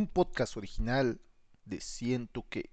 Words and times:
un 0.00 0.06
podcast 0.06 0.56
original 0.56 1.20
de 1.66 1.80
Siento 1.80 2.46
que. 2.48 2.70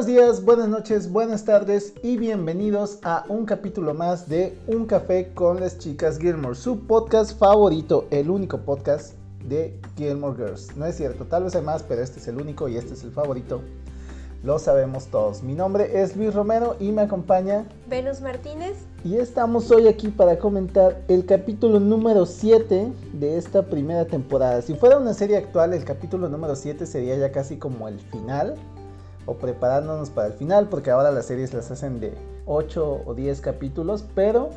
Buenos 0.00 0.16
días, 0.16 0.44
buenas 0.46 0.68
noches, 0.70 1.12
buenas 1.12 1.44
tardes 1.44 1.92
y 2.02 2.16
bienvenidos 2.16 3.00
a 3.02 3.26
un 3.28 3.44
capítulo 3.44 3.92
más 3.92 4.30
de 4.30 4.56
Un 4.66 4.86
Café 4.86 5.34
con 5.34 5.60
las 5.60 5.76
Chicas 5.76 6.18
Gilmore, 6.18 6.54
su 6.54 6.86
podcast 6.86 7.38
favorito, 7.38 8.06
el 8.10 8.30
único 8.30 8.62
podcast 8.62 9.12
de 9.44 9.78
Gilmore 9.98 10.38
Girls. 10.38 10.74
No 10.74 10.86
es 10.86 10.96
cierto, 10.96 11.26
tal 11.26 11.44
vez 11.44 11.54
hay 11.54 11.60
más, 11.60 11.82
pero 11.82 12.00
este 12.00 12.18
es 12.18 12.28
el 12.28 12.40
único 12.40 12.66
y 12.66 12.78
este 12.78 12.94
es 12.94 13.04
el 13.04 13.10
favorito. 13.10 13.60
Lo 14.42 14.58
sabemos 14.58 15.08
todos. 15.08 15.42
Mi 15.42 15.52
nombre 15.52 16.00
es 16.00 16.16
Luis 16.16 16.32
Romero 16.32 16.76
y 16.80 16.92
me 16.92 17.02
acompaña 17.02 17.66
Venus 17.86 18.22
Martínez. 18.22 18.78
Y 19.04 19.16
estamos 19.16 19.70
hoy 19.70 19.86
aquí 19.86 20.08
para 20.08 20.38
comentar 20.38 21.02
el 21.08 21.26
capítulo 21.26 21.78
número 21.78 22.24
7 22.24 22.90
de 23.12 23.36
esta 23.36 23.66
primera 23.66 24.06
temporada. 24.06 24.62
Si 24.62 24.72
fuera 24.72 24.96
una 24.96 25.12
serie 25.12 25.36
actual, 25.36 25.74
el 25.74 25.84
capítulo 25.84 26.30
número 26.30 26.56
7 26.56 26.86
sería 26.86 27.18
ya 27.18 27.32
casi 27.32 27.58
como 27.58 27.86
el 27.86 28.00
final 28.00 28.54
o 29.30 29.34
preparándonos 29.34 30.10
para 30.10 30.26
el 30.26 30.32
final, 30.32 30.68
porque 30.68 30.90
ahora 30.90 31.12
las 31.12 31.26
series 31.26 31.54
las 31.54 31.70
hacen 31.70 32.00
de 32.00 32.14
8 32.46 33.02
o 33.06 33.14
10 33.14 33.40
capítulos, 33.40 34.04
pero 34.16 34.50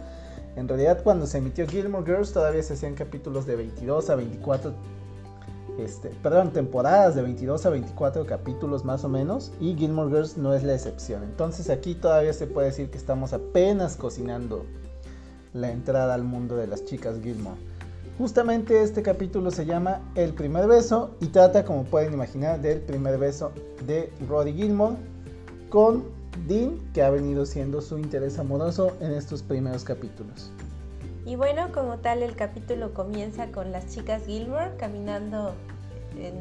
en 0.56 0.68
realidad 0.68 1.04
cuando 1.04 1.28
se 1.28 1.38
emitió 1.38 1.68
Gilmore 1.68 2.04
Girls 2.04 2.34
todavía 2.34 2.64
se 2.64 2.74
hacían 2.74 2.96
capítulos 2.96 3.46
de 3.46 3.56
22 3.56 4.10
a 4.10 4.16
24, 4.16 4.74
este, 5.78 6.10
perdón, 6.24 6.54
temporadas 6.54 7.14
de 7.14 7.22
22 7.22 7.64
a 7.68 7.70
24 7.70 8.26
capítulos 8.26 8.84
más 8.84 9.04
o 9.04 9.10
menos, 9.10 9.52
y 9.60 9.76
Gilmore 9.76 10.10
Girls 10.10 10.38
no 10.38 10.56
es 10.56 10.64
la 10.64 10.74
excepción. 10.74 11.22
Entonces 11.22 11.70
aquí 11.70 11.94
todavía 11.94 12.34
se 12.34 12.48
puede 12.48 12.70
decir 12.70 12.90
que 12.90 12.98
estamos 12.98 13.32
apenas 13.32 13.96
cocinando 13.96 14.66
la 15.54 15.70
entrada 15.70 16.16
al 16.16 16.24
mundo 16.24 16.56
de 16.56 16.66
las 16.66 16.84
chicas 16.84 17.20
Gilmore. 17.22 17.60
Justamente 18.18 18.84
este 18.84 19.02
capítulo 19.02 19.50
se 19.50 19.66
llama 19.66 20.02
El 20.14 20.34
primer 20.34 20.68
beso 20.68 21.16
y 21.20 21.28
trata, 21.28 21.66
como 21.66 21.84
pueden 21.84 22.14
imaginar, 22.14 22.62
del 22.62 22.80
primer 22.82 23.18
beso 23.18 23.52
de 23.88 24.12
Roddy 24.30 24.54
Gilmore 24.54 24.98
con 25.70 26.06
Dean, 26.48 26.78
que 26.94 27.02
ha 27.02 27.10
venido 27.10 27.48
siendo 27.48 27.82
su 27.82 27.98
interés 27.98 28.38
amoroso 28.38 28.96
en 29.00 29.14
estos 29.14 29.42
primeros 29.42 29.84
capítulos. 29.84 30.52
Y 31.26 31.38
bueno, 31.38 31.72
como 31.74 31.98
tal, 31.98 32.22
el 32.22 32.36
capítulo 32.36 32.94
comienza 32.94 33.48
con 33.52 33.72
las 33.72 33.88
chicas 33.88 34.26
Gilmore 34.28 34.76
caminando 34.78 35.56
en, 36.16 36.36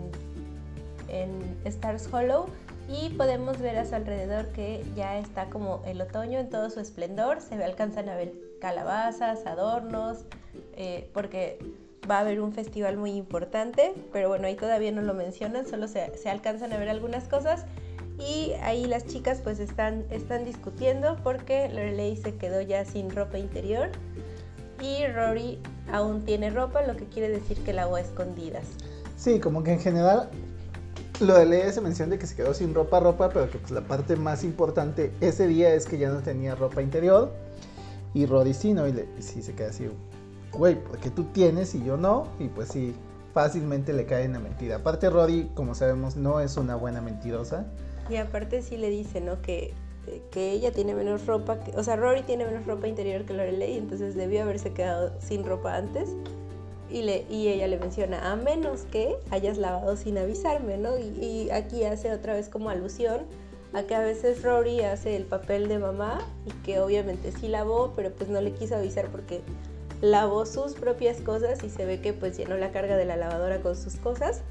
en 1.08 1.56
Stars 1.64 2.06
Hollow 2.12 2.46
y 2.86 3.10
podemos 3.10 3.58
ver 3.60 3.78
a 3.78 3.86
su 3.86 3.94
alrededor 3.94 4.48
que 4.48 4.84
ya 4.94 5.18
está 5.18 5.48
como 5.48 5.82
el 5.86 6.02
otoño 6.02 6.38
en 6.38 6.50
todo 6.50 6.68
su 6.68 6.80
esplendor, 6.80 7.40
se 7.40 7.54
alcanzan 7.62 8.10
a 8.10 8.16
ver 8.16 8.34
calabazas, 8.60 9.46
adornos, 9.46 10.26
eh, 10.76 11.08
porque 11.12 11.58
va 12.10 12.18
a 12.18 12.20
haber 12.20 12.40
un 12.40 12.52
festival 12.52 12.96
muy 12.96 13.12
importante, 13.12 13.94
pero 14.12 14.28
bueno, 14.28 14.46
ahí 14.46 14.56
todavía 14.56 14.90
no 14.92 15.02
lo 15.02 15.14
mencionan, 15.14 15.66
solo 15.66 15.88
se, 15.88 16.16
se, 16.18 16.28
alcanzan 16.28 16.72
a 16.72 16.78
ver 16.78 16.88
algunas 16.88 17.28
cosas 17.28 17.64
y 18.18 18.52
ahí 18.62 18.86
las 18.86 19.06
chicas 19.06 19.40
pues 19.42 19.60
están, 19.60 20.04
están 20.10 20.44
discutiendo 20.44 21.16
porque 21.22 21.68
Lorelei 21.68 22.16
se 22.16 22.34
quedó 22.34 22.60
ya 22.60 22.84
sin 22.84 23.10
ropa 23.10 23.38
interior 23.38 23.90
y 24.80 25.06
Rory 25.06 25.58
aún 25.92 26.24
tiene 26.24 26.50
ropa, 26.50 26.82
lo 26.82 26.96
que 26.96 27.06
quiere 27.06 27.28
decir 27.28 27.58
que 27.58 27.72
la 27.72 27.82
hago 27.82 27.96
a 27.96 28.00
escondidas. 28.00 28.64
Sí, 29.16 29.38
como 29.38 29.62
que 29.62 29.72
en 29.72 29.80
general 29.80 30.28
lo 31.20 31.34
de 31.34 31.46
Lea 31.46 31.72
se 31.72 31.80
menciona 31.80 32.12
de 32.12 32.18
que 32.18 32.26
se 32.26 32.34
quedó 32.34 32.52
sin 32.52 32.74
ropa, 32.74 32.98
ropa, 32.98 33.28
pero 33.28 33.48
que 33.50 33.58
pues 33.58 33.70
la 33.70 33.82
parte 33.82 34.16
más 34.16 34.42
importante 34.42 35.12
ese 35.20 35.46
día 35.46 35.72
es 35.72 35.86
que 35.86 35.98
ya 35.98 36.10
no 36.10 36.20
tenía 36.20 36.54
ropa 36.54 36.82
interior 36.82 37.32
y 38.14 38.26
Rory 38.26 38.54
sí, 38.54 38.72
¿no? 38.72 38.88
Y, 38.88 38.92
le, 38.92 39.06
sí 39.20 39.42
se 39.42 39.54
queda 39.54 39.68
así, 39.68 39.88
güey, 40.52 40.76
porque 40.76 41.10
tú 41.10 41.24
tienes 41.24 41.74
y 41.74 41.84
yo 41.84 41.96
no, 41.96 42.28
y 42.38 42.48
pues 42.48 42.68
sí, 42.68 42.94
fácilmente 43.32 43.92
le 43.92 44.06
cae 44.06 44.24
en 44.24 44.34
la 44.34 44.38
mentira. 44.38 44.76
Aparte 44.76 45.10
Rory, 45.10 45.50
como 45.54 45.74
sabemos, 45.74 46.16
no 46.16 46.40
es 46.40 46.56
una 46.56 46.76
buena 46.76 47.00
mentirosa. 47.00 47.66
Y 48.08 48.16
aparte 48.16 48.62
sí 48.62 48.76
le 48.76 48.90
dice, 48.90 49.20
¿no? 49.20 49.40
Que, 49.40 49.72
que 50.30 50.50
ella 50.50 50.72
tiene 50.72 50.94
menos 50.94 51.26
ropa, 51.26 51.60
que, 51.60 51.76
o 51.76 51.82
sea, 51.82 51.96
Rory 51.96 52.22
tiene 52.22 52.44
menos 52.44 52.66
ropa 52.66 52.88
interior 52.88 53.24
que 53.24 53.32
Lorelei, 53.32 53.78
entonces 53.78 54.14
debió 54.14 54.42
haberse 54.42 54.72
quedado 54.72 55.12
sin 55.20 55.44
ropa 55.44 55.76
antes. 55.76 56.10
Y, 56.90 57.02
le, 57.02 57.24
y 57.30 57.48
ella 57.48 57.68
le 57.68 57.78
menciona, 57.78 58.30
a 58.30 58.36
menos 58.36 58.82
que 58.82 59.16
hayas 59.30 59.56
lavado 59.56 59.96
sin 59.96 60.18
avisarme, 60.18 60.76
¿no? 60.76 60.98
Y, 60.98 61.24
y 61.24 61.50
aquí 61.50 61.84
hace 61.84 62.12
otra 62.12 62.34
vez 62.34 62.50
como 62.50 62.68
alusión 62.68 63.22
a 63.72 63.84
que 63.84 63.94
a 63.94 64.00
veces 64.00 64.42
Rory 64.42 64.80
hace 64.80 65.16
el 65.16 65.24
papel 65.24 65.68
de 65.68 65.78
mamá 65.78 66.20
y 66.44 66.50
que 66.64 66.80
obviamente 66.80 67.32
sí 67.32 67.48
lavó, 67.48 67.92
pero 67.96 68.10
pues 68.10 68.28
no 68.28 68.42
le 68.42 68.52
quiso 68.52 68.76
avisar 68.76 69.08
porque 69.08 69.40
lavó 70.02 70.44
sus 70.44 70.74
propias 70.74 71.20
cosas 71.20 71.62
y 71.64 71.70
se 71.70 71.86
ve 71.86 72.00
que 72.00 72.12
pues 72.12 72.36
llenó 72.36 72.56
la 72.58 72.72
carga 72.72 72.96
de 72.96 73.06
la 73.06 73.16
lavadora 73.16 73.62
con 73.62 73.74
sus 73.74 73.96
cosas. 73.96 74.42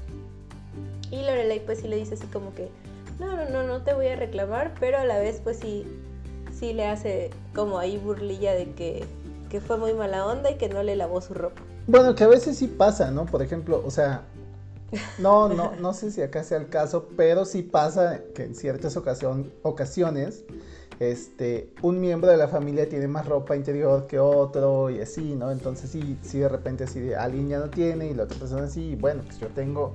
Y 1.10 1.22
Lorelai 1.22 1.64
pues 1.64 1.80
sí 1.80 1.88
le 1.88 1.96
dice 1.96 2.14
así 2.14 2.26
como 2.26 2.54
que, 2.54 2.70
no, 3.20 3.36
no, 3.36 3.48
no, 3.50 3.62
no 3.62 3.82
te 3.82 3.92
voy 3.92 4.08
a 4.08 4.16
reclamar, 4.16 4.74
pero 4.80 4.98
a 4.98 5.04
la 5.04 5.18
vez 5.18 5.40
pues 5.44 5.58
sí, 5.58 5.84
sí 6.58 6.72
le 6.72 6.86
hace 6.86 7.30
como 7.54 7.78
ahí 7.78 7.98
burlilla 7.98 8.54
de 8.54 8.72
que, 8.72 9.04
que 9.50 9.60
fue 9.60 9.76
muy 9.76 9.92
mala 9.92 10.26
onda 10.26 10.50
y 10.50 10.56
que 10.56 10.70
no 10.70 10.82
le 10.82 10.96
lavó 10.96 11.20
su 11.20 11.34
ropa. 11.34 11.60
Bueno, 11.86 12.14
que 12.14 12.24
a 12.24 12.28
veces 12.28 12.56
sí 12.56 12.66
pasa, 12.66 13.10
¿no? 13.10 13.26
Por 13.26 13.42
ejemplo, 13.42 13.82
o 13.84 13.90
sea, 13.90 14.22
no, 15.18 15.50
no, 15.50 15.72
no 15.76 15.92
sé 15.92 16.10
si 16.10 16.22
acá 16.22 16.44
sea 16.44 16.56
el 16.56 16.70
caso, 16.70 17.08
pero 17.14 17.44
sí 17.44 17.62
pasa 17.62 18.22
que 18.34 18.44
en 18.44 18.54
ciertas 18.54 18.96
ocasión, 18.96 19.52
ocasiones 19.62 20.44
este, 21.00 21.72
un 21.82 22.00
miembro 22.00 22.30
de 22.30 22.36
la 22.36 22.48
familia 22.48 22.88
tiene 22.88 23.08
más 23.08 23.26
ropa 23.26 23.56
interior 23.56 24.06
que 24.06 24.18
otro 24.18 24.90
y 24.90 25.00
así, 25.00 25.34
¿no? 25.34 25.50
Entonces 25.50 25.90
sí, 25.90 26.18
sí 26.22 26.38
de 26.38 26.48
repente 26.48 26.84
así 26.84 27.00
de 27.00 27.16
alguien 27.16 27.48
ya 27.48 27.58
no 27.58 27.70
tiene 27.70 28.08
y 28.08 28.14
la 28.14 28.24
otra 28.24 28.38
persona 28.38 28.68
sí, 28.68 28.96
bueno, 28.96 29.22
pues 29.24 29.38
yo 29.38 29.48
tengo 29.48 29.94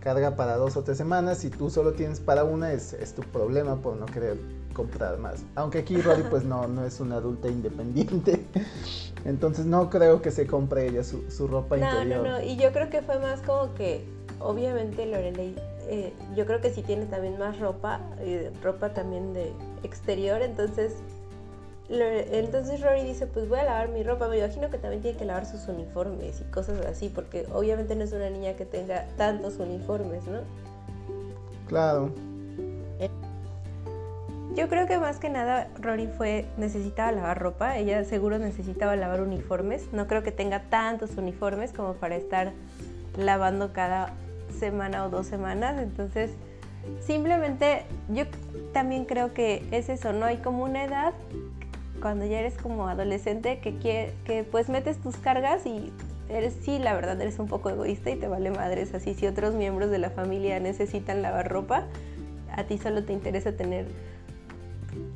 carga 0.00 0.36
para 0.36 0.56
dos 0.56 0.76
o 0.76 0.84
tres 0.84 0.96
semanas, 0.96 1.38
si 1.38 1.50
tú 1.50 1.68
solo 1.68 1.92
tienes 1.92 2.20
para 2.20 2.44
una 2.44 2.72
es, 2.72 2.92
es 2.92 3.12
tu 3.14 3.22
problema 3.22 3.76
por 3.82 3.96
no 3.96 4.06
querer 4.06 4.38
comprar 4.72 5.18
más. 5.18 5.44
Aunque 5.56 5.78
aquí 5.78 6.00
Rory 6.00 6.22
pues 6.30 6.44
no, 6.44 6.68
no 6.68 6.84
es 6.84 7.00
una 7.00 7.16
adulta 7.16 7.48
independiente, 7.48 8.46
entonces 9.24 9.66
no 9.66 9.90
creo 9.90 10.22
que 10.22 10.30
se 10.30 10.46
compre 10.46 10.86
ella 10.86 11.02
su, 11.02 11.28
su 11.28 11.48
ropa 11.48 11.76
no, 11.76 11.86
interior. 11.86 12.24
No, 12.24 12.38
no, 12.38 12.44
y 12.44 12.56
yo 12.56 12.72
creo 12.72 12.88
que 12.88 13.02
fue 13.02 13.18
más 13.18 13.40
como 13.40 13.74
que 13.74 14.04
obviamente 14.40 15.06
Lorelei, 15.06 15.54
eh, 15.88 16.12
yo 16.34 16.46
creo 16.46 16.60
que 16.60 16.70
sí 16.70 16.82
tiene 16.82 17.06
también 17.06 17.38
más 17.38 17.58
ropa, 17.58 18.00
eh, 18.20 18.52
ropa 18.62 18.90
también 18.90 19.32
de 19.32 19.52
exterior, 19.82 20.42
entonces, 20.42 20.94
entonces 21.88 22.80
Rory 22.80 23.04
dice, 23.04 23.26
pues 23.28 23.48
voy 23.48 23.60
a 23.60 23.64
lavar 23.64 23.88
mi 23.90 24.02
ropa, 24.02 24.26
me 24.28 24.38
imagino 24.38 24.70
que 24.70 24.78
también 24.78 25.02
tiene 25.02 25.16
que 25.16 25.24
lavar 25.24 25.46
sus 25.46 25.68
uniformes 25.68 26.40
y 26.40 26.44
cosas 26.50 26.84
así, 26.84 27.08
porque 27.08 27.46
obviamente 27.52 27.94
no 27.94 28.02
es 28.02 28.12
una 28.12 28.28
niña 28.28 28.54
que 28.54 28.64
tenga 28.64 29.06
tantos 29.16 29.58
uniformes, 29.58 30.26
¿no? 30.26 30.40
Claro. 31.68 32.10
Yo 34.56 34.70
creo 34.70 34.86
que 34.86 34.98
más 34.98 35.18
que 35.18 35.28
nada 35.28 35.68
Rory 35.82 36.06
fue 36.06 36.46
necesitaba 36.56 37.12
lavar 37.12 37.38
ropa, 37.38 37.76
ella 37.76 38.02
seguro 38.04 38.38
necesitaba 38.38 38.96
lavar 38.96 39.20
uniformes, 39.20 39.92
no 39.92 40.06
creo 40.06 40.22
que 40.22 40.32
tenga 40.32 40.62
tantos 40.70 41.18
uniformes 41.18 41.72
como 41.72 41.92
para 41.92 42.16
estar 42.16 42.52
lavando 43.18 43.74
cada 43.74 44.14
semana 44.56 45.04
o 45.04 45.10
dos 45.10 45.26
semanas. 45.26 45.80
Entonces, 45.80 46.30
simplemente 47.00 47.84
yo 48.08 48.24
también 48.72 49.04
creo 49.04 49.32
que 49.32 49.66
es 49.70 49.88
eso, 49.88 50.12
¿no? 50.12 50.26
Hay 50.26 50.38
como 50.38 50.64
una 50.64 50.84
edad, 50.84 51.14
cuando 52.00 52.26
ya 52.26 52.40
eres 52.40 52.54
como 52.54 52.88
adolescente, 52.88 53.60
que, 53.60 53.76
que 54.24 54.44
pues 54.50 54.68
metes 54.68 54.98
tus 54.98 55.16
cargas 55.16 55.66
y 55.66 55.92
eres, 56.28 56.56
sí, 56.62 56.78
la 56.78 56.94
verdad, 56.94 57.20
eres 57.20 57.38
un 57.38 57.46
poco 57.46 57.70
egoísta 57.70 58.10
y 58.10 58.16
te 58.16 58.28
vale 58.28 58.50
madres. 58.50 58.94
Así, 58.94 59.14
si 59.14 59.26
otros 59.26 59.54
miembros 59.54 59.90
de 59.90 59.98
la 59.98 60.10
familia 60.10 60.60
necesitan 60.60 61.22
lavar 61.22 61.48
ropa, 61.48 61.84
a 62.52 62.64
ti 62.64 62.78
solo 62.78 63.04
te 63.04 63.12
interesa 63.12 63.52
tener 63.52 63.86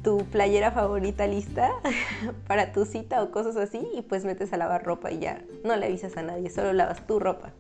tu 0.03 0.25
playera 0.27 0.71
favorita 0.71 1.27
lista 1.27 1.73
para 2.47 2.73
tu 2.73 2.85
cita 2.85 3.23
o 3.23 3.31
cosas 3.31 3.57
así 3.57 3.87
y 3.95 4.03
pues 4.03 4.25
metes 4.25 4.53
a 4.53 4.57
lavar 4.57 4.85
ropa 4.85 5.11
y 5.11 5.21
ya 5.21 5.43
no 5.65 5.77
le 5.77 5.87
avisas 5.87 6.17
a 6.17 6.23
nadie, 6.23 6.51
solo 6.51 6.73
lavas 6.73 7.07
tu 7.07 7.19
ropa. 7.19 7.53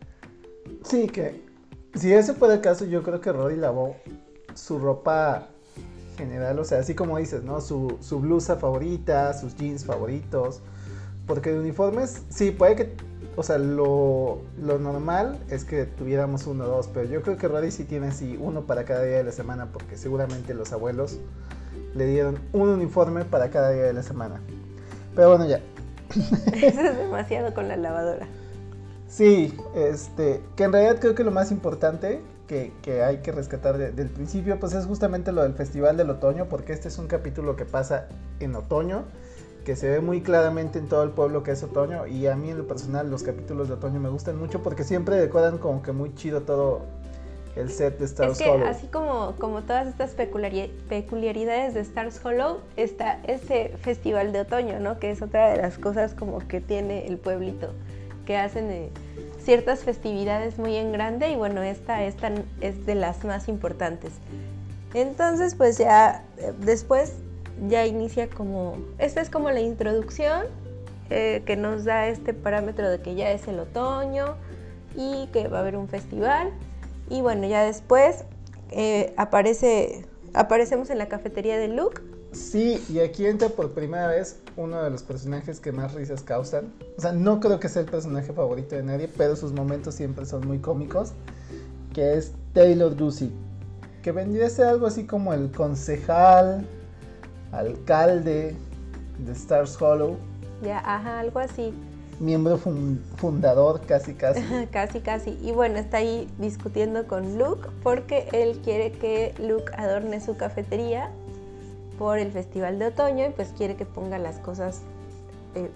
Sí, 0.84 1.08
que 1.08 1.49
si 1.94 2.12
ese 2.12 2.34
fue 2.34 2.52
el 2.52 2.60
caso, 2.60 2.84
yo 2.84 3.02
creo 3.02 3.20
que 3.20 3.32
Rory 3.32 3.56
lavó 3.56 3.96
su 4.54 4.78
ropa 4.78 5.48
general, 6.16 6.58
o 6.58 6.64
sea, 6.64 6.78
así 6.78 6.94
como 6.94 7.18
dices, 7.18 7.42
¿no? 7.42 7.60
Su, 7.60 7.96
su 8.00 8.20
blusa 8.20 8.56
favorita, 8.56 9.32
sus 9.34 9.56
jeans 9.56 9.84
favoritos, 9.84 10.60
porque 11.26 11.50
de 11.50 11.58
uniformes, 11.58 12.22
sí, 12.28 12.50
puede 12.50 12.76
que, 12.76 12.94
o 13.36 13.42
sea, 13.42 13.58
lo, 13.58 14.42
lo 14.60 14.78
normal 14.78 15.38
es 15.48 15.64
que 15.64 15.86
tuviéramos 15.86 16.46
uno 16.46 16.64
o 16.64 16.68
dos, 16.68 16.88
pero 16.88 17.08
yo 17.08 17.22
creo 17.22 17.36
que 17.36 17.48
Rory 17.48 17.70
sí 17.70 17.84
tiene 17.84 18.08
así 18.08 18.38
uno 18.40 18.66
para 18.66 18.84
cada 18.84 19.02
día 19.02 19.18
de 19.18 19.24
la 19.24 19.32
semana, 19.32 19.72
porque 19.72 19.96
seguramente 19.96 20.54
los 20.54 20.72
abuelos 20.72 21.18
le 21.94 22.06
dieron 22.06 22.38
un 22.52 22.68
uniforme 22.68 23.24
para 23.24 23.50
cada 23.50 23.70
día 23.70 23.84
de 23.84 23.92
la 23.92 24.02
semana. 24.02 24.40
Pero 25.14 25.30
bueno, 25.30 25.46
ya, 25.46 25.60
Eso 26.52 26.80
es 26.80 26.96
demasiado 26.98 27.54
con 27.54 27.68
la 27.68 27.76
lavadora. 27.76 28.26
Sí, 29.10 29.52
este, 29.74 30.40
que 30.54 30.62
en 30.64 30.72
realidad 30.72 30.98
creo 31.00 31.16
que 31.16 31.24
lo 31.24 31.32
más 31.32 31.50
importante 31.50 32.20
que, 32.46 32.72
que 32.80 33.02
hay 33.02 33.18
que 33.18 33.32
rescatar 33.32 33.76
de- 33.76 33.90
del 33.90 34.08
principio, 34.08 34.58
pues 34.60 34.72
es 34.72 34.86
justamente 34.86 35.32
lo 35.32 35.42
del 35.42 35.54
Festival 35.54 35.96
del 35.96 36.10
Otoño, 36.10 36.46
porque 36.48 36.72
este 36.72 36.86
es 36.88 36.96
un 36.98 37.08
capítulo 37.08 37.56
que 37.56 37.64
pasa 37.64 38.06
en 38.38 38.54
otoño, 38.54 39.02
que 39.64 39.74
se 39.74 39.88
ve 39.90 40.00
muy 40.00 40.20
claramente 40.22 40.78
en 40.78 40.88
todo 40.88 41.02
el 41.02 41.10
pueblo 41.10 41.42
que 41.42 41.50
es 41.50 41.62
otoño, 41.64 42.06
y 42.06 42.28
a 42.28 42.36
mí 42.36 42.50
en 42.50 42.58
lo 42.58 42.68
personal 42.68 43.10
los 43.10 43.24
capítulos 43.24 43.66
de 43.66 43.74
otoño 43.74 43.98
me 43.98 44.08
gustan 44.10 44.38
mucho 44.38 44.62
porque 44.62 44.84
siempre 44.84 45.16
decoran 45.16 45.58
como 45.58 45.82
que 45.82 45.90
muy 45.90 46.14
chido 46.14 46.42
todo 46.42 46.82
el 47.56 47.68
set 47.68 47.98
de 47.98 48.04
Star 48.04 48.30
Es 48.30 48.38
que 48.38 48.48
Hollow. 48.48 48.68
así 48.68 48.86
como, 48.86 49.34
como 49.40 49.62
todas 49.62 49.88
estas 49.88 50.16
peculiari- 50.16 50.70
peculiaridades 50.88 51.74
de 51.74 51.80
Stars 51.80 52.24
Hollow, 52.24 52.58
está 52.76 53.20
este 53.24 53.70
festival 53.80 54.32
de 54.32 54.42
otoño, 54.42 54.78
¿no? 54.78 55.00
Que 55.00 55.10
es 55.10 55.20
otra 55.20 55.50
de 55.50 55.56
las 55.60 55.76
cosas 55.78 56.14
como 56.14 56.38
que 56.46 56.60
tiene 56.60 57.06
el 57.08 57.18
pueblito, 57.18 57.72
que 58.30 58.36
hacen 58.36 58.70
eh, 58.70 58.90
ciertas 59.42 59.80
festividades 59.80 60.56
muy 60.56 60.76
en 60.76 60.92
grande 60.92 61.30
y 61.30 61.34
bueno, 61.34 61.64
esta, 61.64 62.04
es 62.04 62.16
de 62.86 62.94
las 62.94 63.24
más 63.24 63.48
importantes. 63.48 64.12
Entonces, 64.94 65.56
pues 65.56 65.78
ya 65.78 66.22
eh, 66.38 66.52
después 66.60 67.14
ya 67.66 67.86
inicia 67.86 68.30
como, 68.30 68.76
esta 68.98 69.20
es 69.20 69.30
como 69.30 69.50
la 69.50 69.58
introducción 69.58 70.44
eh, 71.10 71.42
que 71.44 71.56
nos 71.56 71.84
da 71.84 72.06
este 72.06 72.32
parámetro 72.32 72.88
de 72.88 73.00
que 73.00 73.16
ya 73.16 73.32
es 73.32 73.48
el 73.48 73.58
otoño 73.58 74.36
y 74.94 75.26
que 75.32 75.48
va 75.48 75.58
a 75.58 75.60
haber 75.62 75.76
un 75.76 75.88
festival. 75.88 76.52
Y 77.08 77.20
bueno, 77.22 77.48
ya 77.48 77.64
después 77.64 78.26
aparece, 79.16 80.06
aparecemos 80.34 80.88
en 80.90 80.98
la 80.98 81.08
cafetería 81.08 81.58
de 81.58 81.66
Luke. 81.66 82.00
Sí, 82.32 82.82
y 82.88 83.00
aquí 83.00 83.26
entra 83.26 83.48
por 83.48 83.72
primera 83.72 84.06
vez 84.06 84.38
uno 84.56 84.82
de 84.82 84.90
los 84.90 85.02
personajes 85.02 85.58
que 85.58 85.72
más 85.72 85.94
risas 85.94 86.22
causan. 86.22 86.72
O 86.96 87.00
sea, 87.00 87.12
no 87.12 87.40
creo 87.40 87.58
que 87.58 87.68
sea 87.68 87.82
el 87.82 87.88
personaje 87.88 88.32
favorito 88.32 88.76
de 88.76 88.82
nadie, 88.84 89.08
pero 89.16 89.34
sus 89.34 89.52
momentos 89.52 89.94
siempre 89.96 90.24
son 90.26 90.46
muy 90.46 90.58
cómicos. 90.60 91.12
Que 91.92 92.14
es 92.14 92.32
Taylor 92.52 92.94
Ducey. 92.94 93.32
Que 94.02 94.12
vendría 94.12 94.46
a 94.46 94.50
ser 94.50 94.66
algo 94.66 94.86
así 94.86 95.04
como 95.06 95.34
el 95.34 95.50
concejal, 95.50 96.64
alcalde 97.52 98.54
de 99.18 99.32
Stars 99.32 99.80
Hollow. 99.80 100.16
Ya, 100.62 100.78
ajá, 100.78 101.20
algo 101.20 101.38
así. 101.40 101.72
Miembro 102.20 102.58
fun- 102.58 103.02
fundador, 103.16 103.80
casi 103.86 104.14
casi. 104.14 104.42
casi, 104.70 105.00
casi. 105.00 105.38
Y 105.42 105.52
bueno, 105.52 105.78
está 105.78 105.96
ahí 105.98 106.28
discutiendo 106.38 107.06
con 107.06 107.38
Luke 107.38 107.68
porque 107.82 108.28
él 108.32 108.60
quiere 108.62 108.92
que 108.92 109.34
Luke 109.38 109.72
adorne 109.76 110.20
su 110.20 110.36
cafetería 110.36 111.10
por 112.00 112.18
el 112.18 112.32
festival 112.32 112.78
de 112.78 112.86
otoño 112.86 113.26
y 113.26 113.28
pues 113.28 113.52
quiere 113.54 113.76
que 113.76 113.84
ponga 113.84 114.16
las 114.18 114.38
cosas 114.38 114.80
eh, 115.54 115.68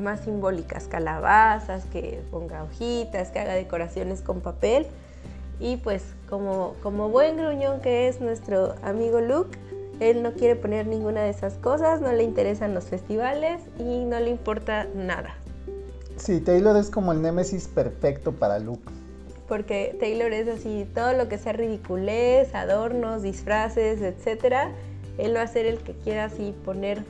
más 0.00 0.20
simbólicas, 0.20 0.88
calabazas, 0.88 1.84
que 1.92 2.22
ponga 2.30 2.62
hojitas, 2.62 3.30
que 3.30 3.40
haga 3.40 3.52
decoraciones 3.52 4.22
con 4.22 4.40
papel. 4.40 4.86
Y 5.60 5.76
pues 5.76 6.02
como, 6.30 6.76
como 6.82 7.10
buen 7.10 7.36
gruñón 7.36 7.82
que 7.82 8.08
es 8.08 8.22
nuestro 8.22 8.74
amigo 8.82 9.20
Luke, 9.20 9.58
él 10.00 10.22
no 10.22 10.32
quiere 10.32 10.56
poner 10.56 10.86
ninguna 10.86 11.24
de 11.24 11.28
esas 11.28 11.52
cosas, 11.58 12.00
no 12.00 12.10
le 12.10 12.22
interesan 12.22 12.72
los 12.72 12.84
festivales 12.84 13.60
y 13.78 14.06
no 14.06 14.18
le 14.18 14.30
importa 14.30 14.86
nada. 14.94 15.34
Sí, 16.16 16.40
Taylor 16.40 16.74
es 16.78 16.88
como 16.88 17.12
el 17.12 17.20
némesis 17.20 17.68
perfecto 17.68 18.32
para 18.32 18.58
Luke. 18.58 18.90
porque 19.46 19.94
Taylor 20.00 20.32
es 20.32 20.48
así, 20.48 20.88
todo 20.94 21.12
lo 21.12 21.28
que 21.28 21.36
sea 21.36 21.52
ridiculez, 21.52 22.54
adornos, 22.54 23.22
disfraces, 23.22 24.00
etcétera, 24.00 24.72
él 25.18 25.34
va 25.36 25.42
a 25.42 25.46
ser 25.46 25.66
el 25.66 25.78
que 25.78 25.92
quiera 25.92 26.24
así 26.26 26.54
poner 26.64 27.02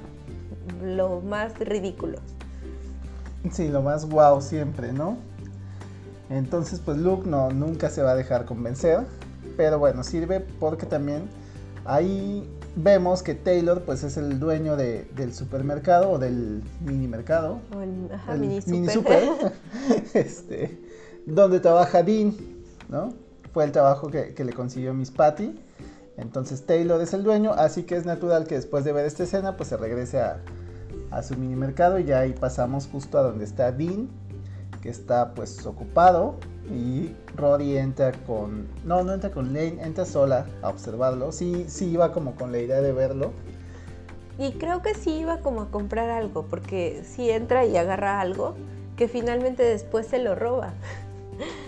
lo 0.83 1.21
más 1.21 1.59
ridículo. 1.59 2.19
Sí, 3.53 3.69
lo 3.69 3.83
más 3.83 4.09
guau 4.09 4.41
siempre, 4.41 4.93
¿no? 4.93 5.17
Entonces, 6.31 6.81
pues 6.85 6.99
Luke 6.99 7.29
no, 7.29 7.51
nunca 7.51 7.89
se 7.91 8.03
va 8.03 8.13
a 8.13 8.15
dejar 8.17 8.45
convencer. 8.45 9.01
Pero 9.57 9.79
bueno, 9.79 10.03
sirve 10.03 10.41
porque 10.41 10.85
también 10.87 11.29
ahí 11.85 12.45
vemos 12.75 13.23
que 13.23 13.35
Taylor 13.35 13.83
pues 13.83 14.03
es 14.03 14.17
el 14.17 14.39
dueño 14.39 14.77
de- 14.77 15.05
del 15.17 15.33
supermercado 15.33 16.11
o 16.11 16.19
del 16.19 16.63
mini 16.85 17.07
mercado. 17.09 17.61
O 17.75 17.81
el, 17.81 18.11
ajá, 18.13 18.35
el 18.35 18.41
mini 18.41 18.61
mini 18.67 18.89
super. 18.89 19.23
super, 19.23 19.53
este, 20.15 20.79
donde 21.27 21.61
trabaja 21.61 22.03
Dean, 22.03 22.35
¿no? 22.89 23.15
Fue 23.55 23.65
el 23.65 23.73
trabajo 23.73 24.09
que, 24.11 24.35
que 24.35 24.45
le 24.45 24.53
consiguió 24.53 24.93
Miss 24.93 25.11
Patty. 25.11 25.59
Entonces 26.17 26.65
Taylor 26.65 27.01
es 27.01 27.13
el 27.13 27.23
dueño, 27.23 27.53
así 27.53 27.83
que 27.83 27.97
es 27.97 28.07
natural 28.07 28.47
que 28.47 28.55
después 28.55 28.85
de 28.85 28.93
ver 28.93 29.05
esta 29.05 29.25
escena, 29.25 29.57
pues 29.57 29.69
se 29.69 29.77
regrese 29.77 30.21
a, 30.21 30.41
su 31.23 31.37
mini 31.37 31.57
mercado 31.57 31.99
y 31.99 32.05
ya 32.05 32.21
ahí 32.21 32.33
pasamos 32.33 32.89
justo 32.91 33.19
a 33.19 33.23
donde 33.23 33.45
está 33.45 33.73
Dean, 33.73 34.09
que 34.83 34.91
está 34.91 35.33
pues 35.35 35.65
ocupado 35.65 36.35
y 36.71 37.15
Rory 37.37 37.79
entra 37.79 38.13
con, 38.27 38.67
no, 38.85 39.03
no 39.03 39.15
entra 39.15 39.31
con 39.31 39.55
Lane, 39.55 39.79
entra 39.83 40.05
sola 40.05 40.47
a 40.63 40.69
observarlo. 40.69 41.33
Sí, 41.33 41.65
sí 41.69 41.87
iba 41.87 42.13
como 42.13 42.35
con 42.35 42.53
la 42.53 42.59
idea 42.59 42.83
de 42.83 42.93
verlo. 42.93 43.33
Y 44.39 44.53
creo 44.53 44.83
que 44.83 44.95
sí 44.95 45.19
iba 45.19 45.39
como 45.39 45.63
a 45.63 45.71
comprar 45.71 46.11
algo, 46.11 46.47
porque 46.47 47.03
sí 47.05 47.31
entra 47.31 47.65
y 47.65 47.77
agarra 47.77 48.21
algo 48.21 48.55
que 48.97 49.09
finalmente 49.09 49.63
después 49.63 50.07
se 50.07 50.19
lo 50.19 50.35
roba. 50.35 50.75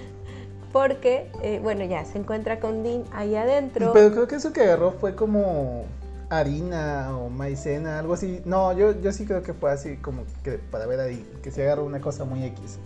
Porque, 0.72 1.30
eh, 1.42 1.60
bueno, 1.62 1.84
ya 1.84 2.04
se 2.04 2.18
encuentra 2.18 2.60
con 2.60 2.82
Dean 2.82 3.04
ahí 3.12 3.34
adentro. 3.34 3.92
Pero 3.92 4.10
creo 4.12 4.28
que 4.28 4.36
eso 4.36 4.52
que 4.52 4.62
agarró 4.62 4.92
fue 4.92 5.14
como 5.14 5.84
harina 6.30 7.16
o 7.16 7.30
maicena, 7.30 7.98
algo 7.98 8.14
así. 8.14 8.42
No, 8.44 8.72
yo, 8.74 9.00
yo 9.00 9.12
sí 9.12 9.24
creo 9.24 9.42
que 9.42 9.54
fue 9.54 9.70
así 9.70 9.96
como 9.96 10.24
que 10.44 10.52
para 10.58 10.86
ver 10.86 11.00
ahí, 11.00 11.26
que 11.42 11.50
se 11.50 11.62
agarró 11.62 11.84
una 11.84 12.00
cosa 12.00 12.24
muy 12.24 12.44
X. 12.44 12.78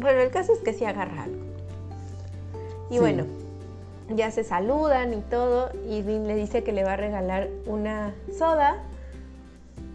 Bueno, 0.00 0.20
el 0.20 0.30
caso 0.30 0.52
es 0.52 0.58
que 0.60 0.72
sí 0.72 0.84
agarra 0.84 1.24
algo. 1.24 1.44
Y 2.90 2.94
Sí. 2.94 2.98
bueno, 3.00 3.24
ya 4.14 4.30
se 4.30 4.42
saludan 4.42 5.12
y 5.14 5.20
todo, 5.20 5.70
y 5.88 6.02
Dean 6.02 6.26
le 6.26 6.34
dice 6.34 6.64
que 6.64 6.72
le 6.72 6.82
va 6.82 6.94
a 6.94 6.96
regalar 6.96 7.48
una 7.66 8.14
soda, 8.36 8.82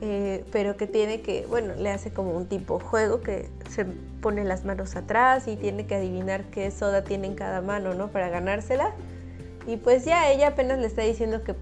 eh, 0.05 0.43
pero 0.51 0.75
que 0.75 0.85
tiene 0.85 1.21
que, 1.21 1.45
bueno, 1.47 1.75
le 1.75 1.89
hace 1.89 2.11
como 2.11 2.31
un 2.31 2.47
tipo 2.47 2.77
juego 2.77 3.21
que 3.21 3.49
se 3.69 3.85
pone 3.85 4.43
las 4.43 4.65
manos 4.65 4.97
atrás 4.97 5.47
y 5.47 5.55
tiene 5.55 5.85
que 5.87 5.95
adivinar 5.95 6.43
qué 6.51 6.69
soda 6.71 7.05
tiene 7.05 7.27
en 7.27 7.35
cada 7.35 7.61
mano, 7.61 7.93
¿no? 7.93 8.09
Para 8.09 8.27
ganársela. 8.27 8.91
Y 9.65 9.77
pues 9.77 10.03
ya 10.03 10.29
ella 10.29 10.49
apenas 10.49 10.79
le 10.79 10.87
está 10.87 11.03
diciendo 11.03 11.41
que 11.45 11.55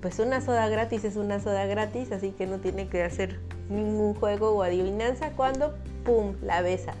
pues 0.00 0.20
una 0.20 0.40
soda 0.40 0.68
gratis 0.68 1.02
es 1.02 1.16
una 1.16 1.40
soda 1.40 1.66
gratis, 1.66 2.12
así 2.12 2.30
que 2.30 2.46
no 2.46 2.58
tiene 2.58 2.88
que 2.88 3.02
hacer 3.02 3.40
ningún 3.68 4.14
juego 4.14 4.52
o 4.52 4.62
adivinanza 4.62 5.30
cuando, 5.32 5.74
¡pum!, 6.04 6.36
la 6.40 6.62
besa. 6.62 6.92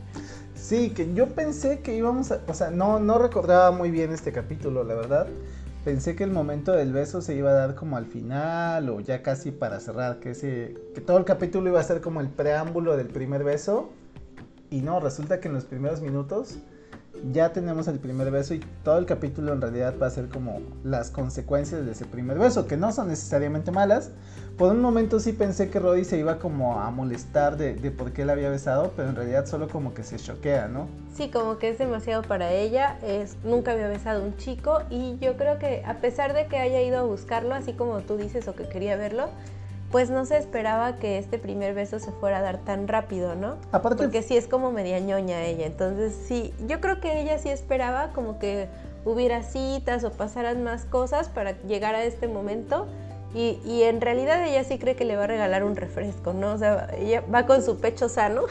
Sí, 0.56 0.90
que 0.90 1.14
yo 1.14 1.28
pensé 1.28 1.78
que 1.78 1.94
íbamos 1.94 2.32
a, 2.32 2.40
o 2.48 2.54
sea, 2.54 2.70
no, 2.70 2.98
no 2.98 3.18
recordaba 3.18 3.70
muy 3.70 3.92
bien 3.92 4.12
este 4.12 4.32
capítulo, 4.32 4.82
la 4.82 4.94
verdad. 4.94 5.28
Pensé 5.84 6.16
que 6.16 6.24
el 6.24 6.30
momento 6.30 6.72
del 6.72 6.92
beso 6.92 7.22
se 7.22 7.34
iba 7.34 7.50
a 7.50 7.54
dar 7.54 7.74
como 7.74 7.96
al 7.96 8.06
final 8.06 8.88
o 8.90 9.00
ya 9.00 9.22
casi 9.22 9.52
para 9.52 9.80
cerrar, 9.80 10.18
que 10.18 10.30
ese, 10.32 10.74
que 10.94 11.00
todo 11.00 11.18
el 11.18 11.24
capítulo 11.24 11.68
iba 11.68 11.80
a 11.80 11.84
ser 11.84 12.00
como 12.00 12.20
el 12.20 12.28
preámbulo 12.28 12.96
del 12.96 13.08
primer 13.08 13.44
beso. 13.44 13.90
Y 14.70 14.82
no, 14.82 15.00
resulta 15.00 15.40
que 15.40 15.48
en 15.48 15.54
los 15.54 15.64
primeros 15.64 16.02
minutos 16.02 16.58
ya 17.32 17.52
tenemos 17.52 17.88
el 17.88 17.98
primer 17.98 18.30
beso 18.30 18.54
y 18.54 18.60
todo 18.82 18.98
el 18.98 19.06
capítulo 19.06 19.52
en 19.52 19.60
realidad 19.60 19.94
va 20.00 20.06
a 20.06 20.10
ser 20.10 20.28
como 20.28 20.60
las 20.84 21.10
consecuencias 21.10 21.84
de 21.84 21.92
ese 21.92 22.04
primer 22.04 22.38
beso, 22.38 22.66
que 22.66 22.76
no 22.76 22.92
son 22.92 23.08
necesariamente 23.08 23.70
malas. 23.70 24.10
Por 24.56 24.72
un 24.72 24.80
momento 24.80 25.20
sí 25.20 25.32
pensé 25.32 25.70
que 25.70 25.78
Roddy 25.78 26.04
se 26.04 26.18
iba 26.18 26.38
como 26.38 26.80
a 26.80 26.90
molestar 26.90 27.56
de, 27.56 27.74
de 27.74 27.90
por 27.90 28.12
qué 28.12 28.24
la 28.24 28.32
había 28.32 28.50
besado, 28.50 28.92
pero 28.96 29.08
en 29.08 29.16
realidad 29.16 29.46
solo 29.46 29.68
como 29.68 29.94
que 29.94 30.02
se 30.02 30.16
choquea, 30.16 30.66
¿no? 30.66 30.88
Sí, 31.14 31.30
como 31.30 31.58
que 31.58 31.70
es 31.70 31.78
demasiado 31.78 32.22
para 32.22 32.52
ella, 32.52 32.98
es, 33.02 33.36
nunca 33.44 33.72
había 33.72 33.88
besado 33.88 34.24
un 34.24 34.36
chico 34.36 34.82
y 34.90 35.16
yo 35.20 35.36
creo 35.36 35.58
que 35.58 35.82
a 35.86 35.94
pesar 36.00 36.34
de 36.34 36.46
que 36.46 36.58
haya 36.58 36.80
ido 36.82 36.98
a 36.98 37.02
buscarlo, 37.02 37.54
así 37.54 37.72
como 37.72 38.00
tú 38.00 38.16
dices, 38.16 38.48
o 38.48 38.54
que 38.54 38.68
quería 38.68 38.96
verlo, 38.96 39.28
pues 39.90 40.10
no 40.10 40.26
se 40.26 40.36
esperaba 40.36 40.96
que 40.96 41.18
este 41.18 41.38
primer 41.38 41.74
beso 41.74 41.98
se 41.98 42.12
fuera 42.12 42.38
a 42.38 42.42
dar 42.42 42.58
tan 42.58 42.88
rápido, 42.88 43.34
¿no? 43.34 43.56
Aparte, 43.72 44.02
Porque 44.02 44.22
sí 44.22 44.36
es 44.36 44.46
como 44.46 44.70
media 44.70 44.98
ñoña 44.98 45.42
ella, 45.44 45.66
entonces 45.66 46.14
sí, 46.26 46.52
yo 46.66 46.80
creo 46.80 47.00
que 47.00 47.22
ella 47.22 47.38
sí 47.38 47.48
esperaba 47.48 48.10
como 48.12 48.38
que 48.38 48.68
hubiera 49.04 49.42
citas 49.42 50.04
o 50.04 50.10
pasaran 50.10 50.62
más 50.62 50.84
cosas 50.84 51.28
para 51.28 51.60
llegar 51.62 51.94
a 51.94 52.04
este 52.04 52.28
momento. 52.28 52.86
Y, 53.34 53.60
y 53.64 53.82
en 53.82 54.00
realidad 54.00 54.42
ella 54.46 54.64
sí 54.64 54.78
cree 54.78 54.96
que 54.96 55.04
le 55.04 55.14
va 55.16 55.24
a 55.24 55.26
regalar 55.26 55.62
un 55.62 55.76
refresco, 55.76 56.32
¿no? 56.32 56.52
O 56.54 56.58
sea, 56.58 56.88
ella 56.96 57.22
va 57.32 57.44
con 57.44 57.62
su 57.62 57.78
pecho 57.78 58.08
sano. 58.08 58.42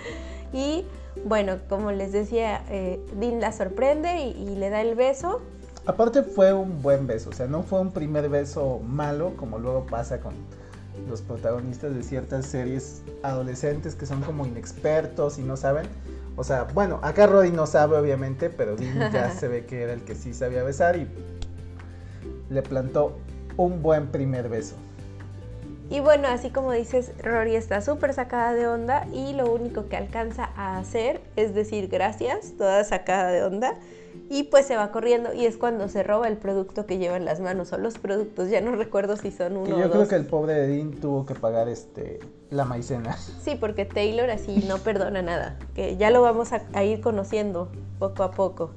y 0.54 0.86
bueno, 1.26 1.58
como 1.68 1.92
les 1.92 2.12
decía, 2.12 2.62
eh, 2.70 2.98
Dean 3.18 3.40
la 3.40 3.52
sorprende 3.52 4.20
y, 4.20 4.30
y 4.30 4.56
le 4.56 4.70
da 4.70 4.80
el 4.80 4.94
beso. 4.94 5.42
aparte 5.84 6.22
fue 6.22 6.52
un 6.54 6.80
buen 6.80 7.06
beso, 7.06 7.28
o 7.30 7.32
sea, 7.34 7.46
no 7.46 7.62
fue 7.62 7.80
un 7.80 7.92
primer 7.92 8.28
beso 8.30 8.80
malo 8.86 9.32
como 9.36 9.58
luego 9.58 9.84
pasa 9.84 10.20
con 10.20 10.32
los 11.08 11.22
protagonistas 11.22 11.94
de 11.94 12.02
ciertas 12.02 12.46
series 12.46 13.02
adolescentes 13.22 13.94
que 13.94 14.06
son 14.06 14.20
como 14.22 14.46
inexpertos 14.46 15.38
y 15.38 15.42
no 15.42 15.56
saben. 15.56 15.86
O 16.36 16.44
sea, 16.44 16.64
bueno, 16.64 16.98
acá 17.02 17.26
Roddy 17.26 17.50
no 17.50 17.66
sabe 17.66 17.96
obviamente, 17.96 18.50
pero 18.50 18.76
Dean 18.76 19.10
ya 19.12 19.30
se 19.30 19.48
ve 19.48 19.66
que 19.66 19.82
era 19.82 19.92
el 19.92 20.02
que 20.02 20.14
sí 20.14 20.34
sabía 20.34 20.62
besar 20.62 20.96
y 20.96 21.08
le 22.50 22.62
plantó 22.62 23.18
un 23.56 23.82
buen 23.82 24.08
primer 24.08 24.48
beso. 24.48 24.76
Y 25.90 26.00
bueno, 26.00 26.28
así 26.28 26.48
como 26.48 26.72
dices, 26.72 27.12
Rory 27.22 27.54
está 27.54 27.82
súper 27.82 28.14
sacada 28.14 28.54
de 28.54 28.66
onda 28.66 29.06
y 29.12 29.34
lo 29.34 29.52
único 29.52 29.90
que 29.90 29.98
alcanza 29.98 30.48
a 30.56 30.78
hacer 30.78 31.20
es 31.36 31.54
decir 31.54 31.88
gracias, 31.88 32.54
toda 32.56 32.82
sacada 32.84 33.30
de 33.30 33.44
onda. 33.44 33.74
Y 34.34 34.44
pues 34.44 34.64
se 34.64 34.76
va 34.76 34.90
corriendo 34.92 35.34
y 35.34 35.44
es 35.44 35.58
cuando 35.58 35.88
se 35.88 36.02
roba 36.02 36.26
el 36.26 36.38
producto 36.38 36.86
que 36.86 36.96
lleva 36.96 37.18
en 37.18 37.26
las 37.26 37.40
manos 37.40 37.70
o 37.74 37.76
los 37.76 37.98
productos. 37.98 38.48
Ya 38.48 38.62
no 38.62 38.74
recuerdo 38.74 39.18
si 39.18 39.30
son 39.30 39.58
uno 39.58 39.68
Y 39.68 39.72
o 39.72 39.78
yo 39.80 39.88
dos. 39.88 39.90
creo 39.90 40.08
que 40.08 40.14
el 40.14 40.24
pobre 40.26 40.54
de 40.54 40.68
Dean 40.68 40.92
tuvo 40.92 41.26
que 41.26 41.34
pagar 41.34 41.68
este 41.68 42.18
la 42.48 42.64
maicena. 42.64 43.14
Sí, 43.42 43.56
porque 43.60 43.84
Taylor 43.84 44.30
así 44.30 44.64
no 44.66 44.78
perdona 44.78 45.20
nada. 45.20 45.58
Que 45.74 45.98
ya 45.98 46.10
lo 46.10 46.22
vamos 46.22 46.54
a, 46.54 46.62
a 46.72 46.82
ir 46.82 47.02
conociendo 47.02 47.68
poco 47.98 48.22
a 48.22 48.30
poco. 48.30 48.70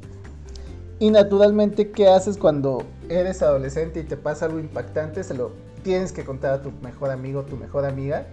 Y 0.99 1.09
naturalmente, 1.09 1.91
¿qué 1.91 2.09
haces 2.09 2.37
cuando 2.37 2.83
eres 3.07 3.41
adolescente 3.41 4.01
y 4.01 4.03
te 4.03 4.17
pasa 4.17 4.47
algo 4.47 4.59
impactante? 4.59 5.23
Se 5.23 5.33
lo 5.35 5.51
tienes 5.83 6.11
que 6.11 6.25
contar 6.25 6.53
a 6.53 6.61
tu 6.61 6.71
mejor 6.81 7.11
amigo, 7.11 7.43
tu 7.43 7.55
mejor 7.55 7.85
amiga. 7.85 8.25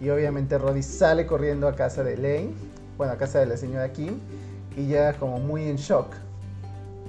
Y 0.00 0.10
obviamente 0.10 0.58
Roddy 0.58 0.82
sale 0.84 1.26
corriendo 1.26 1.66
a 1.66 1.74
casa 1.74 2.04
de 2.04 2.16
Lane, 2.16 2.50
bueno, 2.98 3.12
a 3.14 3.16
casa 3.16 3.40
de 3.40 3.46
la 3.46 3.56
señora 3.56 3.92
Kim, 3.92 4.20
y 4.76 4.86
llega 4.86 5.12
como 5.14 5.38
muy 5.38 5.64
en 5.64 5.76
shock. 5.76 6.06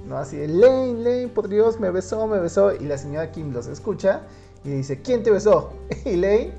¿No? 0.08 0.18
Así 0.18 0.36
de, 0.38 0.48
Lane, 0.48 0.94
Lane, 1.00 1.28
por 1.30 1.48
Dios, 1.48 1.80
me 1.80 1.90
besó, 1.90 2.28
me 2.28 2.40
besó. 2.40 2.74
Y 2.76 2.80
la 2.86 2.98
señora 2.98 3.32
Kim 3.32 3.54
los 3.54 3.68
escucha 3.68 4.22
y 4.66 4.70
dice, 4.72 5.02
¿quién 5.02 5.24
te 5.24 5.32
besó? 5.32 5.72
Y 6.06 6.16
Lane 6.18 6.52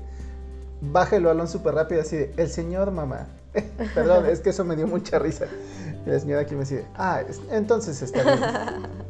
baja 0.81 1.15
el 1.15 1.23
balón 1.25 1.47
súper 1.47 1.75
rápido 1.75 2.01
así 2.01 2.17
de, 2.17 2.33
el 2.37 2.49
señor 2.49 2.91
mamá. 2.91 3.27
Perdón, 3.95 4.25
es 4.25 4.39
que 4.41 4.49
eso 4.49 4.65
me 4.65 4.75
dio 4.75 4.87
mucha 4.87 5.19
risa. 5.19 5.45
Y 6.05 6.09
la 6.09 6.19
señora 6.19 6.45
Kim 6.45 6.59
así 6.59 6.75
de, 6.75 6.85
ah, 6.95 7.21
es- 7.27 7.39
entonces 7.51 8.01
está 8.01 8.23
bien. 8.23 8.39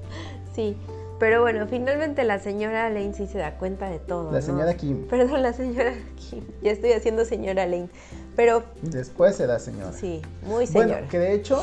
Sí, 0.55 0.77
pero 1.19 1.41
bueno, 1.41 1.67
finalmente 1.67 2.23
la 2.23 2.39
señora 2.39 2.89
Lane 2.89 3.13
sí 3.13 3.27
se 3.27 3.37
da 3.39 3.57
cuenta 3.57 3.89
de 3.89 3.99
todo. 3.99 4.31
La 4.31 4.39
¿no? 4.39 4.45
señora 4.45 4.73
Kim. 4.75 5.05
Perdón, 5.07 5.41
la 5.43 5.51
señora 5.51 5.93
Kim. 6.15 6.45
Ya 6.61 6.71
estoy 6.71 6.93
haciendo 6.93 7.25
señora 7.25 7.65
Lane. 7.65 7.89
Pero 8.37 8.63
Después 8.81 9.35
será 9.35 9.59
señora. 9.59 9.91
sí, 9.91 10.21
muy 10.43 10.65
señora. 10.65 10.87
Bueno, 10.93 11.07
que 11.09 11.19
de 11.19 11.33
hecho, 11.33 11.61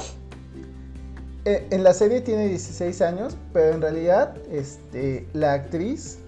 en 1.44 1.82
la 1.82 1.92
serie 1.94 2.20
tiene 2.20 2.48
16 2.48 3.02
años, 3.02 3.36
pero 3.52 3.74
en 3.74 3.80
realidad 3.80 4.36
este, 4.50 5.26
la 5.32 5.54
actriz, 5.54 6.18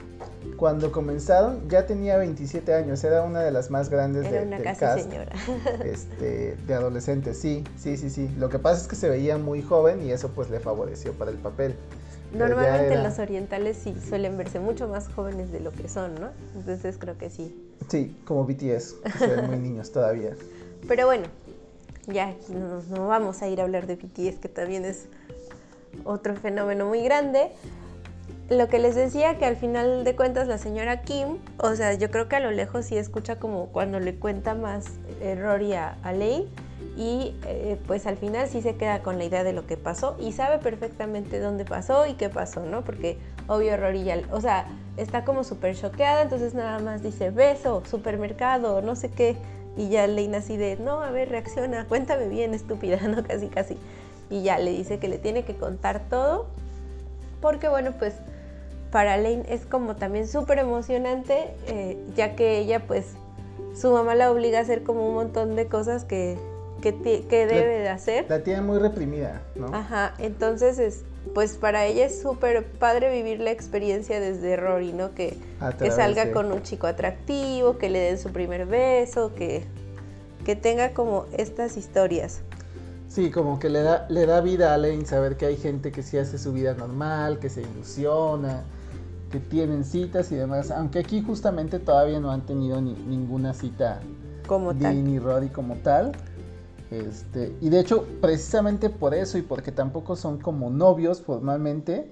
cuando 0.56 0.92
comenzaron, 0.92 1.68
ya 1.68 1.87
tenía 1.87 2.16
27 2.16 2.75
años. 2.75 3.02
Era 3.04 3.23
una 3.23 3.40
de 3.40 3.50
las 3.50 3.71
más 3.71 3.90
grandes 3.90 4.26
Era 4.26 4.40
de, 4.40 4.47
una 4.47 4.56
del 4.56 4.64
casi 4.64 4.80
cast 4.80 5.02
señora. 5.11 5.33
este, 5.85 6.56
de 6.66 6.75
adolescentes. 6.75 7.38
Sí, 7.38 7.64
sí, 7.76 7.97
sí, 7.97 8.11
sí. 8.11 8.28
Lo 8.38 8.49
que 8.49 8.59
pasa 8.59 8.83
es 8.83 8.88
que 8.88 8.97
se 8.97 9.09
veía 9.09 9.38
muy 9.38 9.62
joven 9.62 10.02
y 10.02 10.11
eso 10.11 10.28
pues 10.28 10.50
le 10.50 10.61
favoreció 10.61 11.12
para 11.12 11.30
el 11.30 11.38
papel. 11.38 11.75
Normalmente 12.33 12.94
era- 12.94 13.04
los 13.04 13.18
orientales 13.21 13.76
sí 13.76 13.94
suelen 14.09 14.37
verse 14.37 14.59
mucho 14.59 14.88
más 14.88 15.09
jóvenes 15.09 15.52
de 15.52 15.61
lo 15.61 15.71
que 15.71 15.88
son, 15.88 16.16
¿no? 16.16 16.30
Entonces 16.56 16.97
creo 16.99 17.16
que 17.16 17.30
sí. 17.30 17.54
Sí, 17.88 18.16
como 18.25 18.44
BTS, 18.44 18.94
que 19.04 19.18
se 19.18 19.26
ven 19.28 19.47
muy 19.47 19.56
niños 19.61 19.92
todavía. 19.92 20.35
Pero 20.88 21.06
bueno, 21.06 21.26
ya 22.06 22.34
no, 22.49 23.06
vamos 23.06 23.42
a 23.42 23.49
ir 23.49 23.61
a 23.61 23.64
hablar 23.64 23.87
de 23.87 23.96
BTS, 23.96 24.38
que 24.40 24.49
también 24.49 24.84
es 24.84 25.06
otro 26.04 26.34
fenómeno 26.37 26.87
muy 26.87 27.02
grande. 27.02 27.50
Lo 28.50 28.68
que 28.68 28.78
les 28.78 28.94
decía 28.94 29.38
que 29.38 29.46
al 29.46 29.56
final 29.56 30.04
de 30.04 30.14
cuentas 30.16 30.49
la 30.49 30.58
señora 30.58 31.02
Kim, 31.02 31.38
o 31.58 31.75
sea, 31.75 31.94
yo 31.94 32.11
creo 32.11 32.28
que 32.28 32.37
a 32.37 32.40
lo 32.40 32.50
lejos 32.50 32.87
sí 32.87 32.96
escucha 32.96 33.38
como 33.38 33.66
cuando 33.68 34.00
le 34.00 34.14
cuenta 34.16 34.54
más 34.54 34.87
eh, 35.20 35.34
Rory 35.34 35.73
a, 35.73 35.96
a 36.02 36.12
y 36.96 37.34
eh, 37.46 37.78
pues 37.87 38.06
al 38.06 38.16
final 38.16 38.49
sí 38.49 38.62
se 38.62 38.76
queda 38.76 39.00
con 39.00 39.18
la 39.18 39.25
idea 39.25 39.42
de 39.42 39.52
lo 39.52 39.66
que 39.66 39.76
pasó 39.76 40.16
y 40.20 40.32
sabe 40.32 40.58
perfectamente 40.58 41.40
dónde 41.40 41.64
pasó 41.64 42.06
y 42.06 42.14
qué 42.14 42.28
pasó, 42.28 42.64
¿no? 42.64 42.84
Porque 42.84 43.18
obvio 43.49 43.76
Rory 43.76 44.04
ya, 44.04 44.20
o 44.30 44.40
sea, 44.40 44.66
está 44.96 45.25
como 45.25 45.42
súper 45.42 45.75
choqueada, 45.75 46.23
entonces 46.23 46.54
nada 46.54 46.78
más 46.78 47.02
dice 47.02 47.30
beso, 47.30 47.82
supermercado, 47.84 48.80
no 48.80 48.94
sé 48.94 49.11
qué, 49.11 49.37
y 49.76 49.88
ya 49.88 50.07
Lane 50.07 50.37
así 50.37 50.57
de, 50.57 50.76
no, 50.76 51.02
a 51.02 51.11
ver, 51.11 51.31
reacciona, 51.31 51.87
cuéntame 51.87 52.28
bien, 52.28 52.54
estúpida, 52.54 52.99
¿no? 53.09 53.23
Casi, 53.25 53.49
casi. 53.49 53.76
Y 54.31 54.43
ya 54.43 54.59
le 54.59 54.71
dice 54.71 54.99
que 54.99 55.09
le 55.09 55.19
tiene 55.19 55.45
que 55.45 55.54
contar 55.54 56.02
todo, 56.09 56.47
porque 57.40 57.69
bueno, 57.69 57.93
pues 57.99 58.14
para 58.90 59.16
Lane 59.16 59.45
es 59.49 59.66
como 59.66 59.97
también 59.97 60.28
súper 60.28 60.59
emocionante, 60.59 61.54
eh, 61.66 61.99
ya 62.14 62.37
que 62.37 62.59
ella 62.59 62.87
pues 62.87 63.14
su 63.75 63.90
mamá 63.90 64.14
la 64.14 64.31
obliga 64.31 64.61
a 64.61 64.62
hacer 64.62 64.85
como 64.85 65.09
un 65.09 65.14
montón 65.14 65.57
de 65.57 65.66
cosas 65.66 66.04
que, 66.04 66.38
que, 66.81 66.95
que 67.28 67.47
debe 67.47 67.81
de 67.81 67.88
hacer. 67.88 68.26
La 68.28 68.43
tiene 68.43 68.61
muy 68.61 68.78
reprimida, 68.78 69.43
¿no? 69.57 69.66
Ajá, 69.75 70.14
entonces 70.19 70.78
es, 70.78 71.02
pues 71.33 71.57
para 71.57 71.87
ella 71.87 72.07
es 72.07 72.21
súper 72.21 72.64
padre 72.64 73.11
vivir 73.11 73.40
la 73.40 73.50
experiencia 73.50 74.21
desde 74.21 74.57
Rory, 74.57 74.93
¿no? 74.93 75.14
Que, 75.14 75.37
que 75.78 75.90
salga 75.90 76.26
de- 76.26 76.33
con 76.33 76.52
un 76.52 76.62
chico 76.62 76.87
atractivo, 76.87 77.78
que 77.78 77.88
le 77.90 78.00
den 78.00 78.19
su 78.19 78.31
primer 78.31 78.66
beso, 78.66 79.35
que, 79.35 79.64
que 80.45 80.54
tenga 80.57 80.93
como 80.93 81.26
estas 81.37 81.76
historias. 81.76 82.43
Sí, 83.09 83.31
como 83.31 83.59
que 83.59 83.69
le 83.69 83.83
da, 83.83 84.07
le 84.09 84.26
da 84.26 84.40
vida 84.40 84.75
a 84.75 84.78
Lane 84.78 85.07
saber 85.07 85.37
que 85.37 85.47
hay 85.47 85.57
gente 85.57 85.93
que 85.93 86.02
sí 86.02 86.19
hace 86.19 86.37
su 86.37 86.52
vida 86.52 86.75
normal, 86.75 87.38
que 87.38 87.49
se 87.49 87.62
ilusiona, 87.62 88.64
que 89.31 89.38
tienen 89.40 89.85
citas 89.85 90.31
y 90.33 90.35
demás. 90.37 90.71
Aunque 90.71 90.99
aquí 90.99 91.23
justamente 91.23 91.78
todavía 91.78 92.19
no 92.21 92.31
han 92.33 92.45
tenido 92.45 92.81
ni- 92.81 92.95
ninguna 92.95 93.54
cita 93.54 94.00
Como 94.47 94.71
tal. 94.75 94.81
Dean 94.95 95.07
y 95.09 95.19
Roddy 95.19 95.49
como 95.49 95.76
tal. 95.76 96.12
Este, 96.94 97.56
y 97.60 97.70
de 97.70 97.80
hecho, 97.80 98.06
precisamente 98.20 98.88
por 98.88 99.14
eso 99.14 99.36
y 99.36 99.42
porque 99.42 99.72
tampoco 99.72 100.14
son 100.14 100.38
como 100.38 100.70
novios 100.70 101.20
formalmente, 101.20 102.08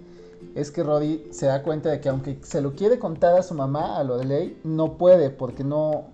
es 0.57 0.71
que 0.73 0.83
Roddy 0.83 1.29
se 1.31 1.47
da 1.47 1.63
cuenta 1.63 1.91
de 1.91 2.01
que 2.01 2.09
aunque 2.09 2.39
se 2.43 2.61
lo 2.61 2.75
quiere 2.75 2.99
contar 2.99 3.37
a 3.39 3.43
su 3.45 3.55
mamá, 3.55 3.97
a 3.99 4.03
lo 4.05 4.19
de 4.19 4.25
ley, 4.25 4.61
no 4.65 4.95
puede 4.99 5.31
porque 5.31 5.63
no, 5.63 6.07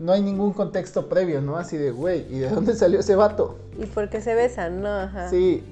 no 0.00 0.12
hay 0.12 0.22
ningún 0.22 0.52
contexto 0.52 1.08
previo, 1.08 1.40
¿no? 1.40 1.56
Así 1.56 1.76
de, 1.76 1.92
güey, 1.92 2.26
¿y 2.34 2.38
de 2.40 2.48
dónde 2.50 2.74
salió 2.74 2.98
ese 2.98 3.14
vato? 3.14 3.58
Y 3.78 3.86
porque 3.86 4.20
se 4.20 4.34
besan, 4.34 4.82
¿no? 4.82 4.88
Ajá. 4.88 5.30
Sí, 5.30 5.62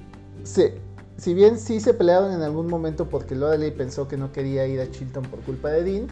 se- 0.44 0.78
si 1.16 1.34
bien 1.34 1.58
sí 1.58 1.80
se 1.80 1.92
pelearon 1.92 2.32
en 2.32 2.42
algún 2.42 2.68
momento 2.68 3.08
porque 3.08 3.34
Lorelei 3.34 3.70
pensó 3.72 4.06
que 4.06 4.16
no 4.16 4.30
quería 4.32 4.66
ir 4.66 4.80
a 4.80 4.90
Chilton 4.90 5.24
por 5.24 5.40
culpa 5.40 5.70
de 5.70 5.82
Dean, 5.82 6.06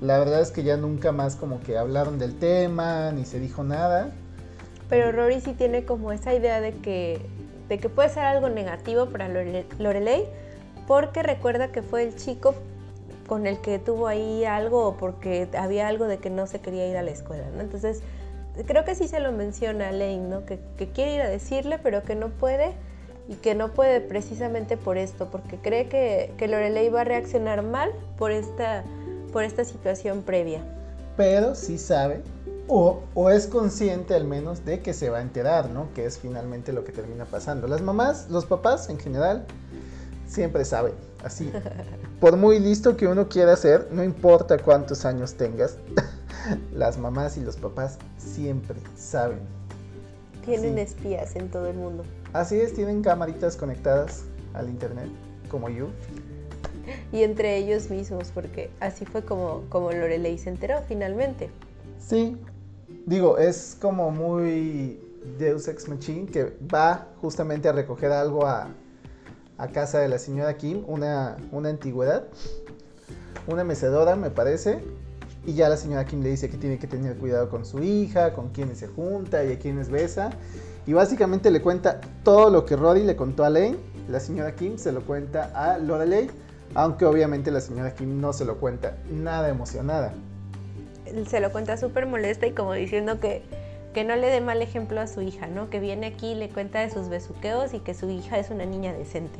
la 0.00 0.18
verdad 0.18 0.40
es 0.40 0.50
que 0.50 0.64
ya 0.64 0.76
nunca 0.76 1.12
más 1.12 1.36
como 1.36 1.60
que 1.60 1.78
hablaron 1.78 2.18
del 2.18 2.34
tema, 2.38 3.12
ni 3.12 3.24
se 3.24 3.38
dijo 3.38 3.62
nada. 3.62 4.12
Pero 4.92 5.10
Rory 5.10 5.40
sí 5.40 5.54
tiene 5.54 5.86
como 5.86 6.12
esa 6.12 6.34
idea 6.34 6.60
de 6.60 6.72
que, 6.72 7.18
de 7.70 7.78
que 7.78 7.88
puede 7.88 8.10
ser 8.10 8.24
algo 8.24 8.50
negativo 8.50 9.06
para 9.06 9.26
Lore- 9.26 9.64
Lorelei, 9.78 10.26
porque 10.86 11.22
recuerda 11.22 11.68
que 11.68 11.80
fue 11.80 12.02
el 12.02 12.14
chico 12.14 12.54
con 13.26 13.46
el 13.46 13.58
que 13.62 13.78
tuvo 13.78 14.06
ahí 14.06 14.44
algo 14.44 14.86
o 14.86 14.98
porque 14.98 15.48
había 15.56 15.88
algo 15.88 16.08
de 16.08 16.18
que 16.18 16.28
no 16.28 16.46
se 16.46 16.60
quería 16.60 16.86
ir 16.86 16.98
a 16.98 17.02
la 17.02 17.10
escuela, 17.10 17.44
¿no? 17.56 17.62
Entonces, 17.62 18.02
creo 18.66 18.84
que 18.84 18.94
sí 18.94 19.08
se 19.08 19.18
lo 19.18 19.32
menciona 19.32 19.88
a 19.88 19.92
Lane, 19.92 20.28
¿no? 20.28 20.44
Que, 20.44 20.58
quiere 20.92 21.14
ir 21.14 21.22
a 21.22 21.28
decirle, 21.30 21.78
pero 21.82 22.02
que 22.02 22.14
no 22.14 22.28
puede 22.28 22.72
y 23.30 23.36
que 23.36 23.54
no 23.54 23.72
puede 23.72 24.02
precisamente 24.02 24.76
por 24.76 24.98
esto, 24.98 25.30
porque 25.30 25.56
cree 25.56 25.88
que, 25.88 26.34
que 26.36 26.48
Lorelei 26.48 26.90
va 26.90 27.00
a 27.00 27.04
reaccionar 27.04 27.62
mal 27.62 27.92
por 28.18 28.30
esta, 28.30 28.84
por 29.32 29.42
esta 29.42 29.64
situación 29.64 30.20
previa. 30.20 30.60
pero 31.16 31.54
sí 31.54 31.78
sabe, 31.78 32.20
o, 32.68 33.00
o 33.14 33.30
es 33.30 33.46
consciente 33.46 34.14
al 34.14 34.24
menos 34.24 34.64
de 34.64 34.80
que 34.80 34.92
se 34.94 35.10
va 35.10 35.18
a 35.18 35.22
enterar, 35.22 35.70
¿no? 35.70 35.92
Que 35.94 36.06
es 36.06 36.18
finalmente 36.18 36.72
lo 36.72 36.84
que 36.84 36.92
termina 36.92 37.24
pasando. 37.24 37.66
Las 37.66 37.82
mamás, 37.82 38.28
los 38.30 38.46
papás 38.46 38.88
en 38.88 38.98
general, 38.98 39.46
siempre 40.26 40.64
saben, 40.64 40.94
así. 41.24 41.50
Por 42.20 42.36
muy 42.36 42.58
listo 42.58 42.96
que 42.96 43.06
uno 43.06 43.28
quiera 43.28 43.56
ser, 43.56 43.88
no 43.90 44.02
importa 44.02 44.58
cuántos 44.58 45.04
años 45.04 45.34
tengas, 45.34 45.76
las 46.72 46.98
mamás 46.98 47.36
y 47.36 47.40
los 47.40 47.56
papás 47.56 47.98
siempre 48.16 48.76
saben. 48.96 49.40
Tienen 50.44 50.78
espías 50.78 51.36
en 51.36 51.50
todo 51.50 51.66
el 51.68 51.76
mundo. 51.76 52.04
Así 52.32 52.60
es, 52.60 52.74
tienen 52.74 53.02
camaritas 53.02 53.56
conectadas 53.56 54.24
al 54.54 54.68
internet, 54.68 55.08
como 55.48 55.68
yo. 55.68 55.88
y 57.12 57.22
entre 57.22 57.56
ellos 57.58 57.90
mismos, 57.90 58.30
porque 58.34 58.70
así 58.80 59.04
fue 59.04 59.24
como, 59.24 59.64
como 59.68 59.92
Lorelei 59.92 60.38
se 60.38 60.48
enteró 60.48 60.82
finalmente. 60.88 61.50
Sí, 61.98 62.36
digo, 63.06 63.38
es 63.38 63.76
como 63.80 64.10
muy 64.10 65.00
Deus 65.38 65.68
Ex 65.68 65.88
Machine 65.88 66.26
que 66.26 66.56
va 66.72 67.08
justamente 67.20 67.68
a 67.68 67.72
recoger 67.72 68.12
algo 68.12 68.46
a, 68.46 68.68
casa 69.72 70.00
de 70.00 70.08
la 70.08 70.18
señora 70.18 70.56
Kim, 70.56 70.82
una, 70.88 71.36
una 71.52 71.68
antigüedad, 71.68 72.24
una 73.46 73.62
mecedora 73.62 74.16
me 74.16 74.28
parece, 74.28 74.80
y 75.46 75.54
ya 75.54 75.68
la 75.68 75.76
señora 75.76 76.04
Kim 76.04 76.20
le 76.20 76.30
dice 76.30 76.50
que 76.50 76.56
tiene 76.56 76.80
que 76.80 76.88
tener 76.88 77.16
cuidado 77.16 77.48
con 77.48 77.64
su 77.64 77.80
hija, 77.80 78.32
con 78.32 78.48
quienes 78.48 78.78
se 78.78 78.88
junta 78.88 79.44
y 79.44 79.52
a 79.52 79.58
quienes 79.60 79.88
besa, 79.88 80.30
y 80.84 80.94
básicamente 80.94 81.52
le 81.52 81.62
cuenta 81.62 82.00
todo 82.24 82.50
lo 82.50 82.66
que 82.66 82.74
Roddy 82.74 83.04
le 83.04 83.14
contó 83.14 83.44
a 83.44 83.50
Lane, 83.50 83.76
la 84.08 84.18
señora 84.18 84.56
Kim 84.56 84.78
se 84.78 84.90
lo 84.90 85.02
cuenta 85.02 85.52
a 85.54 85.78
Lorelei, 85.78 86.28
aunque 86.74 87.04
obviamente 87.04 87.52
la 87.52 87.60
señora 87.60 87.94
Kim 87.94 88.20
no 88.20 88.32
se 88.32 88.44
lo 88.44 88.56
cuenta 88.56 88.96
nada 89.12 89.48
emocionada. 89.48 90.12
Se 91.28 91.40
lo 91.40 91.52
cuenta 91.52 91.76
súper 91.76 92.06
molesta 92.06 92.46
y 92.46 92.52
como 92.52 92.72
diciendo 92.72 93.20
que, 93.20 93.42
que 93.94 94.04
no 94.04 94.16
le 94.16 94.28
dé 94.28 94.40
mal 94.40 94.62
ejemplo 94.62 95.00
a 95.00 95.06
su 95.06 95.22
hija, 95.22 95.46
¿no? 95.46 95.70
Que 95.70 95.80
viene 95.80 96.06
aquí 96.06 96.32
y 96.32 96.34
le 96.34 96.48
cuenta 96.48 96.80
de 96.80 96.90
sus 96.90 97.08
besuqueos 97.08 97.74
y 97.74 97.80
que 97.80 97.94
su 97.94 98.08
hija 98.10 98.38
es 98.38 98.50
una 98.50 98.64
niña 98.64 98.92
decente 98.92 99.38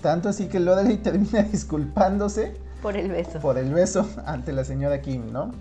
Tanto 0.00 0.28
así 0.28 0.48
que 0.48 0.60
Lorelei 0.60 0.96
termina 0.98 1.42
disculpándose 1.52 2.54
por 2.82 2.96
el 2.96 3.10
beso. 3.10 3.38
por 3.38 3.58
el 3.58 3.72
beso 3.72 4.08
ante 4.26 4.52
la 4.52 4.64
señora 4.64 5.00
Kim, 5.00 5.32
¿no? 5.32 5.52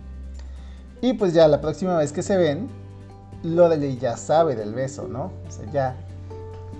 Y 1.01 1.13
pues 1.13 1.33
ya 1.33 1.47
la 1.47 1.61
próxima 1.61 1.97
vez 1.97 2.11
que 2.11 2.23
se 2.23 2.37
ven, 2.37 2.67
Lorelei 3.43 3.97
ya 3.97 4.17
sabe 4.17 4.55
del 4.55 4.73
beso, 4.73 5.07
¿no? 5.07 5.31
O 5.47 5.51
sea, 5.51 5.65
ya. 5.71 5.95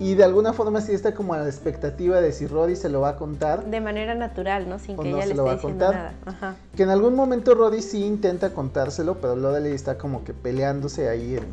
Y 0.02 0.16
de 0.16 0.24
alguna 0.24 0.52
forma 0.52 0.82
sí 0.82 0.94
está 0.94 1.14
como 1.14 1.36
a 1.36 1.38
la 1.38 1.46
expectativa 1.46 2.20
de 2.22 2.32
si 2.32 2.48
Roddy 2.48 2.76
se 2.76 2.90
lo 2.90 3.02
va 3.02 3.10
a 3.10 3.16
contar. 3.18 3.66
De 3.66 3.80
manera 3.82 4.16
natural, 4.16 4.68
¿no? 4.68 4.80
Sin 4.80 4.98
que 4.98 5.08
no 5.08 5.18
ella 5.18 5.28
se 5.28 5.30
le 5.30 5.36
lo 5.36 5.44
va 5.44 5.54
esté 5.54 5.68
a 5.68 5.70
diciendo 5.70 5.94
nada. 5.94 6.14
Ajá. 6.26 6.56
Que 6.76 6.82
en 6.82 6.90
algún 6.90 7.14
momento 7.14 7.54
Roddy 7.54 7.84
sí 7.84 8.04
intenta 8.04 8.50
contárselo, 8.50 9.18
pero 9.22 9.36
Lorelei 9.36 9.74
está 9.74 10.00
como 10.00 10.24
que 10.24 10.34
peleándose 10.34 11.08
ahí 11.08 11.36
en, 11.36 11.44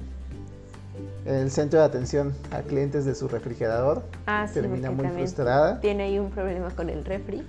en 1.26 1.35
el 1.35 1.50
centro 1.50 1.81
de 1.81 1.85
atención 1.85 2.33
a 2.50 2.62
clientes 2.62 3.05
de 3.05 3.14
su 3.14 3.28
refrigerador. 3.28 4.02
Ah, 4.26 4.47
sí, 4.49 4.55
Termina 4.55 4.90
muy 4.93 5.07
frustrada. 5.09 5.78
Tiene 5.81 6.05
ahí 6.05 6.19
un 6.19 6.31
problema 6.31 6.71
con 6.71 6.88
el 6.88 7.05
refri. 7.05 7.47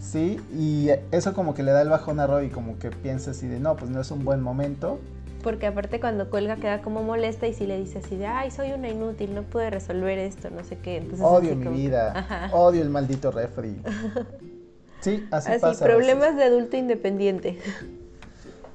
Sí, 0.00 0.40
y 0.54 0.90
eso 1.10 1.34
como 1.34 1.54
que 1.54 1.64
le 1.64 1.72
da 1.72 1.82
el 1.82 1.88
bajón 1.88 2.20
a 2.20 2.26
Roddy, 2.28 2.50
como 2.50 2.78
que 2.78 2.90
piensa 2.90 3.32
así 3.32 3.48
de, 3.48 3.58
no, 3.58 3.74
pues 3.74 3.90
no 3.90 4.00
es 4.00 4.12
un 4.12 4.24
buen 4.24 4.42
momento. 4.42 5.00
Porque 5.46 5.68
aparte 5.68 6.00
cuando 6.00 6.28
cuelga 6.28 6.56
queda 6.56 6.82
como 6.82 7.04
molesta 7.04 7.46
y 7.46 7.54
si 7.54 7.68
le 7.68 7.78
dice 7.78 8.00
así 8.00 8.16
de, 8.16 8.26
ay, 8.26 8.50
soy 8.50 8.72
una 8.72 8.88
inútil, 8.88 9.32
no 9.32 9.44
pude 9.44 9.70
resolver 9.70 10.18
esto, 10.18 10.50
no 10.50 10.64
sé 10.64 10.76
qué. 10.78 10.96
Entonces, 10.96 11.24
Odio 11.24 11.54
mi 11.54 11.64
como- 11.66 11.76
vida, 11.76 12.10
Ajá. 12.18 12.50
odio 12.52 12.82
el 12.82 12.90
maldito 12.90 13.30
refri. 13.30 13.80
Sí, 15.02 15.24
así, 15.30 15.52
Así, 15.52 15.60
pasa. 15.60 15.84
problemas 15.84 16.34
de 16.36 16.42
adulto 16.42 16.76
independiente. 16.76 17.60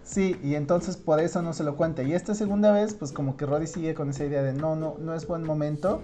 Sí, 0.06 0.40
y 0.42 0.56
entonces 0.56 0.96
por 0.96 1.20
eso 1.20 1.42
no 1.42 1.51
se 1.51 1.66
lo 1.66 1.75
cuenta. 1.75 2.04
Y 2.04 2.13
esta 2.13 2.36
segunda 2.36 2.72
vez, 2.72 2.94
pues 2.94 3.12
como 3.12 3.36
que 3.36 3.46
Roddy 3.46 3.68
sigue 3.68 3.94
con 3.94 4.10
esa 4.12 4.24
idea 4.24 4.42
de 4.42 4.54
no, 4.54 4.78
no, 4.78 4.96
no 4.98 5.13
es 5.13 5.28
buen 5.28 5.44
momento. 5.44 6.01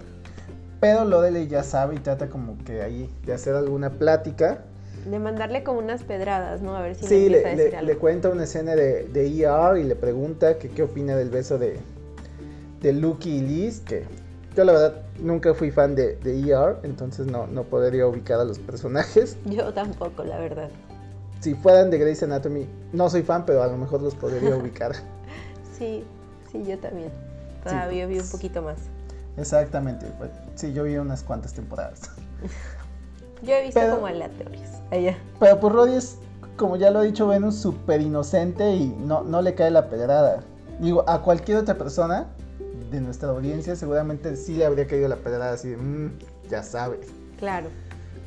Pero 0.80 1.06
Lorelei 1.06 1.48
ya 1.48 1.62
sabe 1.62 1.94
y 1.94 1.98
trata 2.00 2.28
como 2.28 2.58
que 2.58 2.82
ahí 2.82 3.08
de 3.24 3.32
hacer 3.32 3.54
alguna 3.54 3.88
plática. 3.90 4.64
De 5.06 5.18
mandarle 5.18 5.62
como 5.64 5.78
unas 5.78 6.02
pedradas, 6.04 6.60
¿no? 6.60 6.76
A 6.76 6.82
ver 6.82 6.94
si 6.94 7.02
le 7.02 7.08
Sí, 7.08 7.14
empieza 7.26 7.42
le, 7.42 7.46
a 7.48 7.56
decir 7.56 7.70
le- 7.72 7.76
algo. 7.78 7.92
le 7.92 7.98
cuenta 7.98 8.28
una 8.28 8.44
escena 8.44 8.74
de, 8.76 9.04
de 9.08 9.26
ER 9.26 9.78
y 9.78 9.84
le 9.84 9.96
pregunta 9.96 10.58
que 10.58 10.68
qué 10.68 10.82
opina 10.82 11.16
del 11.16 11.30
beso 11.30 11.58
de, 11.58 11.78
de 12.80 12.92
Lucky 12.92 13.38
y 13.38 13.40
Liz, 13.40 13.80
que 13.80 14.04
yo 14.56 14.64
la 14.64 14.72
verdad 14.72 15.02
nunca 15.20 15.54
fui 15.54 15.70
fan 15.70 15.94
de, 15.94 16.16
de 16.16 16.40
ER, 16.40 16.76
entonces 16.82 17.26
no, 17.26 17.46
no 17.46 17.62
podría 17.64 18.06
ubicar 18.06 18.40
a 18.40 18.44
los 18.44 18.58
personajes. 18.58 19.36
Yo 19.46 19.72
tampoco, 19.72 20.24
la 20.24 20.38
verdad. 20.38 20.68
Si 21.40 21.54
fueran 21.54 21.90
de 21.90 21.98
Grey's 21.98 22.22
Anatomy, 22.24 22.66
no 22.92 23.08
soy 23.08 23.22
fan, 23.22 23.46
pero 23.46 23.62
a 23.62 23.68
lo 23.68 23.76
mejor 23.76 24.02
los 24.02 24.14
podría 24.16 24.56
ubicar. 24.56 24.92
Sí, 25.78 26.04
sí, 26.50 26.64
yo 26.66 26.76
también. 26.78 27.10
Todavía 27.62 28.06
vi 28.06 28.18
un 28.18 28.28
poquito 28.28 28.60
más. 28.62 28.78
Exactamente, 29.36 30.06
pues, 30.18 30.30
sí, 30.56 30.72
yo 30.72 30.82
vi 30.82 30.96
unas 30.96 31.22
cuantas 31.22 31.52
temporadas. 31.54 32.00
Yo 33.42 33.54
he 33.54 33.62
visto 33.62 33.78
Pero- 33.78 33.94
como 33.94 34.06
aleatorios. 34.08 34.66
Pero 34.90 35.60
pues 35.60 35.72
Roddy 35.72 35.94
es, 35.94 36.18
como 36.56 36.76
ya 36.76 36.90
lo 36.90 37.00
ha 37.00 37.02
dicho 37.02 37.26
Venus, 37.28 37.56
súper 37.56 38.00
inocente 38.00 38.74
y 38.74 38.88
no, 38.88 39.22
no 39.22 39.42
le 39.42 39.54
cae 39.54 39.70
la 39.70 39.88
pedrada. 39.88 40.40
Digo, 40.80 41.04
a 41.08 41.22
cualquier 41.22 41.58
otra 41.58 41.76
persona 41.76 42.26
de 42.90 43.00
nuestra 43.00 43.28
audiencia 43.30 43.76
seguramente 43.76 44.34
sí 44.36 44.54
le 44.56 44.64
habría 44.64 44.86
caído 44.86 45.08
la 45.08 45.16
pedrada 45.16 45.52
así 45.52 45.68
de, 45.70 45.76
"Mm, 45.76 46.12
ya 46.48 46.62
sabes. 46.62 47.08
Claro. 47.38 47.68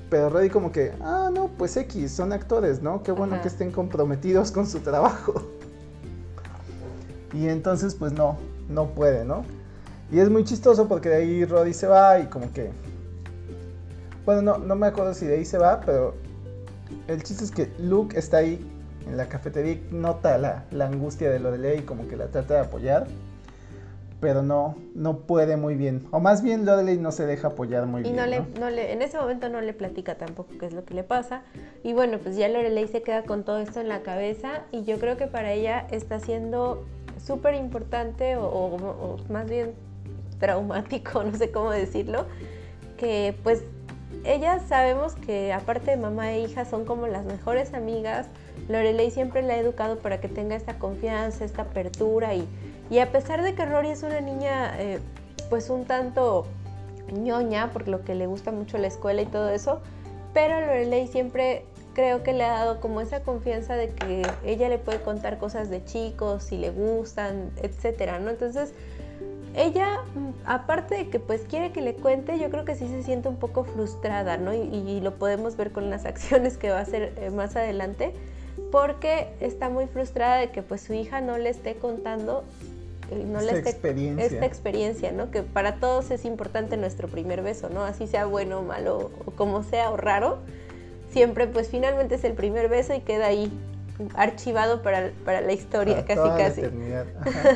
Pero 0.10 0.30
Roddy 0.30 0.50
como 0.50 0.72
que, 0.72 0.91
ah, 1.01 1.30
no, 1.34 1.48
pues 1.58 1.75
X, 1.77 2.12
son 2.12 2.34
actores, 2.34 2.82
¿no? 2.82 3.01
Qué 3.01 3.12
bueno 3.12 3.36
Ajá. 3.36 3.44
que 3.44 3.48
estén 3.48 3.72
comprometidos 3.72 4.51
con 4.51 4.68
su 4.68 4.80
trabajo. 4.80 5.34
Y 7.34 7.48
entonces 7.48 7.96
pues 7.96 8.12
no, 8.12 8.38
no 8.70 8.88
puede, 8.88 9.24
¿no? 9.24 9.46
Y 10.12 10.20
es 10.20 10.30
muy 10.30 10.44
chistoso 10.44 10.88
porque 10.89 11.08
de 11.10 11.15
ahí 11.15 11.46
Roddy 11.46 11.74
se 11.74 11.88
va 11.88 12.20
y 12.20 12.25
como 12.25 12.51
que... 12.51 12.70
Bueno, 14.25 14.41
no, 14.41 14.58
no 14.58 14.75
me 14.75 14.88
acuerdo 14.88 15.13
si 15.13 15.25
de 15.25 15.36
ahí 15.36 15.46
se 15.46 15.58
va, 15.58 15.80
pero 15.80 16.13
el 17.07 17.24
chiste 17.24 17.43
es 17.43 17.51
que 17.51 17.69
Luke 17.79 18.17
está 18.17 18.38
ahí 18.38 18.60
en 19.07 19.17
la 19.17 19.27
cafetería 19.27 19.74
y 19.74 19.88
nota 19.91 20.38
la, 20.38 20.65
la 20.71 20.86
angustia 20.88 21.29
de 21.31 21.39
Lorelei 21.39 21.79
y 21.79 21.81
como 21.83 22.07
que 22.07 22.15
la 22.15 22.27
trata 22.27 22.53
de 22.55 22.60
apoyar. 22.62 23.07
Pero 24.19 24.43
no, 24.43 24.75
no 24.93 25.21
puede 25.21 25.57
muy 25.57 25.74
bien. 25.74 26.07
O 26.12 26.19
más 26.19 26.43
bien 26.43 26.63
Lorelei 26.63 27.00
no 27.00 27.12
se 27.12 27.25
deja 27.25 27.48
apoyar 27.50 27.88
muy 27.88 28.01
Y 28.01 28.04
bien. 28.04 28.15
no 28.17 28.25
le, 28.27 28.39
¿no? 28.41 28.45
no 28.60 28.69
le, 28.69 28.93
en 28.93 29.01
ese 29.01 29.17
momento 29.17 29.49
no 29.49 29.62
le 29.62 29.73
platica 29.73 30.13
tampoco 30.15 30.49
qué 30.60 30.67
es 30.67 30.73
lo 30.73 30.86
que 30.86 30.93
le 30.93 31.04
pasa. 31.04 31.41
Y 31.84 31.93
bueno, 31.93 32.19
pues 32.19 32.36
ya 32.38 32.47
Lorelei 32.47 32.88
se 32.88 33.01
queda 33.01 33.23
con 33.23 33.43
todo 33.43 33.58
esto 33.60 33.80
en 33.80 33.88
la 33.89 34.01
cabeza 34.04 34.62
y 34.71 34.84
yo 34.84 34.99
creo 34.99 35.17
que 35.17 35.25
para 35.25 35.51
ella 35.54 35.88
está 35.89 36.19
siendo 36.19 36.86
súper 37.23 37.56
importante 37.56 38.36
o, 38.36 38.45
o- 38.45 38.75
o 38.75 39.17
más 39.34 39.49
bien 39.49 39.73
traumático, 40.39 41.23
no 41.23 41.36
sé 41.36 41.49
cómo 41.51 41.71
decirlo, 41.71 42.25
que 42.97 43.36
pues 43.43 43.63
ellas 44.23 44.62
sabemos 44.67 45.15
que 45.15 45.53
aparte 45.53 45.91
de 45.91 45.97
mamá 45.97 46.31
e 46.31 46.41
hija 46.41 46.65
son 46.65 46.86
como 46.86 47.07
las 47.07 47.25
mejores 47.25 47.73
amigas. 47.73 48.27
Lorelei 48.67 49.12
siempre 49.12 49.41
la 49.41 49.53
ha 49.53 49.57
educado 49.57 49.99
para 49.99 50.19
que 50.21 50.27
tenga 50.27 50.55
esta 50.55 50.77
confianza, 50.77 51.45
esta 51.45 51.63
apertura 51.63 52.36
y, 52.36 52.47
y 52.89 52.99
a 52.99 53.12
pesar 53.12 53.41
de 53.41 53.55
que 53.55 53.65
Rory 53.65 53.89
es 53.89 54.03
una 54.03 54.21
niña 54.21 54.79
eh, 54.79 54.99
pues 55.49 55.69
un 55.69 55.86
tanto 55.86 56.45
ñoña 57.12 57.71
por 57.71 57.88
lo 57.88 58.03
que 58.03 58.15
le 58.15 58.27
gusta 58.27 58.51
mucho 58.51 58.77
la 58.77 58.88
escuela 58.88 59.21
y 59.21 59.25
todo 59.25 59.49
eso, 59.49 59.81
pero 60.34 60.62
Lorelei 60.62 61.07
siempre 61.07 61.65
creo 61.93 62.23
que 62.23 62.34
le 62.34 62.43
ha 62.43 62.51
dado 62.51 62.79
como 62.79 63.01
esa 63.01 63.21
confianza 63.21 63.75
de 63.75 63.89
que 63.89 64.21
ella 64.45 64.69
le 64.69 64.77
puede 64.77 65.01
contar 65.01 65.38
cosas 65.38 65.69
de 65.69 65.84
chicos, 65.84 66.43
si 66.43 66.57
le 66.57 66.69
gustan, 66.69 67.51
etcétera, 67.62 68.19
¿no? 68.19 68.29
Entonces, 68.29 68.73
ella, 69.55 69.99
mm, 70.15 70.29
aparte 70.45 70.95
de 70.95 71.09
que 71.09 71.19
pues 71.19 71.41
quiere 71.49 71.71
que 71.71 71.81
le 71.81 71.93
cuente, 71.95 72.37
yo 72.39 72.49
creo 72.49 72.65
que 72.65 72.75
sí 72.75 72.87
se 72.87 73.03
siente 73.03 73.27
un 73.29 73.37
poco 73.37 73.63
frustrada, 73.63 74.37
¿no? 74.37 74.53
Y, 74.53 74.59
y 74.59 75.01
lo 75.01 75.15
podemos 75.15 75.57
ver 75.57 75.71
con 75.71 75.89
las 75.89 76.05
acciones 76.11 76.57
que 76.57 76.69
va 76.69 76.77
a 76.79 76.81
hacer 76.81 77.13
eh, 77.17 77.29
más 77.31 77.55
adelante, 77.55 78.13
porque 78.71 79.27
está 79.39 79.69
muy 79.69 79.87
frustrada 79.87 80.37
de 80.37 80.49
que 80.51 80.61
pues 80.61 80.81
su 80.81 80.93
hija 80.93 81.21
no 81.21 81.37
le 81.37 81.49
esté 81.49 81.75
contando, 81.75 82.43
eh, 83.11 83.23
no 83.25 83.39
Esta 83.39 83.51
le 83.51 83.57
esté 83.59 83.69
experiencia. 83.71 84.25
esta 84.25 84.45
experiencia, 84.45 85.11
¿no? 85.11 85.31
Que 85.31 85.41
para 85.43 85.75
todos 85.75 86.11
es 86.11 86.23
importante 86.25 86.77
nuestro 86.77 87.07
primer 87.07 87.41
beso, 87.41 87.69
¿no? 87.69 87.83
Así 87.83 88.07
sea 88.07 88.25
bueno 88.25 88.59
o 88.59 88.63
malo 88.63 89.11
o 89.25 89.31
como 89.31 89.63
sea 89.63 89.89
o 89.91 89.97
raro, 89.97 90.39
siempre 91.11 91.47
pues 91.47 91.67
finalmente 91.69 92.15
es 92.15 92.23
el 92.23 92.33
primer 92.33 92.69
beso 92.69 92.93
y 92.93 93.01
queda 93.01 93.27
ahí 93.27 93.51
archivado 94.15 94.81
para, 94.81 95.11
para 95.25 95.41
la 95.41 95.51
historia, 95.53 95.95
Para 95.95 96.07
casi 96.07 96.15
toda 96.19 96.37
la 96.37 96.43
casi. 96.45 96.61
eternidad. 96.61 97.05
Ajá. 97.19 97.49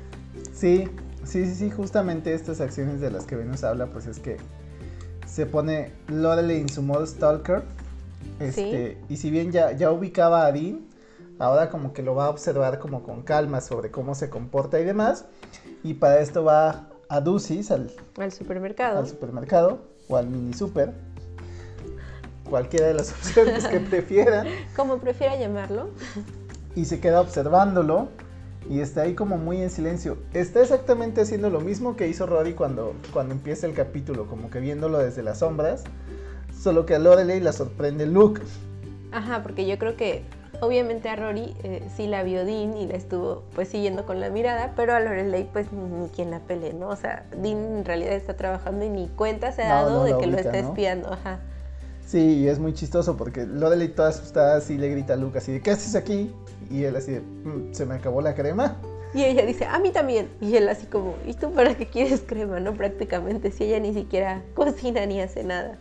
sí, 0.52 0.88
sí, 1.28 1.44
sí, 1.46 1.54
sí, 1.54 1.70
justamente 1.70 2.32
estas 2.34 2.60
acciones 2.60 3.00
de 3.00 3.10
las 3.10 3.24
que 3.24 3.36
Venus 3.36 3.62
habla, 3.64 3.86
pues 3.86 4.06
es 4.06 4.18
que 4.18 4.36
se 5.26 5.46
pone 5.46 5.92
Lorelei 6.08 6.60
en 6.60 6.68
su 6.68 6.82
modo 6.82 7.06
stalker. 7.06 7.62
Este, 8.40 8.98
Y 9.08 9.16
si 9.16 9.30
bien 9.30 9.52
ya, 9.52 9.72
ya 9.72 9.90
ubicaba 9.92 10.46
a 10.46 10.52
Dean, 10.52 10.80
ahora 11.38 11.70
como 11.70 11.92
que 11.92 12.02
lo 12.02 12.14
va 12.14 12.26
a 12.26 12.30
observar 12.30 12.78
como 12.78 13.02
con 13.02 13.22
calma 13.22 13.60
sobre 13.60 13.90
cómo 13.90 14.14
se 14.14 14.30
comporta 14.30 14.80
y 14.80 14.84
demás. 14.84 15.26
Y 15.84 15.94
para 15.94 16.20
esto 16.20 16.44
va 16.44 16.88
a 17.08 17.20
Ducis, 17.20 17.70
al, 17.70 17.90
Al 18.18 18.32
supermercado. 18.32 18.98
al 18.98 19.06
supermercado 19.06 19.78
o 20.08 20.16
al 20.16 20.26
mini 20.28 20.52
super. 20.54 20.92
Cualquiera 22.48 22.86
de 22.88 22.94
las 22.94 23.10
opciones 23.12 23.66
que 23.66 23.80
prefieran. 23.80 24.46
Como 24.76 24.98
prefiera 24.98 25.36
llamarlo. 25.36 25.90
y 26.74 26.84
se 26.84 27.00
queda 27.00 27.20
observándolo 27.20 28.08
y 28.68 28.80
está 28.80 29.02
ahí 29.02 29.14
como 29.14 29.38
muy 29.38 29.62
en 29.62 29.70
silencio. 29.70 30.18
Está 30.34 30.60
exactamente 30.60 31.22
haciendo 31.22 31.50
lo 31.50 31.60
mismo 31.60 31.96
que 31.96 32.08
hizo 32.08 32.26
Rory 32.26 32.54
cuando, 32.54 32.94
cuando 33.12 33.34
empieza 33.34 33.66
el 33.66 33.74
capítulo, 33.74 34.26
como 34.26 34.50
que 34.50 34.60
viéndolo 34.60 34.98
desde 34.98 35.22
las 35.22 35.38
sombras, 35.38 35.84
solo 36.58 36.84
que 36.84 36.94
a 36.94 36.98
Lorelei 36.98 37.40
la 37.40 37.52
sorprende 37.52 38.06
Luke. 38.06 38.42
Ajá, 39.12 39.42
porque 39.42 39.66
yo 39.66 39.78
creo 39.78 39.96
que 39.96 40.22
obviamente 40.60 41.08
a 41.08 41.16
Rory 41.16 41.54
eh, 41.62 41.88
sí 41.96 42.06
la 42.06 42.22
vio 42.22 42.44
Dean 42.44 42.76
y 42.76 42.86
la 42.86 42.94
estuvo 42.94 43.44
pues 43.54 43.68
siguiendo 43.68 44.04
con 44.04 44.20
la 44.20 44.28
mirada, 44.28 44.74
pero 44.76 44.94
a 44.94 45.00
Lorelei 45.00 45.48
pues 45.50 45.72
ni, 45.72 46.08
quien 46.08 46.30
la 46.30 46.40
pele, 46.40 46.74
¿no? 46.74 46.88
O 46.88 46.96
sea, 46.96 47.24
Dean 47.36 47.78
en 47.78 47.84
realidad 47.84 48.12
está 48.12 48.36
trabajando 48.36 48.84
y 48.84 48.90
ni 48.90 49.08
cuenta 49.08 49.52
se 49.52 49.62
ha 49.62 49.68
dado 49.68 50.00
no 50.00 50.04
de 50.04 50.18
que 50.18 50.26
lo 50.26 50.36
está 50.36 50.58
espiando, 50.58 51.12
ajá. 51.12 51.40
Sí, 52.04 52.40
y 52.40 52.48
es 52.48 52.58
muy 52.58 52.72
chistoso 52.74 53.16
porque 53.16 53.46
Lorelei 53.46 53.88
toda 53.88 54.08
asustada 54.08 54.56
así 54.56 54.76
le 54.78 54.88
grita 54.88 55.14
a 55.14 55.16
Luke 55.16 55.38
así 55.38 55.52
de 55.52 55.60
¿qué 55.60 55.70
haces 55.70 55.94
aquí? 55.94 56.34
Y 56.70 56.84
él 56.84 56.96
así 56.96 57.12
de 57.12 57.20
"Mm, 57.20 57.72
se 57.72 57.86
me 57.86 57.94
acabó 57.94 58.20
la 58.20 58.34
crema. 58.34 58.76
Y 59.14 59.24
ella 59.24 59.46
dice, 59.46 59.64
a 59.64 59.78
mí 59.78 59.90
también. 59.90 60.28
Y 60.40 60.54
él 60.56 60.68
así 60.68 60.86
como, 60.86 61.14
¿y 61.26 61.32
tú 61.34 61.50
para 61.52 61.74
qué 61.76 61.86
quieres 61.86 62.22
crema, 62.26 62.60
no? 62.60 62.74
Prácticamente, 62.74 63.50
si 63.50 63.64
ella 63.64 63.80
ni 63.80 63.94
siquiera 63.94 64.42
cocina 64.54 65.04
ni 65.06 65.20
hace 65.20 65.44
nada. 65.44 65.78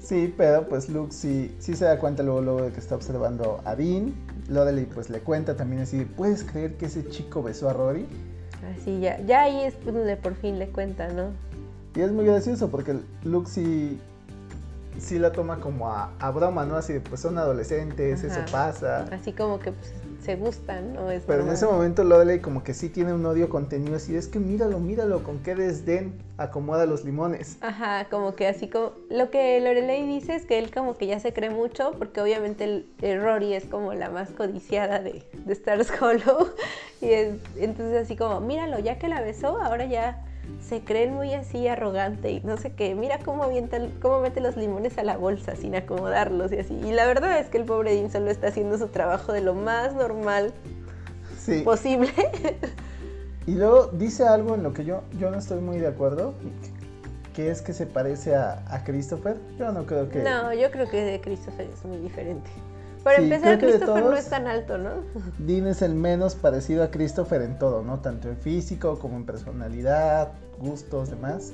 Sí, 0.00 0.32
pero 0.36 0.68
pues 0.68 0.88
Luke 0.88 1.12
sí, 1.12 1.54
sí 1.60 1.74
se 1.76 1.84
da 1.84 1.98
cuenta 1.98 2.22
luego, 2.22 2.40
luego 2.40 2.62
de 2.62 2.72
que 2.72 2.80
está 2.80 2.94
observando 2.96 3.60
a 3.64 3.74
Dean. 3.76 4.12
Lorelei 4.48 4.84
pues 4.86 5.08
le 5.10 5.20
cuenta 5.20 5.56
también 5.56 5.82
así, 5.82 5.98
de, 5.98 6.06
¿puedes 6.06 6.42
creer 6.42 6.74
que 6.76 6.86
ese 6.86 7.06
chico 7.08 7.42
besó 7.42 7.68
a 7.68 7.72
Rory? 7.72 8.06
Así 8.78 9.00
ya, 9.00 9.20
ya 9.20 9.42
ahí 9.42 9.60
es 9.64 9.74
donde 9.84 10.16
por 10.16 10.34
fin 10.34 10.58
le 10.58 10.68
cuenta, 10.68 11.08
¿no? 11.08 11.30
Y 11.94 12.00
es 12.00 12.10
muy 12.10 12.24
gracioso 12.24 12.68
porque 12.68 12.96
Luke 13.22 13.48
sí, 13.48 13.98
sí 14.98 15.18
la 15.18 15.30
toma 15.32 15.60
como 15.60 15.88
a, 15.88 16.10
a 16.18 16.30
broma, 16.32 16.64
¿no? 16.66 16.76
Así 16.76 16.92
de, 16.92 17.00
pues 17.00 17.20
son 17.20 17.38
adolescentes, 17.38 18.24
Ajá. 18.24 18.40
eso 18.40 18.52
pasa. 18.52 19.04
Así 19.12 19.32
como 19.32 19.58
que 19.60 19.70
pues, 19.72 19.92
se 20.22 20.36
gustan, 20.36 20.94
¿no? 20.94 21.10
Es 21.10 21.24
Pero 21.26 21.42
en 21.42 21.50
ese 21.50 21.66
momento 21.66 22.04
Lorelei 22.04 22.40
como 22.40 22.62
que 22.62 22.74
sí 22.74 22.88
tiene 22.88 23.12
un 23.12 23.24
odio 23.26 23.48
contenido 23.48 23.96
así, 23.96 24.16
es 24.16 24.28
que 24.28 24.38
míralo, 24.38 24.78
míralo, 24.78 25.22
con 25.22 25.40
qué 25.40 25.54
desdén 25.54 26.14
acomoda 26.38 26.86
los 26.86 27.04
limones. 27.04 27.58
Ajá, 27.60 28.06
como 28.10 28.34
que 28.34 28.46
así 28.46 28.68
como... 28.68 28.92
Lo 29.10 29.30
que 29.30 29.60
Lorelei 29.60 30.06
dice 30.06 30.34
es 30.34 30.46
que 30.46 30.58
él 30.58 30.72
como 30.72 30.96
que 30.96 31.06
ya 31.06 31.20
se 31.20 31.32
cree 31.32 31.50
mucho, 31.50 31.92
porque 31.98 32.20
obviamente 32.20 32.64
el, 32.64 32.86
el 33.02 33.20
Rory 33.20 33.54
es 33.54 33.64
como 33.64 33.92
la 33.94 34.10
más 34.10 34.30
codiciada 34.30 35.00
de, 35.00 35.24
de 35.32 35.52
Stars 35.52 35.90
Hollow. 36.00 36.50
Y 37.00 37.06
es, 37.10 37.34
entonces 37.56 38.04
así 38.04 38.16
como, 38.16 38.40
míralo, 38.40 38.78
ya 38.78 38.98
que 38.98 39.08
la 39.08 39.20
besó, 39.20 39.60
ahora 39.60 39.86
ya 39.86 40.24
se 40.60 40.82
creen 40.82 41.14
muy 41.14 41.34
así 41.34 41.66
arrogante 41.68 42.30
y 42.30 42.40
no 42.40 42.56
sé 42.56 42.72
qué. 42.72 42.94
Mira 42.94 43.18
cómo 43.18 43.44
avienta, 43.44 43.78
cómo 44.00 44.20
mete 44.20 44.40
los 44.40 44.56
limones 44.56 44.96
a 44.98 45.02
la 45.04 45.16
bolsa 45.16 45.56
sin 45.56 45.74
acomodarlos 45.74 46.52
y 46.52 46.58
así. 46.58 46.74
Y 46.74 46.92
la 46.92 47.06
verdad 47.06 47.38
es 47.38 47.48
que 47.48 47.58
el 47.58 47.64
pobre 47.64 47.94
Dean 47.94 48.10
solo 48.10 48.30
está 48.30 48.48
haciendo 48.48 48.78
su 48.78 48.88
trabajo 48.88 49.32
de 49.32 49.40
lo 49.40 49.54
más 49.54 49.94
normal 49.94 50.52
Sí. 51.38 51.62
posible. 51.62 52.12
Y 53.44 53.54
luego 53.56 53.88
dice 53.88 54.24
algo 54.24 54.54
en 54.54 54.62
lo 54.62 54.72
que 54.72 54.84
yo, 54.84 55.02
yo 55.18 55.28
no 55.32 55.38
estoy 55.38 55.60
muy 55.60 55.78
de 55.78 55.88
acuerdo, 55.88 56.34
que 57.34 57.50
es 57.50 57.60
que 57.60 57.72
se 57.72 57.86
parece 57.86 58.36
a, 58.36 58.62
a 58.68 58.84
Christopher. 58.84 59.36
Yo 59.58 59.72
no 59.72 59.84
creo 59.84 60.08
que... 60.08 60.22
No, 60.22 60.52
yo 60.54 60.70
creo 60.70 60.88
que 60.88 61.02
de 61.02 61.20
Christopher 61.20 61.68
es 61.68 61.84
muy 61.84 61.96
diferente. 61.96 62.48
Para 63.02 63.18
Sí, 63.18 63.24
empezar, 63.24 63.58
Christopher 63.58 64.04
no 64.04 64.16
es 64.16 64.28
tan 64.28 64.46
alto, 64.46 64.78
¿no? 64.78 64.90
Dean 65.38 65.66
es 65.66 65.82
el 65.82 65.94
menos 65.94 66.34
parecido 66.34 66.84
a 66.84 66.90
Christopher 66.90 67.42
en 67.42 67.58
todo, 67.58 67.82
¿no? 67.82 68.00
Tanto 68.00 68.28
en 68.28 68.36
físico 68.36 68.98
como 68.98 69.16
en 69.16 69.26
personalidad, 69.26 70.32
gustos, 70.58 71.10
demás. 71.10 71.52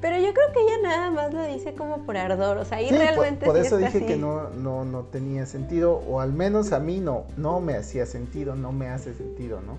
Pero 0.00 0.16
yo 0.16 0.32
creo 0.32 0.46
que 0.52 0.60
ella 0.60 0.76
nada 0.82 1.10
más 1.10 1.34
lo 1.34 1.44
dice 1.44 1.74
como 1.74 2.06
por 2.06 2.16
ardor, 2.16 2.56
o 2.58 2.64
sea, 2.64 2.78
ahí 2.78 2.88
Sí, 2.88 2.94
por- 2.94 2.98
realmente 3.04 3.46
por, 3.46 3.56
sí 3.60 3.66
eso 3.66 3.76
dije 3.78 4.06
que 4.06 4.16
no, 4.16 4.48
no, 4.50 4.84
no 4.84 5.02
tenía 5.02 5.44
sentido, 5.44 5.94
o 6.08 6.20
al 6.20 6.32
menos 6.32 6.72
a 6.72 6.78
mí 6.78 7.00
no, 7.00 7.24
no 7.36 7.60
me 7.60 7.74
hacía 7.74 8.06
sentido, 8.06 8.54
no 8.54 8.70
me 8.70 8.88
hace 8.88 9.12
sentido, 9.12 9.60
¿no? 9.60 9.78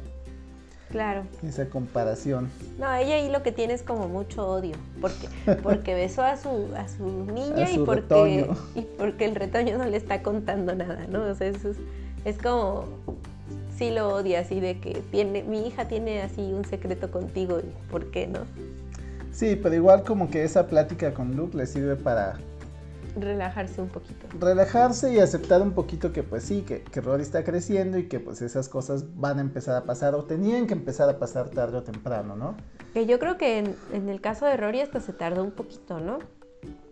Claro. 0.94 1.24
Esa 1.42 1.66
comparación. 1.66 2.52
No, 2.78 2.94
ella 2.94 3.16
ahí 3.16 3.28
lo 3.28 3.42
que 3.42 3.52
tiene 3.52 3.74
es 3.74 3.82
como 3.82 4.08
mucho 4.08 4.48
odio, 4.48 4.76
porque 5.02 5.28
porque 5.64 5.96
besó 5.96 6.22
a 6.22 6.38
su 6.38 6.70
a 6.78 6.88
su 6.88 7.26
niña 7.34 7.66
A 7.66 7.72
y 7.72 7.80
porque 7.80 8.02
retoño. 8.02 8.56
y 8.76 8.82
porque 8.82 9.26
el 9.26 9.34
retoño 9.34 9.80
no 9.80 9.86
le 9.86 9.98
está 9.98 10.22
contando 10.22 10.76
nada, 10.76 11.08
¿no? 11.10 11.24
O 11.24 11.34
sea, 11.34 11.48
eso 11.48 11.72
es, 11.72 11.78
es 12.26 12.38
como 12.38 12.86
sí 13.76 13.90
lo 13.90 14.10
odia 14.10 14.42
así 14.42 14.60
de 14.60 14.80
que 14.80 15.02
tiene 15.10 15.42
mi 15.42 15.68
hija 15.68 15.88
tiene 15.88 16.22
así 16.22 16.42
un 16.54 16.64
secreto 16.64 17.10
contigo 17.10 17.58
y 17.60 17.92
¿por 17.92 18.12
qué 18.12 18.28
no? 18.28 18.42
Sí, 19.32 19.60
pero 19.62 19.74
igual 19.74 20.04
como 20.04 20.30
que 20.30 20.44
esa 20.44 20.68
plática 20.68 21.12
con 21.16 21.36
Luke 21.36 21.58
le 21.58 21.66
sirve 21.66 21.96
para 21.96 22.38
Relajarse 23.16 23.80
un 23.82 23.90
poquito. 23.90 24.28
relajarse 24.40 25.14
y 25.14 25.20
aceptar 25.20 25.62
un 25.62 25.74
poquito 25.74 26.12
que 26.12 26.24
pues 26.24 26.44
sí, 26.44 26.62
que, 26.62 26.82
que 26.82 27.00
Rory 27.00 27.22
está 27.22 27.44
creciendo 27.44 27.98
y 28.00 28.08
que 28.08 28.20
pues 28.20 28.42
esas 28.42 28.70
cosas 28.70 29.06
van 29.16 29.38
a 29.38 29.42
empezar 29.42 29.76
a 29.76 29.84
pasar 29.86 30.16
o 30.16 30.24
tenían 30.24 30.66
que 30.66 30.74
empezar 30.74 31.08
a 31.10 31.20
pasar 31.20 31.50
tarde 31.50 31.78
o 31.78 31.84
temprano, 31.84 32.36
¿no? 32.36 32.56
Que 32.94 33.06
yo 33.06 33.20
creo 33.20 33.38
que 33.38 33.60
en, 33.60 33.76
en 33.92 34.10
el 34.10 34.20
caso 34.20 34.46
de 34.48 34.58
Rory 34.58 34.82
hasta 34.82 35.00
se 35.00 35.14
tardó 35.14 35.44
un 35.44 35.52
poquito, 35.52 36.00
¿no? 36.00 36.20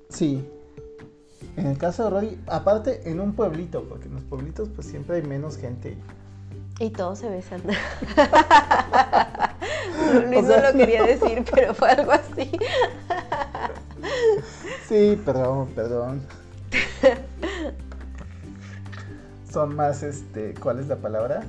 Sí. 0.10 0.48
En 1.58 1.66
el 1.68 1.78
caso 1.78 2.04
de 2.04 2.10
Rory, 2.12 2.40
aparte 2.48 3.10
en 3.10 3.20
un 3.20 3.34
pueblito, 3.34 3.84
porque 3.90 4.08
en 4.08 4.14
los 4.14 4.24
pueblitos 4.24 4.70
pues 4.70 4.88
siempre 4.88 5.16
hay 5.18 5.24
menos 5.24 5.58
gente. 5.58 5.98
Y 6.80 6.90
todos 6.92 7.20
se 7.20 7.30
besan. 7.30 7.62
Luis 10.28 10.44
O 10.44 10.48
sea, 10.48 10.62
no 10.62 10.72
lo 10.72 10.78
quería 10.78 11.04
decir, 11.04 11.44
pero 11.52 11.74
fue 11.74 11.90
algo 11.90 12.12
así. 12.12 12.52
Sí, 14.92 15.18
perdón, 15.24 15.70
perdón. 15.74 16.22
Son 19.50 19.74
más, 19.74 20.04
este, 20.04 20.54
¿cuál 20.56 20.80
es 20.80 20.88
la 20.88 20.98
palabra? 20.98 21.44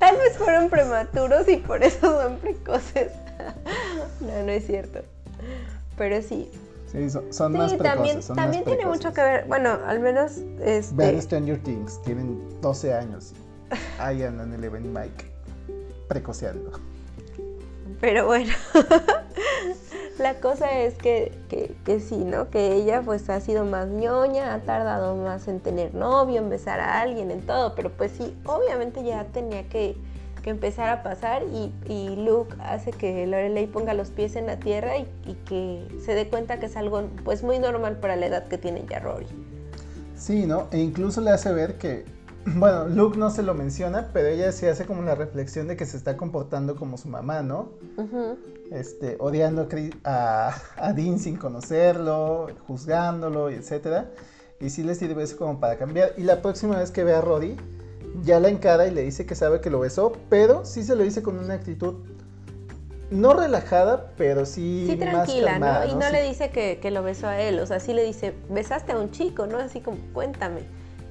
Tal 0.00 0.16
vez 0.16 0.36
fueron 0.36 0.68
prematuros 0.68 1.48
y 1.48 1.58
por 1.58 1.84
eso 1.84 2.20
son 2.20 2.38
precoces. 2.38 3.12
No, 4.20 4.42
no 4.44 4.50
es 4.50 4.66
cierto. 4.66 4.98
Pero 5.96 6.20
sí. 6.22 6.50
Sí, 6.90 7.08
son, 7.08 7.32
son 7.32 7.52
más 7.52 7.72
precoces. 7.72 7.94
también, 7.94 8.20
son 8.20 8.34
también 8.34 8.62
más 8.62 8.66
tiene 8.66 8.82
precoces. 8.82 9.04
mucho 9.04 9.14
que 9.14 9.22
ver. 9.22 9.44
Bueno, 9.46 9.78
al 9.86 10.00
menos 10.00 10.38
este. 10.60 10.92
Vean 10.96 11.22
Stranger 11.22 11.62
Things, 11.62 12.02
tienen 12.02 12.42
12 12.60 12.94
años. 12.94 13.32
Ahí 14.00 14.24
andan 14.24 14.52
Eleven 14.52 14.84
y 14.84 14.88
Mike, 14.88 15.31
precoceando. 16.12 16.70
Pero 18.00 18.26
bueno, 18.26 18.52
la 20.18 20.34
cosa 20.40 20.80
es 20.80 20.94
que, 20.94 21.32
que, 21.48 21.74
que 21.84 22.00
sí, 22.00 22.16
¿no? 22.16 22.50
Que 22.50 22.74
ella 22.74 23.00
pues 23.02 23.30
ha 23.30 23.40
sido 23.40 23.64
más 23.64 23.88
ñoña, 23.88 24.52
ha 24.52 24.60
tardado 24.60 25.16
más 25.16 25.48
en 25.48 25.60
tener 25.60 25.94
novio, 25.94 26.40
en 26.40 26.50
besar 26.50 26.80
a 26.80 27.00
alguien, 27.00 27.30
en 27.30 27.40
todo, 27.46 27.74
pero 27.74 27.90
pues 27.90 28.12
sí, 28.12 28.36
obviamente 28.44 29.02
ya 29.04 29.24
tenía 29.26 29.68
que, 29.68 29.96
que 30.42 30.50
empezar 30.50 30.90
a 30.90 31.02
pasar 31.02 31.44
y, 31.44 31.72
y 31.88 32.16
Luke 32.16 32.54
hace 32.60 32.90
que 32.90 33.26
Lorelei 33.26 33.66
ponga 33.66 33.94
los 33.94 34.10
pies 34.10 34.36
en 34.36 34.46
la 34.46 34.58
tierra 34.58 34.98
y, 34.98 35.08
y 35.24 35.34
que 35.46 35.86
se 36.04 36.14
dé 36.14 36.28
cuenta 36.28 36.58
que 36.58 36.66
es 36.66 36.76
algo 36.76 37.04
pues 37.24 37.42
muy 37.42 37.58
normal 37.58 37.96
para 37.98 38.16
la 38.16 38.26
edad 38.26 38.48
que 38.48 38.58
tiene 38.58 38.84
ya 38.90 38.98
Rory. 38.98 39.26
Sí, 40.16 40.46
¿no? 40.46 40.68
E 40.72 40.78
incluso 40.78 41.20
le 41.20 41.30
hace 41.30 41.52
ver 41.52 41.78
que, 41.78 42.04
bueno, 42.46 42.88
Luke 42.88 43.18
no 43.18 43.30
se 43.30 43.42
lo 43.42 43.54
menciona, 43.54 44.10
pero 44.12 44.28
ella 44.28 44.52
sí 44.52 44.66
hace 44.66 44.84
como 44.84 45.02
la 45.02 45.14
reflexión 45.14 45.68
de 45.68 45.76
que 45.76 45.86
se 45.86 45.96
está 45.96 46.16
comportando 46.16 46.76
como 46.76 46.96
su 46.98 47.08
mamá, 47.08 47.42
¿no? 47.42 47.70
Este, 48.70 49.16
odiando 49.20 49.62
a, 49.62 49.68
Chris- 49.68 49.94
a, 50.04 50.54
Dean 50.94 51.18
sin 51.18 51.36
conocerlo, 51.36 52.48
juzgándolo, 52.66 53.50
y 53.50 53.54
etcétera. 53.54 54.10
Y 54.60 54.70
sí 54.70 54.82
le 54.82 54.94
sirve 54.94 55.22
eso 55.22 55.36
como 55.36 55.60
para 55.60 55.76
cambiar. 55.76 56.12
Y 56.16 56.22
la 56.22 56.40
próxima 56.42 56.78
vez 56.78 56.90
que 56.90 57.04
ve 57.04 57.14
a 57.14 57.20
Roddy, 57.20 57.56
ya 58.22 58.40
la 58.40 58.48
encara 58.48 58.86
y 58.86 58.90
le 58.90 59.02
dice 59.02 59.26
que 59.26 59.34
sabe 59.34 59.60
que 59.60 59.70
lo 59.70 59.80
besó, 59.80 60.12
pero 60.28 60.64
sí 60.64 60.82
se 60.82 60.94
lo 60.96 61.02
dice 61.02 61.22
con 61.22 61.38
una 61.38 61.54
actitud 61.54 61.94
no 63.10 63.34
relajada, 63.34 64.12
pero 64.16 64.46
sí, 64.46 64.86
Sí, 64.88 64.96
más 64.96 65.26
tranquila, 65.26 65.50
calmada, 65.52 65.84
¿no? 65.84 65.92
Y 65.92 65.94
no 65.96 66.08
le 66.10 66.22
dice 66.22 66.50
que, 66.50 66.78
que 66.80 66.90
lo 66.90 67.02
besó 67.02 67.28
a 67.28 67.40
él, 67.40 67.58
o 67.60 67.66
sea, 67.66 67.78
sí 67.78 67.92
le 67.92 68.02
dice, 68.04 68.32
besaste 68.48 68.92
a 68.92 68.98
un 68.98 69.10
chico, 69.10 69.46
¿no? 69.46 69.58
Así 69.58 69.80
como, 69.80 69.98
cuéntame. 70.14 70.62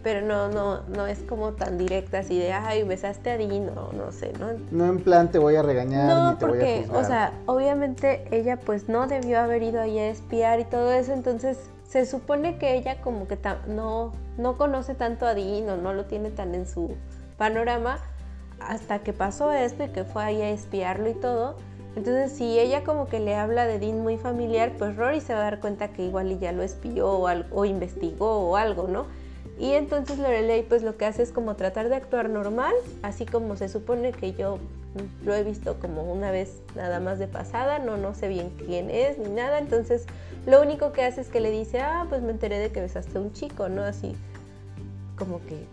Pero 0.03 0.25
no, 0.25 0.49
no, 0.49 0.81
no 0.87 1.05
es 1.05 1.19
como 1.19 1.51
tan 1.51 1.77
directa, 1.77 2.19
así 2.19 2.39
de, 2.39 2.53
ay, 2.53 2.83
besaste 2.83 3.31
a 3.31 3.37
Dean, 3.37 3.69
o 3.77 3.93
no 3.93 4.11
sé, 4.11 4.33
¿no? 4.39 4.47
No 4.71 4.85
en 4.85 5.03
plan 5.03 5.29
te 5.29 5.37
voy 5.37 5.55
a 5.55 5.61
regañar 5.61 6.07
No, 6.09 6.31
ni 6.31 6.37
te 6.37 6.45
voy 6.45 6.55
a 6.55 6.59
porque, 6.59 6.81
juzgar. 6.81 7.03
o 7.03 7.07
sea, 7.07 7.33
obviamente 7.45 8.25
ella 8.31 8.57
pues 8.57 8.89
no 8.89 9.05
debió 9.05 9.39
haber 9.39 9.61
ido 9.61 9.79
ahí 9.79 9.99
a 9.99 10.09
espiar 10.09 10.59
y 10.59 10.65
todo 10.65 10.91
eso, 10.91 11.13
entonces 11.13 11.59
se 11.87 12.05
supone 12.05 12.57
que 12.57 12.75
ella 12.75 13.01
como 13.01 13.27
que 13.27 13.37
no, 13.67 14.11
no 14.37 14.57
conoce 14.57 14.95
tanto 14.95 15.27
a 15.27 15.35
Dean 15.35 15.69
o 15.69 15.77
no 15.77 15.93
lo 15.93 16.05
tiene 16.05 16.31
tan 16.31 16.55
en 16.55 16.65
su 16.65 16.95
panorama 17.37 17.99
hasta 18.59 18.99
que 18.99 19.13
pasó 19.13 19.51
esto 19.51 19.83
y 19.83 19.89
que 19.89 20.03
fue 20.03 20.23
ahí 20.23 20.41
a 20.41 20.49
espiarlo 20.49 21.09
y 21.09 21.13
todo. 21.13 21.57
Entonces, 21.95 22.31
si 22.31 22.57
ella 22.57 22.83
como 22.85 23.07
que 23.07 23.19
le 23.19 23.35
habla 23.35 23.65
de 23.65 23.77
Dean 23.77 23.99
muy 24.01 24.17
familiar, 24.17 24.71
pues 24.79 24.95
Rory 24.95 25.19
se 25.19 25.33
va 25.33 25.41
a 25.41 25.43
dar 25.43 25.59
cuenta 25.59 25.89
que 25.89 26.05
igual 26.05 26.39
ya 26.39 26.53
lo 26.53 26.63
espió 26.63 27.09
o, 27.09 27.29
o 27.51 27.65
investigó 27.65 28.49
o 28.49 28.55
algo, 28.55 28.87
¿no? 28.87 29.05
Y 29.61 29.73
entonces 29.73 30.17
Lorelei 30.17 30.63
pues 30.63 30.81
lo 30.81 30.97
que 30.97 31.05
hace 31.05 31.21
es 31.21 31.31
como 31.31 31.55
tratar 31.55 31.87
de 31.87 31.93
actuar 31.93 32.31
normal, 32.31 32.73
así 33.03 33.27
como 33.27 33.55
se 33.55 33.69
supone 33.69 34.11
que 34.11 34.33
yo 34.33 34.57
lo 35.23 35.35
he 35.35 35.43
visto 35.43 35.79
como 35.79 36.11
una 36.11 36.31
vez 36.31 36.63
nada 36.75 36.99
más 36.99 37.19
de 37.19 37.27
pasada, 37.27 37.77
no, 37.77 37.95
no 37.95 38.15
sé 38.15 38.27
bien 38.27 38.49
quién 38.65 38.89
es 38.89 39.19
ni 39.19 39.29
nada, 39.29 39.59
entonces 39.59 40.05
lo 40.47 40.63
único 40.63 40.93
que 40.93 41.03
hace 41.03 41.21
es 41.21 41.27
que 41.27 41.39
le 41.39 41.51
dice, 41.51 41.79
ah, 41.79 42.07
pues 42.09 42.23
me 42.23 42.31
enteré 42.31 42.57
de 42.57 42.71
que 42.71 42.81
besaste 42.81 43.19
a 43.19 43.21
un 43.21 43.33
chico, 43.33 43.69
¿no? 43.69 43.83
Así 43.83 44.15
como 45.15 45.39
que, 45.45 45.63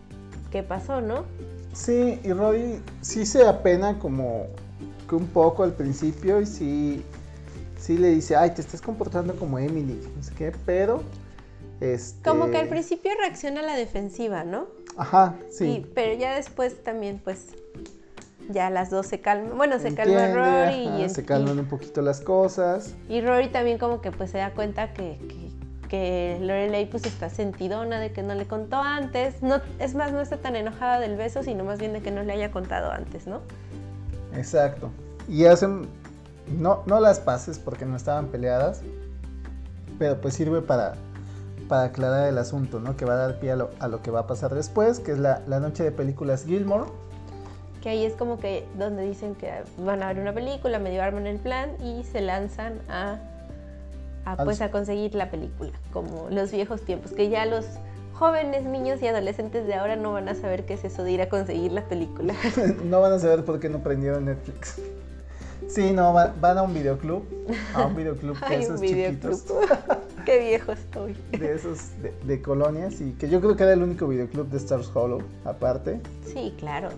¿qué 0.51 0.63
pasó, 0.63 1.01
no? 1.01 1.25
Sí, 1.73 2.21
y 2.23 2.31
Roddy 2.35 2.83
sí 3.01 3.25
se 3.25 3.47
apena 3.47 3.99
como 3.99 4.49
que 5.09 5.15
un 5.15 5.29
poco 5.29 5.63
al 5.63 5.73
principio 5.73 6.43
y 6.43 6.45
sí, 6.45 7.03
sí 7.79 7.97
le 7.97 8.09
dice, 8.09 8.37
ay, 8.37 8.51
te 8.51 8.61
estás 8.61 8.83
comportando 8.83 9.35
como 9.37 9.59
Emily, 9.59 9.99
no 10.15 10.23
sé 10.23 10.35
qué, 10.37 10.53
pero... 10.67 11.03
Este... 11.81 12.29
Como 12.29 12.51
que 12.51 12.59
al 12.59 12.69
principio 12.69 13.11
reacciona 13.19 13.61
a 13.61 13.63
la 13.63 13.77
defensiva, 13.77 14.45
¿no? 14.45 14.67
Ajá, 14.97 15.37
Y- 15.49 15.53
sí. 15.53 15.87
pero 15.95 16.19
ya 16.19 16.35
después 16.35 16.83
también 16.83 17.21
pues 17.23 17.47
ya 18.51 18.71
las 18.71 18.91
dos 18.91 19.07
se 19.07 19.21
calman, 19.21 19.57
bueno, 19.57 19.79
se 19.79 19.89
Entiende, 19.89 20.15
calma 20.15 20.35
Rory 20.67 20.75
y, 20.83 20.87
ajá, 20.89 21.01
en- 21.05 21.11
se 21.11 21.21
y- 21.21 21.25
calman 21.25 21.59
un 21.59 21.67
poquito 21.67 22.03
las 22.03 22.21
cosas. 22.21 22.95
Y 23.09 23.21
Rory 23.21 23.49
también 23.49 23.79
como 23.79 24.01
que 24.01 24.11
pues 24.11 24.31
se 24.31 24.39
da 24.39 24.53
cuenta 24.55 24.93
que, 24.95 25.19
que, 25.29 25.49
que 25.89 26.39
Lorelei 26.41 26.87
pues 26.91 27.05
está 27.07 27.31
sentidona 27.31 28.01
de 28.01 28.11
que 28.13 28.23
no 28.23 28.35
le 28.35 28.47
contó 28.47 28.77
antes. 28.79 29.41
No, 29.43 29.61
es 29.79 29.95
más, 29.95 30.13
no 30.13 30.21
está 30.21 30.39
tan 30.39 30.57
enojada 30.57 30.99
del 30.99 31.17
beso, 31.17 31.43
sino 31.43 31.63
más 31.65 31.79
bien 31.79 31.93
de 31.93 32.01
que 32.01 32.11
no 32.11 32.23
le 32.25 32.33
haya 32.33 32.51
contado 32.51 32.91
antes, 32.91 33.27
¿no? 33.27 33.41
Exacto. 34.35 34.91
Y 35.29 35.45
hacen, 35.45 35.87
no, 36.59 36.83
no 36.87 37.01
las 37.01 37.21
paces 37.21 37.59
porque 37.59 37.85
no 37.85 37.97
estaban 37.97 38.29
peleadas, 38.29 38.81
pero 39.99 40.21
pues 40.21 40.35
sirve 40.35 40.63
para, 40.63 40.95
para 41.69 41.85
aclarar 41.85 42.29
el 42.29 42.39
asunto, 42.39 42.81
¿no? 42.81 42.97
Que 42.97 43.05
va 43.05 43.15
a 43.15 43.17
dar 43.17 43.39
pie 43.39 43.53
a 43.53 43.57
lo, 43.57 43.71
a 43.79 43.89
lo 43.89 44.03
que 44.03 44.11
va 44.11 44.21
a 44.21 44.27
pasar 44.27 44.55
después, 44.55 45.01
que 45.01 45.13
es 45.13 45.19
la, 45.19 45.43
la 45.47 45.61
noche 45.61 45.85
de 45.85 45.93
películas 45.93 46.45
Gilmore. 46.45 46.91
Que 47.83 47.91
ahí 47.91 48.05
es 48.05 48.15
como 48.15 48.39
que 48.39 48.67
donde 48.77 49.05
dicen 49.05 49.35
que 49.35 49.53
van 49.79 50.03
a 50.03 50.09
ver 50.09 50.19
una 50.19 50.33
película, 50.33 50.79
medio 50.79 51.03
arman 51.03 51.27
el 51.27 51.39
plan 51.39 51.71
y 51.81 52.03
se 52.05 52.21
lanzan 52.21 52.81
a, 52.89 53.19
a, 54.25 54.37
pues 54.45 54.61
a 54.61 54.71
conseguir 54.71 55.15
la 55.15 55.31
película, 55.31 55.71
como 55.93 56.29
los 56.31 56.51
viejos 56.51 56.83
tiempos, 56.83 57.13
que 57.13 57.29
ya 57.29 57.47
los 57.47 57.67
jóvenes, 58.15 58.65
niños 58.65 59.01
y 59.01 59.07
adolescentes 59.07 59.67
de 59.67 59.75
ahora 59.75 59.95
no 59.95 60.13
van 60.13 60.29
a 60.29 60.35
saber 60.35 60.67
qué 60.67 60.75
es 60.75 60.85
eso 60.85 61.05
de 61.05 61.13
ir 61.13 61.23
a 61.23 61.29
conseguir 61.29 61.71
la 61.71 61.89
película. 61.89 62.35
no 62.85 63.01
van 63.01 63.13
a 63.13 63.19
saber 63.21 63.45
por 63.45 63.61
qué 63.61 63.69
no 63.69 63.79
prendieron 63.79 64.25
Netflix. 64.25 64.81
Sí, 65.69 65.93
no, 65.93 66.13
va- 66.15 66.35
van 66.41 66.59
a 66.59 66.63
un 66.63 66.73
videoclub, 66.75 67.23
a 67.75 67.87
un 67.87 67.95
videoclub 67.95 68.37
de 68.49 68.57
esos 68.57 68.81
chiquitos, 68.81 69.45
qué 70.25 70.39
viejo 70.39 70.73
estoy. 70.73 71.15
de 71.31 71.55
esos 71.55 71.79
de, 72.03 72.13
de 72.25 72.43
colonias, 72.43 73.01
y 73.01 73.13
que 73.13 73.29
yo 73.29 73.41
creo 73.41 73.55
que 73.57 73.63
era 73.65 73.75
el 73.75 73.83
único 73.83 74.09
videoclub 74.09 74.49
de 74.49 74.57
Stars 74.57 74.91
Hollow, 74.95 75.23
aparte. 75.45 76.01
Sí, 76.33 76.55
claro. 76.59 76.89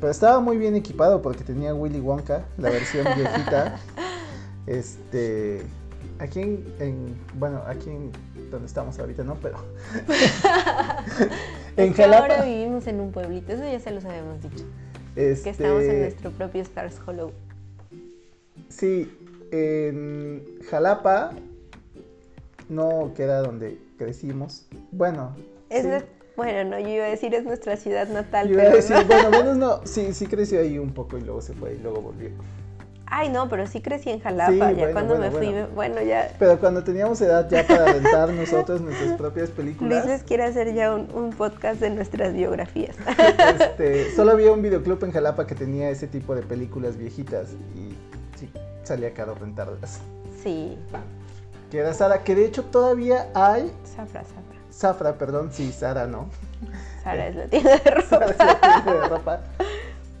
Pero 0.00 0.10
estaba 0.10 0.40
muy 0.40 0.58
bien 0.58 0.76
equipado 0.76 1.22
porque 1.22 1.42
tenía 1.42 1.74
Willy 1.74 2.00
Wonka, 2.00 2.44
la 2.58 2.70
versión 2.70 3.06
viejita. 3.16 3.78
Este. 4.66 5.62
Aquí 6.18 6.40
en, 6.40 6.64
en- 6.80 7.16
Bueno, 7.38 7.62
aquí 7.66 7.88
en. 7.88 8.10
Donde 8.50 8.66
estamos 8.66 8.98
ahorita, 8.98 9.22
¿no? 9.22 9.36
Pero. 9.36 9.58
en 11.76 11.90
Es 11.90 11.94
que 11.94 12.04
ahora 12.04 12.20
Jalapa. 12.22 12.44
vivimos 12.44 12.86
en 12.86 13.00
un 13.00 13.12
pueblito, 13.12 13.52
eso 13.52 13.62
ya 13.64 13.78
se 13.80 13.90
los 13.90 14.04
habíamos 14.04 14.42
dicho. 14.42 14.64
Este, 15.14 15.44
Que 15.44 15.50
estamos 15.50 15.82
en 15.84 16.00
nuestro 16.00 16.30
propio 16.32 16.62
Stars 16.62 16.96
Hollow. 17.06 17.32
Sí, 18.68 19.10
en 19.50 20.44
Jalapa. 20.70 21.32
No 22.68 23.12
queda 23.14 23.40
donde 23.42 23.78
crecimos. 23.98 24.66
Bueno. 24.90 25.36
Es 25.70 25.82
sí. 25.82 25.88
nues- 25.88 26.04
Bueno, 26.36 26.70
no, 26.70 26.78
yo 26.80 26.88
iba 26.88 27.04
a 27.06 27.08
decir 27.08 27.34
es 27.34 27.44
nuestra 27.44 27.76
ciudad 27.76 28.08
natal, 28.08 28.48
Yo 28.48 28.54
iba 28.54 28.64
a 28.64 28.68
decir, 28.70 28.96
no. 28.96 29.04
bueno, 29.04 29.30
menos 29.30 29.56
no. 29.56 29.80
Sí, 29.86 30.12
sí 30.12 30.26
creció 30.26 30.60
ahí 30.60 30.78
un 30.78 30.92
poco 30.92 31.16
y 31.16 31.22
luego 31.22 31.40
se 31.40 31.54
fue 31.54 31.74
y 31.74 31.78
luego 31.78 32.00
volvió. 32.02 32.30
Ay, 33.08 33.28
no, 33.28 33.48
pero 33.48 33.68
sí 33.68 33.80
crecí 33.80 34.10
en 34.10 34.18
Jalapa, 34.18 34.50
Sí, 34.50 34.58
ya 34.58 34.66
bueno, 34.72 34.92
cuando 34.92 35.16
bueno, 35.16 35.30
me 35.32 35.38
fui, 35.38 35.74
bueno. 35.76 36.02
ya 36.02 36.34
Pero 36.40 36.58
cuando 36.58 36.82
teníamos 36.82 37.20
edad 37.20 37.48
ya 37.48 37.64
para 37.64 37.92
rentar 37.92 38.30
nosotros 38.32 38.80
nuestras 38.80 39.12
propias 39.16 39.48
películas. 39.50 40.04
Luis 40.04 40.06
les 40.06 40.22
quiere 40.24 40.42
hacer 40.42 40.74
ya 40.74 40.92
un, 40.92 41.06
un 41.14 41.30
podcast 41.30 41.80
de 41.80 41.90
nuestras 41.90 42.34
biografías. 42.34 42.96
Este, 43.60 44.10
solo 44.16 44.32
había 44.32 44.50
un 44.52 44.60
videoclub 44.60 45.04
en 45.04 45.12
Jalapa 45.12 45.46
que 45.46 45.54
tenía 45.54 45.88
ese 45.88 46.08
tipo 46.08 46.34
de 46.34 46.42
películas 46.42 46.96
viejitas 46.96 47.50
y 47.76 47.94
sí, 48.52 48.60
salía 48.84 49.12
caro 49.14 49.34
rentarlas. 49.34 50.00
sí, 50.42 50.78
Que 51.70 51.78
era 51.78 51.92
Sara, 51.92 52.22
que 52.22 52.34
de 52.34 52.44
hecho 52.46 52.64
todavía 52.64 53.28
hay, 53.34 53.72
Zafra, 53.84 54.22
Zafra. 54.22 54.42
Zafra, 54.72 55.18
perdón, 55.18 55.50
sí, 55.52 55.72
Sara, 55.72 56.06
¿no? 56.06 56.28
Sara 57.02 57.28
es 57.28 57.36
la 57.36 57.46
tienda 57.48 57.76
de 57.78 58.02
Sara 58.02 58.26
ropa. 58.26 58.26
es 58.26 58.38
la 58.38 58.60
tienda 58.60 59.00
de 59.02 59.08
ropa, 59.08 59.40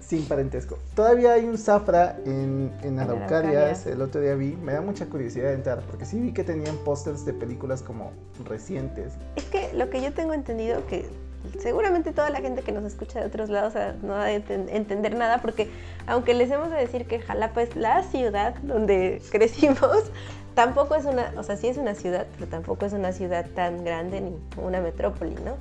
sin 0.00 0.24
parentesco. 0.26 0.78
Todavía 0.94 1.32
hay 1.34 1.44
un 1.44 1.58
Zafra 1.58 2.16
en, 2.24 2.72
en 2.82 2.98
Araucarias, 2.98 3.54
Araucarias. 3.54 3.86
el 3.86 4.02
otro 4.02 4.20
día 4.20 4.34
vi, 4.34 4.56
me 4.56 4.72
da 4.72 4.80
mucha 4.80 5.06
curiosidad 5.06 5.48
de 5.48 5.54
entrar, 5.54 5.80
porque 5.82 6.04
sí 6.06 6.18
vi 6.20 6.32
que 6.32 6.42
tenían 6.44 6.76
pósters 6.78 7.24
de 7.24 7.32
películas 7.34 7.82
como 7.82 8.12
recientes. 8.44 9.12
Es 9.36 9.44
que 9.44 9.72
lo 9.74 9.90
que 9.90 10.00
yo 10.00 10.12
tengo 10.14 10.32
entendido 10.32 10.86
que 10.86 11.08
seguramente 11.58 12.12
toda 12.12 12.30
la 12.30 12.40
gente 12.40 12.62
que 12.62 12.72
nos 12.72 12.84
escucha 12.84 13.20
de 13.20 13.26
otros 13.26 13.48
lados 13.50 13.74
no 14.02 14.14
va 14.14 14.26
a 14.26 14.32
enten- 14.32 14.68
entender 14.70 15.14
nada 15.14 15.38
porque 15.38 15.68
aunque 16.06 16.34
les 16.34 16.50
hemos 16.50 16.70
de 16.70 16.76
decir 16.76 17.06
que 17.06 17.20
Jalapa 17.20 17.62
es 17.62 17.76
la 17.76 18.02
ciudad 18.02 18.54
donde 18.62 19.22
crecimos, 19.30 20.10
tampoco 20.54 20.94
es 20.94 21.04
una, 21.04 21.32
o 21.36 21.42
sea, 21.42 21.56
sí 21.56 21.68
es 21.68 21.76
una 21.76 21.94
ciudad, 21.94 22.26
pero 22.34 22.50
tampoco 22.50 22.86
es 22.86 22.92
una 22.92 23.12
ciudad 23.12 23.46
tan 23.54 23.84
grande 23.84 24.20
ni 24.20 24.36
una 24.62 24.80
metrópoli, 24.80 25.34
¿no? 25.44 25.56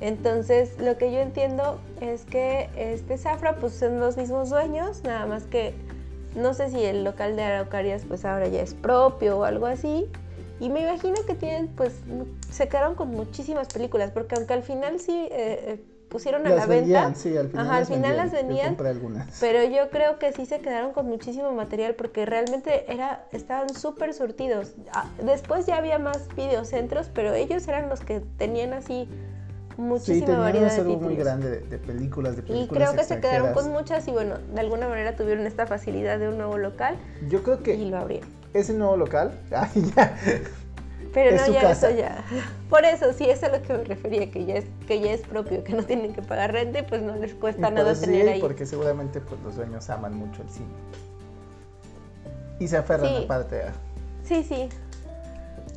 Entonces, 0.00 0.78
lo 0.78 0.96
que 0.96 1.10
yo 1.10 1.18
entiendo 1.18 1.80
es 2.00 2.24
que 2.24 2.70
este 2.76 3.18
Zafra 3.18 3.56
pues 3.56 3.72
son 3.72 3.98
los 3.98 4.16
mismos 4.16 4.50
dueños, 4.50 5.02
nada 5.02 5.26
más 5.26 5.44
que 5.44 5.74
no 6.36 6.54
sé 6.54 6.70
si 6.70 6.84
el 6.84 7.02
local 7.02 7.34
de 7.34 7.42
Araucarias 7.42 8.04
pues 8.06 8.24
ahora 8.24 8.46
ya 8.46 8.62
es 8.62 8.74
propio 8.74 9.38
o 9.38 9.44
algo 9.44 9.66
así. 9.66 10.08
Y 10.60 10.70
me 10.70 10.80
imagino 10.82 11.16
que 11.26 11.34
tienen 11.34 11.68
pues 11.68 11.92
se 12.50 12.68
quedaron 12.68 12.94
con 12.94 13.10
muchísimas 13.10 13.68
películas, 13.68 14.10
porque 14.10 14.34
aunque 14.34 14.54
al 14.54 14.62
final 14.62 14.98
sí 14.98 15.12
eh, 15.30 15.30
eh, 15.30 15.80
pusieron 16.08 16.46
a 16.46 16.50
la 16.50 16.66
venta, 16.66 17.14
sí, 17.14 17.36
al 17.36 17.48
final, 17.48 17.66
Ajá, 17.66 17.74
al 17.76 17.80
las, 17.80 17.88
final 17.88 18.02
vendían. 18.02 18.16
las 18.16 18.30
Yo 18.32 18.36
vendían, 18.38 18.68
compré 18.68 18.88
algunas. 18.88 19.36
pero 19.40 19.62
yo 19.64 19.90
creo 19.90 20.18
que 20.18 20.32
sí 20.32 20.46
se 20.46 20.60
quedaron 20.60 20.92
con 20.92 21.06
muchísimo 21.06 21.52
material 21.52 21.94
porque 21.94 22.24
realmente 22.26 22.90
era, 22.92 23.26
estaban 23.32 23.74
súper 23.74 24.14
surtidos. 24.14 24.72
Ah, 24.92 25.04
Después 25.22 25.66
ya 25.66 25.76
había 25.76 25.98
más 25.98 26.26
videocentros, 26.34 27.08
pero 27.14 27.34
ellos 27.34 27.68
eran 27.68 27.88
los 27.88 28.00
que 28.00 28.20
tenían 28.38 28.72
así 28.72 29.06
Sí, 29.78 29.82
muchísima 29.82 30.18
tenían 30.26 30.38
un 30.40 30.44
variedad 30.44 30.66
de 30.66 30.72
acervo 30.72 30.96
muy 31.00 31.14
grande 31.14 31.50
de, 31.50 31.60
de 31.60 31.78
películas, 31.78 32.34
de 32.36 32.42
y 32.42 32.44
películas 32.46 32.90
creo 32.90 32.98
que 33.00 33.04
se 33.04 33.20
quedaron 33.20 33.52
con 33.54 33.70
muchas 33.70 34.08
y 34.08 34.10
bueno, 34.10 34.36
de 34.52 34.60
alguna 34.60 34.88
manera 34.88 35.14
tuvieron 35.14 35.46
esta 35.46 35.66
facilidad 35.66 36.18
de 36.18 36.28
un 36.28 36.36
nuevo 36.36 36.58
local 36.58 36.96
Yo 37.28 37.42
creo 37.44 37.62
que 37.62 37.74
y 37.76 37.88
lo 37.88 37.98
abrieron. 37.98 38.28
ese 38.54 38.74
nuevo 38.74 38.96
local, 38.96 39.32
ay, 39.52 39.70
ya, 39.94 40.18
Pero 41.14 41.36
Es 41.36 41.46
no, 41.46 41.52
ya 41.54 41.60
casa. 41.62 41.90
eso 41.90 41.98
ya. 41.98 42.24
Por 42.68 42.84
eso, 42.84 43.12
sí, 43.12 43.24
eso 43.30 43.46
es 43.46 43.52
a 43.52 43.56
lo 43.56 43.62
que 43.62 43.72
me 43.72 43.84
refería, 43.84 44.30
que 44.30 44.44
ya 44.44 44.54
es, 44.56 44.64
que 44.88 45.00
ya 45.00 45.12
es 45.12 45.20
propio, 45.22 45.62
que 45.64 45.72
no 45.72 45.82
tienen 45.84 46.12
que 46.12 46.22
pagar 46.22 46.52
renta 46.52 46.80
y 46.80 46.82
pues 46.82 47.00
no 47.00 47.14
les 47.16 47.32
cuesta 47.34 47.68
Y 47.68 47.72
nada 47.72 47.84
pues 47.86 47.98
sí, 48.00 48.04
tener 48.06 48.28
ahí. 48.28 48.40
porque 48.40 48.66
seguramente 48.66 49.20
pues 49.20 49.40
los 49.42 49.54
dueños 49.56 49.88
aman 49.90 50.12
mucho 50.14 50.42
el 50.42 50.50
cine. 50.50 50.66
Y 52.58 52.66
se 52.66 52.76
aferran 52.76 53.08
Sí. 53.08 53.22
aparte 53.24 53.62
a... 53.62 53.72
Sí, 54.24 54.42
sí. 54.42 54.68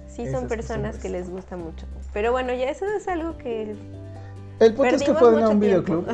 Sí, 0.10 0.30
son 0.32 0.48
personas 0.48 0.98
que 0.98 1.08
les 1.10 1.30
gusta 1.30 1.56
mucho. 1.56 1.86
Pero 2.14 2.32
bueno, 2.32 2.54
ya 2.54 2.70
eso 2.70 2.86
es 2.86 3.08
algo 3.08 3.38
que 3.38 3.76
El 4.60 4.74
punto 4.74 4.96
es 4.96 5.04
que 5.04 5.14
fueron 5.14 5.44
a 5.44 5.50
un 5.50 5.60
videoclub 5.60 6.06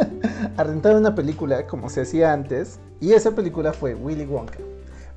a 0.56 0.64
rentar 0.64 0.96
una 0.96 1.14
película 1.14 1.66
como 1.66 1.90
se 1.90 2.02
hacía 2.02 2.32
antes. 2.32 2.78
Y 3.00 3.12
esa 3.12 3.32
película 3.32 3.72
fue 3.72 3.94
Willy 3.94 4.24
Wonka. 4.24 4.58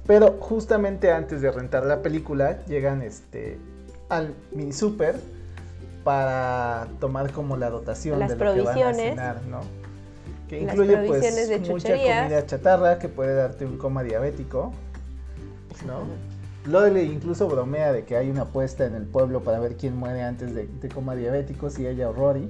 Pero 0.07 0.37
justamente 0.39 1.11
antes 1.11 1.41
de 1.41 1.51
rentar 1.51 1.85
la 1.85 2.01
película, 2.01 2.63
llegan 2.65 3.01
este 3.01 3.57
al 4.09 4.35
mini 4.51 4.71
super 4.71 5.15
para 6.03 6.87
tomar 6.99 7.31
como 7.31 7.57
la 7.57 7.71
dotación 7.71 8.19
Las 8.19 8.37
de 8.37 8.45
lo 8.45 8.53
que 8.53 8.61
van 8.61 8.77
a 8.77 8.93
cenar, 8.93 9.41
¿no? 9.49 9.61
Que 10.47 10.61
Las 10.61 10.75
incluye 10.75 10.97
pues 11.07 11.49
de 11.49 11.59
mucha 11.59 11.89
comida 11.89 12.45
chatarra 12.45 12.99
que 12.99 13.09
puede 13.09 13.33
darte 13.33 13.65
un 13.65 13.79
coma 13.79 14.03
diabético, 14.03 14.71
¿no? 15.87 16.03
Lodele 16.67 17.03
incluso 17.03 17.47
bromea 17.47 17.93
de 17.93 18.05
que 18.05 18.15
hay 18.17 18.29
una 18.29 18.41
apuesta 18.43 18.85
en 18.85 18.95
el 18.95 19.03
pueblo 19.03 19.41
para 19.43 19.59
ver 19.59 19.77
quién 19.77 19.95
muere 19.95 20.23
antes 20.23 20.55
de, 20.55 20.67
de 20.67 20.89
coma 20.89 21.15
diabético, 21.15 21.69
si 21.69 21.85
ella 21.85 22.09
o 22.09 22.13
Rory. 22.13 22.49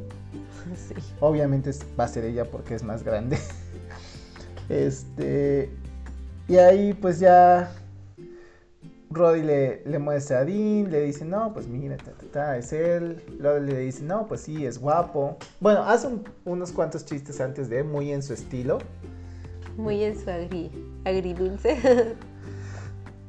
sí. 0.75 0.93
Obviamente 1.19 1.69
es- 1.71 1.86
va 1.99 2.06
a 2.06 2.08
ser 2.08 2.23
ella 2.25 2.45
porque 2.49 2.75
es 2.75 2.84
más 2.84 3.04
grande. 3.04 3.38
Este. 4.69 5.69
Y 6.47 6.58
ahí 6.58 6.93
pues 6.93 7.19
ya. 7.19 7.71
Roddy 9.12 9.43
le, 9.43 9.82
le 9.86 9.99
muestra 9.99 10.39
a 10.39 10.45
Dean, 10.45 10.91
le 10.91 11.01
dice, 11.04 11.23
no, 11.23 11.54
pues 11.54 11.67
mira, 11.67 11.95
ta, 11.95 12.12
ta, 12.12 12.25
ta, 12.32 12.58
es 12.58 12.73
él. 12.73 13.21
Luego 13.39 13.60
le 13.60 13.78
dice, 13.80 14.04
no, 14.04 14.28
pues 14.28 14.41
sí, 14.41 14.65
es 14.65 14.78
guapo. 14.80 15.38
Bueno, 15.62 15.84
hace 15.84 16.08
un- 16.08 16.23
unos 16.43 16.71
cuantos 16.73 17.06
chistes 17.06 17.39
antes 17.39 17.69
de, 17.69 17.84
muy 17.84 18.12
en 18.12 18.21
su 18.23 18.34
estilo. 18.34 18.80
muy 19.78 20.04
en 20.04 20.19
su 20.19 20.30
agri, 20.30 20.69
agridulce. 21.06 22.15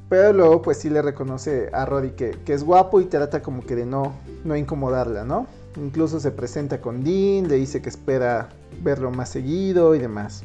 Pero 0.09 0.31
luego 0.33 0.61
pues 0.61 0.77
sí 0.77 0.89
le 0.89 1.01
reconoce 1.01 1.69
a 1.73 1.85
Roddy 1.85 2.11
que, 2.11 2.31
que 2.45 2.53
es 2.53 2.63
guapo 2.63 3.01
y 3.01 3.05
trata 3.05 3.41
como 3.41 3.65
que 3.65 3.75
de 3.75 3.85
no, 3.85 4.13
no 4.45 4.55
incomodarla, 4.55 5.23
¿no? 5.25 5.47
Incluso 5.75 6.19
se 6.19 6.31
presenta 6.31 6.79
con 6.79 7.03
Dean, 7.03 7.47
le 7.47 7.55
dice 7.55 7.81
que 7.81 7.89
espera 7.89 8.49
verlo 8.81 9.11
más 9.11 9.29
seguido 9.29 9.95
y 9.95 9.99
demás. 9.99 10.43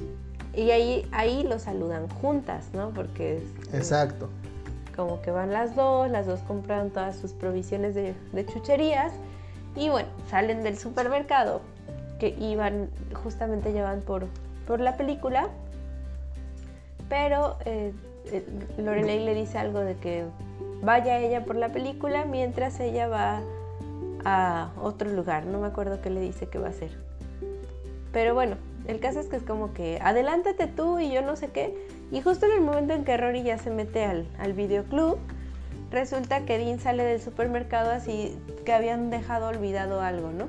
y 0.55 0.70
ahí, 0.70 1.09
ahí 1.12 1.44
lo 1.44 1.59
saludan 1.59 2.09
juntas, 2.09 2.66
¿no? 2.75 2.90
Porque 2.90 3.37
es, 3.37 3.75
Exacto. 3.75 4.29
como 4.96 5.22
que 5.22 5.31
van 5.31 5.53
las 5.53 5.75
dos, 5.77 6.11
las 6.11 6.27
dos 6.27 6.40
compran 6.40 6.90
todas 6.90 7.16
sus 7.16 7.33
provisiones 7.33 7.94
de, 7.94 8.14
de 8.33 8.46
chucherías 8.46 9.12
y 9.77 9.88
bueno, 9.88 10.09
salen 10.29 10.62
del 10.62 10.77
supermercado 10.77 11.62
que 12.18 12.37
iban, 12.38 12.90
justamente 13.22 13.72
ya 13.72 13.83
van 13.85 14.01
por, 14.01 14.27
por 14.66 14.81
la 14.81 14.96
película, 14.96 15.48
pero 17.09 17.57
eh, 17.64 17.92
eh, 17.94 17.94
Lorelei 18.79 19.25
le 19.25 19.35
dice 19.35 19.59
algo 19.59 19.81
de 19.81 19.97
que 19.97 20.25
vaya 20.83 21.19
ella 21.19 21.45
por 21.45 21.57
la 21.57 21.71
película 21.71 22.25
mientras 22.25 22.81
ella 22.81 23.09
va 23.09 23.41
a 24.25 24.71
otro 24.81 25.11
lugar, 25.11 25.47
no 25.47 25.61
me 25.61 25.67
acuerdo 25.67 26.01
qué 26.01 26.11
le 26.11 26.21
dice 26.21 26.47
que 26.47 26.59
va 26.59 26.69
a 26.69 26.71
hacer. 26.71 26.91
Pero 28.13 28.35
bueno, 28.35 28.57
el 28.87 29.01
caso 29.01 29.21
es 29.21 29.27
que 29.27 29.37
es 29.37 29.43
como 29.43 29.73
que 29.73 29.99
adelántate 30.03 30.67
tú 30.67 30.99
y 30.99 31.11
yo 31.13 31.23
no 31.23 31.37
sé 31.37 31.49
qué. 31.49 31.75
Y 32.11 32.21
justo 32.21 32.47
en 32.47 32.53
el 32.53 32.61
momento 32.61 32.93
en 32.93 33.05
que 33.05 33.17
Rory 33.17 33.43
ya 33.43 33.59
se 33.59 33.71
mete 33.71 34.05
al, 34.05 34.27
al 34.39 34.53
videoclub, 34.53 35.19
resulta 35.91 36.45
que 36.45 36.59
Dean 36.59 36.79
sale 36.79 37.05
del 37.05 37.21
supermercado 37.21 37.91
así 37.91 38.37
que 38.65 38.73
habían 38.73 39.11
dejado 39.11 39.49
olvidado 39.49 40.01
algo, 40.01 40.31
¿no? 40.31 40.49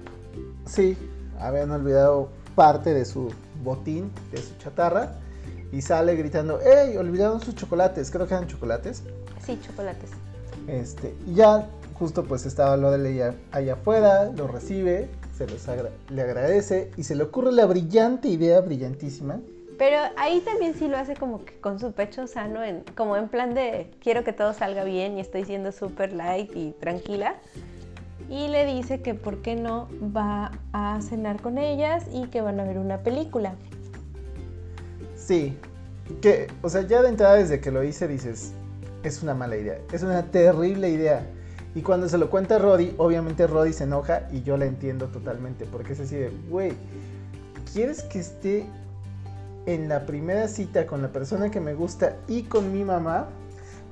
Sí, 0.65 0.97
habían 1.39 1.71
olvidado 1.71 2.29
parte 2.55 2.93
de 2.93 3.05
su 3.05 3.29
botín, 3.63 4.11
de 4.31 4.37
su 4.37 4.57
chatarra, 4.57 5.15
y 5.73 5.81
sale 5.81 6.15
gritando, 6.15 6.61
¡Ey! 6.61 6.95
Olvidaron 6.97 7.41
sus 7.41 7.55
chocolates, 7.55 8.11
creo 8.11 8.27
que 8.27 8.33
eran 8.35 8.47
chocolates. 8.47 9.03
Sí, 9.45 9.59
chocolates. 9.65 10.11
Este, 10.67 11.13
y 11.27 11.33
ya 11.35 11.67
justo 11.95 12.23
pues 12.23 12.45
estaba 12.45 12.77
Lorelei 12.77 13.21
allá, 13.21 13.35
allá 13.51 13.73
afuera, 13.73 14.31
lo 14.35 14.47
recibe, 14.47 15.09
se 15.37 15.47
los 15.47 15.67
agra- 15.67 15.89
le 16.09 16.21
agradece 16.21 16.91
y 16.95 17.03
se 17.03 17.15
le 17.15 17.23
ocurre 17.23 17.51
la 17.51 17.65
brillante 17.65 18.27
idea, 18.27 18.61
brillantísima, 18.61 19.39
Pero 19.77 19.97
ahí 20.17 20.39
también 20.41 20.75
sí 20.75 20.87
lo 20.87 20.97
hace 20.97 21.15
como 21.15 21.43
que 21.43 21.59
con 21.59 21.79
su 21.79 21.91
pecho 21.91 22.27
sano, 22.27 22.63
en, 22.63 22.83
como 22.95 23.17
en 23.17 23.27
plan 23.27 23.53
de 23.55 23.89
quiero 24.01 24.23
que 24.23 24.31
todo 24.31 24.53
salga 24.53 24.83
bien 24.83 25.17
y 25.17 25.21
estoy 25.21 25.43
siendo 25.45 25.71
súper 25.71 26.13
light 26.13 26.51
y 26.55 26.71
tranquila. 26.79 27.35
Y 28.29 28.47
le 28.47 28.65
dice 28.65 29.01
que 29.01 29.15
por 29.15 29.41
qué 29.41 29.55
no 29.55 29.89
va 30.15 30.51
a 30.71 30.99
cenar 31.01 31.41
con 31.41 31.57
ellas 31.57 32.05
y 32.13 32.27
que 32.27 32.41
van 32.41 32.59
a 32.59 32.63
ver 32.63 32.77
una 32.77 32.99
película. 32.99 33.55
Sí, 35.25 35.57
que, 36.21 36.47
o 36.61 36.69
sea, 36.69 36.81
ya 36.81 37.01
de 37.01 37.07
entrada 37.07 37.35
desde 37.35 37.61
que 37.61 37.71
lo 37.71 37.81
hice 37.83 38.09
dices, 38.09 38.51
es 39.03 39.23
una 39.23 39.33
mala 39.33 39.55
idea, 39.55 39.77
es 39.93 40.03
una 40.03 40.23
terrible 40.31 40.89
idea. 40.89 41.25
Y 41.75 41.81
cuando 41.81 42.09
se 42.09 42.17
lo 42.17 42.29
cuenta 42.29 42.59
Roddy, 42.59 42.93
obviamente 42.97 43.47
Roddy 43.47 43.71
se 43.71 43.85
enoja 43.85 44.27
y 44.31 44.43
yo 44.43 44.57
la 44.57 44.65
entiendo 44.65 45.07
totalmente, 45.07 45.65
porque 45.65 45.93
es 45.93 46.01
así 46.01 46.15
de, 46.15 46.31
güey, 46.49 46.73
¿quieres 47.73 48.03
que 48.03 48.19
esté 48.19 48.65
en 49.65 49.87
la 49.87 50.05
primera 50.05 50.49
cita 50.49 50.85
con 50.85 51.01
la 51.01 51.11
persona 51.13 51.49
que 51.49 51.61
me 51.61 51.73
gusta 51.73 52.17
y 52.27 52.43
con 52.43 52.73
mi 52.73 52.83
mamá? 52.83 53.29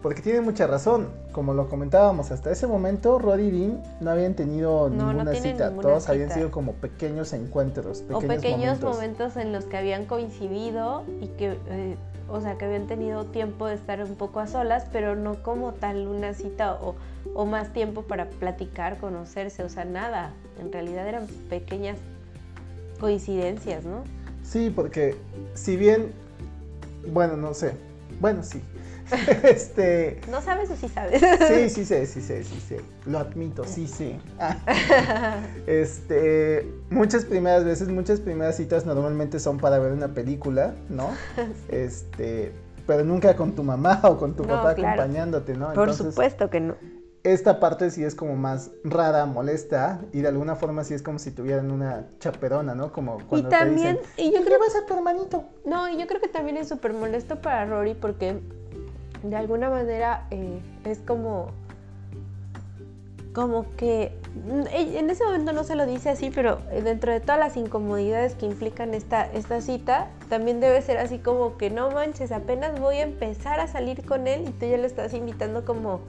Porque 0.02 0.22
tiene 0.22 0.42
mucha 0.42 0.66
razón, 0.66 1.10
como 1.32 1.54
lo 1.54 1.70
comentábamos, 1.70 2.32
hasta 2.32 2.52
ese 2.52 2.66
momento 2.66 3.20
Roddy 3.20 3.44
y 3.44 3.52
Dean 3.52 3.84
no 4.00 4.10
habían 4.10 4.34
tenido 4.34 4.90
No, 4.90 5.14
ninguna 5.14 5.36
cita, 5.36 5.68
ninguna 5.70 5.90
todos 5.90 6.10
habían 6.10 6.32
sido 6.32 6.50
como 6.50 6.74
pequeños 6.74 7.34
encuentros, 7.34 8.04
o 8.10 8.20
pequeños, 8.20 8.36
pequeños 8.36 8.82
momentos. 8.82 8.96
momentos. 8.96 9.38
en 9.38 9.52
los 9.52 9.66
que 9.66 9.78
habían 9.78 10.06
coincidido 10.06 11.04
y 11.22 11.28
que, 11.28 11.58
eh, 11.68 11.98
o 12.30 12.42
sea, 12.42 12.58
que 12.58 12.66
habían 12.66 12.88
tenido 12.88 13.26
tiempo 13.26 13.68
de 13.68 13.76
estar 13.76 14.04
un 14.04 14.16
poco 14.16 14.40
a 14.40 14.48
solas, 14.48 14.88
pero 14.92 15.16
no 15.16 15.44
como 15.44 15.74
tal 15.74 16.08
una 16.08 16.34
cita 16.34 16.74
o, 16.74 16.96
o 17.36 17.46
más 17.46 17.72
tiempo 17.72 18.02
para 18.02 18.28
platicar, 18.30 18.98
conocerse, 18.98 19.64
o 19.64 19.70
sea, 19.70 19.86
nada. 19.86 20.34
En 20.60 20.72
realidad 20.72 21.08
eran 21.08 21.28
pequeñas 21.48 22.00
coincidencias, 23.00 23.86
¿no? 23.86 24.04
Sí, 24.44 24.72
porque 24.76 25.16
si 25.54 25.78
bien, 25.78 26.12
bueno, 27.12 27.38
no 27.38 27.54
sé, 27.54 27.74
bueno, 28.20 28.44
sí. 28.44 28.62
este, 29.44 30.22
¿No 30.30 30.42
sabes 30.42 30.70
o 30.72 30.76
sí 30.76 30.88
sabes? 30.90 31.22
sí, 31.48 31.70
sí 31.76 31.86
sé, 31.86 32.06
sí 32.06 32.22
sé, 32.22 32.44
sí 32.44 32.60
sé. 32.60 32.82
Lo 33.06 33.20
admito, 33.20 33.64
sí 33.66 33.88
sé. 33.88 34.20
Ah. 34.40 34.58
Este, 35.68 36.68
muchas 36.90 37.26
primeras 37.26 37.64
veces, 37.66 37.88
muchas 37.90 38.20
primeras 38.20 38.56
citas 38.58 38.86
normalmente 38.86 39.40
son 39.40 39.58
para 39.58 39.80
ver 39.80 39.92
una 39.94 40.10
película, 40.10 40.74
¿no? 40.90 41.10
Este, 41.70 42.52
pero 42.88 43.04
nunca 43.04 43.36
con 43.36 43.54
tu 43.54 43.64
mamá 43.64 44.00
o 44.04 44.18
con 44.18 44.36
tu 44.36 44.44
No, 44.44 44.50
papá 44.50 44.76
claro. 44.76 45.02
acompañándote, 45.02 45.54
¿no? 45.54 45.68
Por 45.74 45.90
Entonces, 45.90 46.08
supuesto 46.14 46.50
que 46.50 46.60
no. 46.60 46.76
esta 47.24 47.60
parte 47.60 47.92
sí 47.92 48.04
es 48.04 48.16
como 48.16 48.36
más 48.36 48.72
rara, 48.84 49.26
molesta 49.26 50.02
y 50.12 50.22
de 50.22 50.28
alguna 50.30 50.56
forma 50.56 50.84
sí 50.84 50.94
es 50.94 51.02
como 51.02 51.20
si 51.20 51.32
tuvieran 51.32 51.72
una 51.72 52.08
chaperona, 52.20 52.74
¿no? 52.76 52.92
Como 52.92 53.20
cuando 53.28 53.50
también- 53.50 54.00
te 54.16 54.24
y 54.24 54.32
yo 54.34 54.40
"¿Qué 54.40 54.46
creo- 54.46 54.60
vas 54.60 54.76
a 54.76 54.86
tu 54.86 54.94
hermanito? 54.96 55.46
No, 55.66 55.88
y 55.90 55.98
yo 56.00 56.08
creo 56.08 56.20
que 56.20 56.28
también 56.28 56.58
es 56.58 56.68
súper 56.68 56.94
molesto 56.94 57.40
para 57.42 57.66
Rory 57.66 57.94
porque 57.94 58.40
de 59.24 59.36
alguna 59.36 59.70
manera 59.70 60.26
eh, 60.32 60.60
es 60.86 61.00
como. 61.00 61.50
Como 63.34 63.66
que. 63.78 64.12
mm, 64.46 64.68
En 64.72 65.10
ese 65.10 65.24
momento 65.24 65.54
no 65.54 65.64
se 65.64 65.76
lo 65.76 65.86
dice 65.86 66.10
así, 66.10 66.32
pero 66.34 66.60
dentro 66.84 67.12
de 67.12 67.20
todas 67.20 67.40
las 67.40 67.56
incomodidades 67.56 68.36
que 68.36 68.46
implican 68.46 68.94
esta, 68.94 69.26
esta 69.32 69.62
cita, 69.62 70.10
también 70.30 70.60
debe 70.60 70.82
ser 70.82 70.98
así 70.98 71.20
como 71.20 71.58
que 71.58 71.70
no 71.70 71.92
manches, 71.92 72.32
apenas 72.32 72.80
voy 72.80 72.98
a 72.98 73.04
empezar 73.04 73.60
a 73.60 73.68
salir 73.68 74.06
con 74.06 74.28
él 74.28 74.48
y 74.48 74.52
tú 74.52 74.66
ya 74.66 74.78
lo 74.78 74.86
estás 74.86 75.14
invitando 75.14 75.66
como. 75.66 76.02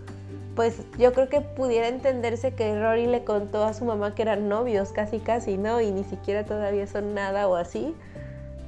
Pues 0.56 0.82
yo 0.98 1.14
creo 1.14 1.30
que 1.30 1.40
pudiera 1.40 1.88
entenderse 1.88 2.52
que 2.52 2.78
Rory 2.78 3.06
le 3.06 3.24
contó 3.24 3.64
a 3.64 3.72
su 3.72 3.86
mamá 3.86 4.14
que 4.14 4.20
eran 4.20 4.50
novios, 4.50 4.92
casi 4.92 5.18
casi, 5.18 5.56
¿no? 5.56 5.80
Y 5.80 5.90
ni 5.92 6.04
siquiera 6.04 6.44
todavía 6.44 6.86
son 6.86 7.14
nada 7.14 7.48
o 7.48 7.56
así. 7.56 7.94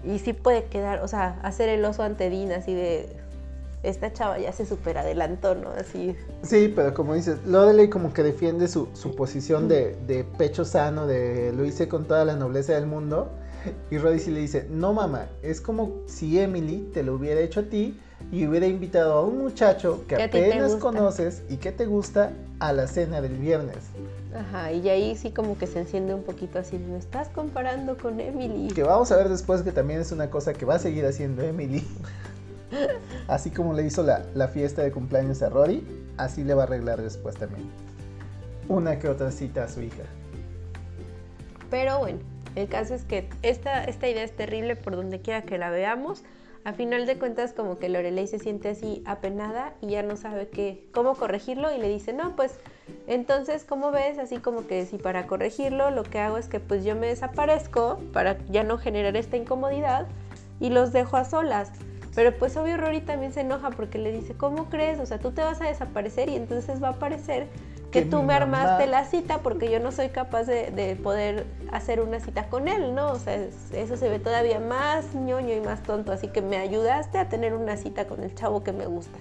Y 0.02 0.18
sí 0.18 0.32
puede 0.32 0.64
quedar, 0.64 1.00
o 1.02 1.08
sea, 1.08 1.38
hacer 1.42 1.68
el 1.68 1.84
oso 1.84 2.02
ante 2.02 2.30
Dean, 2.30 2.52
así 2.52 2.72
de. 2.72 3.23
Esta 3.84 4.12
chava 4.12 4.38
ya 4.38 4.52
se 4.52 4.66
super 4.66 4.98
adelantó, 4.98 5.54
¿no? 5.54 5.70
Así. 5.70 6.16
Sí, 6.42 6.72
pero 6.74 6.94
como 6.94 7.14
dices, 7.14 7.38
Lorelei 7.46 7.88
como 7.88 8.12
que 8.12 8.22
defiende 8.22 8.66
su, 8.66 8.88
su 8.94 9.14
posición 9.14 9.68
de, 9.68 9.96
de 10.06 10.24
pecho 10.24 10.64
sano, 10.64 11.06
de 11.06 11.52
lo 11.52 11.64
hice 11.64 11.86
con 11.88 12.06
toda 12.06 12.24
la 12.24 12.34
nobleza 12.34 12.72
del 12.72 12.86
mundo. 12.86 13.30
Y 13.90 13.98
Roddy 13.98 14.18
sí 14.18 14.30
le 14.30 14.40
dice, 14.40 14.66
no 14.70 14.92
mamá, 14.92 15.26
es 15.42 15.60
como 15.60 16.02
si 16.06 16.38
Emily 16.38 16.90
te 16.92 17.02
lo 17.02 17.14
hubiera 17.14 17.40
hecho 17.40 17.60
a 17.60 17.62
ti 17.64 17.98
y 18.30 18.46
hubiera 18.46 18.66
invitado 18.66 19.14
a 19.14 19.22
un 19.22 19.38
muchacho 19.38 20.04
que 20.08 20.16
Que 20.16 20.22
apenas 20.24 20.76
conoces 20.76 21.42
y 21.48 21.56
que 21.56 21.72
te 21.72 21.86
gusta 21.86 22.32
a 22.58 22.72
la 22.72 22.86
cena 22.86 23.20
del 23.20 23.34
viernes. 23.34 23.76
Ajá, 24.34 24.72
y 24.72 24.88
ahí 24.88 25.16
sí 25.16 25.30
como 25.30 25.56
que 25.56 25.66
se 25.66 25.80
enciende 25.80 26.14
un 26.14 26.22
poquito 26.22 26.58
así. 26.58 26.78
Me 26.78 26.98
estás 26.98 27.28
comparando 27.28 27.96
con 27.96 28.18
Emily. 28.20 28.72
Que 28.72 28.82
vamos 28.82 29.12
a 29.12 29.16
ver 29.16 29.28
después 29.28 29.62
que 29.62 29.72
también 29.72 30.00
es 30.00 30.12
una 30.12 30.30
cosa 30.30 30.52
que 30.52 30.64
va 30.64 30.74
a 30.74 30.78
seguir 30.78 31.06
haciendo 31.06 31.42
Emily. 31.42 31.84
Así 33.28 33.50
como 33.50 33.72
le 33.72 33.84
hizo 33.84 34.02
la, 34.02 34.24
la 34.34 34.48
fiesta 34.48 34.82
de 34.82 34.92
cumpleaños 34.92 35.42
a 35.42 35.48
Rory, 35.48 35.86
así 36.16 36.44
le 36.44 36.54
va 36.54 36.62
a 36.62 36.66
arreglar 36.66 37.00
después 37.02 37.36
también. 37.36 37.70
Una 38.68 38.98
que 38.98 39.08
otra 39.08 39.30
cita 39.30 39.64
a 39.64 39.68
su 39.68 39.82
hija. 39.82 40.04
Pero 41.70 41.98
bueno, 41.98 42.20
el 42.54 42.68
caso 42.68 42.94
es 42.94 43.04
que 43.04 43.28
esta, 43.42 43.84
esta 43.84 44.08
idea 44.08 44.22
es 44.22 44.36
terrible 44.36 44.76
por 44.76 44.96
donde 44.96 45.20
quiera 45.20 45.42
que 45.42 45.58
la 45.58 45.70
veamos. 45.70 46.22
A 46.64 46.72
final 46.72 47.04
de 47.04 47.18
cuentas, 47.18 47.52
como 47.52 47.78
que 47.78 47.90
Lorelei 47.90 48.26
se 48.26 48.38
siente 48.38 48.70
así 48.70 49.02
apenada 49.04 49.74
y 49.82 49.88
ya 49.88 50.02
no 50.02 50.16
sabe 50.16 50.48
qué, 50.48 50.86
cómo 50.94 51.14
corregirlo 51.14 51.74
y 51.74 51.78
le 51.78 51.88
dice, 51.88 52.14
no, 52.14 52.36
pues 52.36 52.58
entonces, 53.06 53.64
¿cómo 53.64 53.90
ves? 53.90 54.18
Así 54.18 54.38
como 54.38 54.66
que 54.66 54.86
si 54.86 54.96
para 54.96 55.26
corregirlo 55.26 55.90
lo 55.90 56.04
que 56.04 56.20
hago 56.20 56.38
es 56.38 56.48
que 56.48 56.60
pues 56.60 56.84
yo 56.84 56.96
me 56.96 57.06
desaparezco 57.08 58.00
para 58.14 58.38
ya 58.46 58.62
no 58.62 58.78
generar 58.78 59.14
esta 59.16 59.36
incomodidad 59.36 60.06
y 60.58 60.70
los 60.70 60.92
dejo 60.92 61.18
a 61.18 61.24
solas. 61.24 61.70
Pero 62.14 62.32
pues 62.38 62.56
obvio 62.56 62.76
Rory 62.76 63.00
también 63.00 63.32
se 63.32 63.40
enoja 63.40 63.70
porque 63.70 63.98
le 63.98 64.12
dice, 64.12 64.34
¿cómo 64.34 64.66
crees? 64.70 65.00
O 65.00 65.06
sea, 65.06 65.18
tú 65.18 65.32
te 65.32 65.42
vas 65.42 65.60
a 65.60 65.64
desaparecer 65.64 66.28
y 66.28 66.36
entonces 66.36 66.82
va 66.82 66.90
a 66.90 66.92
parecer 66.98 67.48
que, 67.90 68.02
Que 68.02 68.06
tú 68.06 68.22
me 68.22 68.34
armaste 68.34 68.84
mamá- 68.84 68.86
la 68.86 69.04
cita 69.04 69.38
porque 69.38 69.70
yo 69.70 69.78
no 69.80 69.90
soy 69.92 70.08
capaz 70.08 70.44
de, 70.44 70.70
de 70.70 70.96
poder 70.96 71.44
hacer 71.72 72.00
una 72.00 72.20
cita 72.20 72.48
con 72.48 72.66
él, 72.68 72.94
¿no? 72.94 73.10
O 73.12 73.18
sea, 73.18 73.34
es- 73.36 73.72
eso 73.72 73.96
se 73.96 74.08
ve 74.08 74.18
todavía 74.18 74.58
más 74.60 75.14
ñoño 75.14 75.54
y 75.54 75.60
más 75.60 75.82
tonto, 75.82 76.10
así 76.12 76.28
que 76.28 76.40
me 76.42 76.56
ayudaste 76.56 77.18
a 77.18 77.28
tener 77.28 77.54
una 77.54 77.76
cita 77.76 78.06
con 78.06 78.22
el 78.22 78.34
chavo 78.34 78.62
que 78.64 78.72
me 78.72 78.86
gusta. 78.86 79.16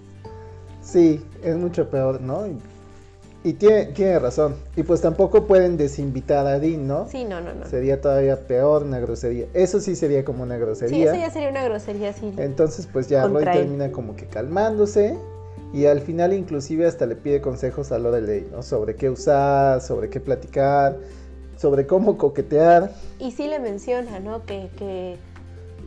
Sí, 0.81 1.23
es 1.43 1.55
mucho 1.55 1.89
peor, 1.89 2.19
¿no? 2.21 2.45
Y, 3.43 3.53
tiene, 3.53 3.87
tiene 3.87 4.19
razón. 4.19 4.55
Y 4.77 4.83
pues 4.83 5.01
tampoco 5.01 5.45
pueden 5.45 5.75
desinvitar 5.75 6.47
a 6.47 6.59
Dean, 6.59 6.87
¿no? 6.87 7.09
Sí, 7.09 7.25
no, 7.25 7.41
no, 7.41 7.53
no. 7.53 7.65
Sí, 7.65 7.71
Sería 7.71 7.99
todavía 7.99 8.47
peor 8.47 8.83
una 8.83 8.99
grosería. 8.99 9.47
Eso 9.53 9.81
sí 9.81 9.95
sería 9.97 10.23
como 10.23 10.43
una 10.43 10.57
grosería. 10.57 11.11
eso 11.11 11.19
ya 11.19 11.29
sería 11.29 11.49
una 11.49 11.63
grosería, 11.65 12.13
sí. 12.13 12.31
Entonces 12.37 12.87
pues 12.91 13.09
ya 13.09 13.27
Roy 13.27 13.43
termina 13.43 13.91
como 13.91 14.15
que 14.15 14.27
calmándose 14.27 15.17
y 15.73 15.87
al 15.87 15.99
final 16.01 16.31
inclusive 16.33 16.85
hasta 16.85 17.05
le 17.05 17.15
pide 17.15 17.41
consejos 17.41 17.91
a 17.91 17.99
Lorelei, 17.99 18.47
¿no? 18.51 18.63
Sobre 18.63 18.95
qué 18.95 19.09
usar, 19.09 19.81
sobre 19.81 20.09
qué 20.09 20.19
platicar, 20.21 20.97
sobre 21.57 21.85
cómo 21.85 22.17
coquetear. 22.17 22.91
Y 23.19 23.31
sí 23.31 23.47
le 23.47 23.59
menciona, 23.59 24.19
¿no? 24.21 24.45
Que, 24.45 24.69
que, 24.77 25.17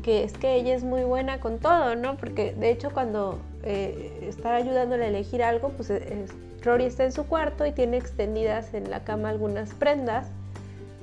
que 0.02 0.24
es 0.24 0.34
que 0.34 0.56
ella 0.56 0.74
es 0.74 0.84
muy 0.84 1.04
buena 1.04 1.40
con 1.40 1.58
todo, 1.58 1.96
¿no? 1.96 2.16
Porque 2.18 2.52
de 2.58 2.70
hecho 2.70 2.90
cuando 2.92 3.38
eh, 3.62 4.26
está 4.28 4.56
ayudándole 4.56 5.04
a 5.06 5.08
elegir 5.08 5.42
algo, 5.42 5.70
pues 5.70 5.88
es- 5.88 6.02
es- 6.02 6.30
Rory 6.66 6.84
está 6.84 7.04
en 7.04 7.12
su 7.12 7.26
cuarto 7.26 7.64
y 7.64 7.72
tiene 7.72 7.96
extendidas 7.96 8.74
en 8.74 8.90
la 8.90 9.04
cama 9.04 9.30
algunas 9.30 9.72
prendas 9.72 10.28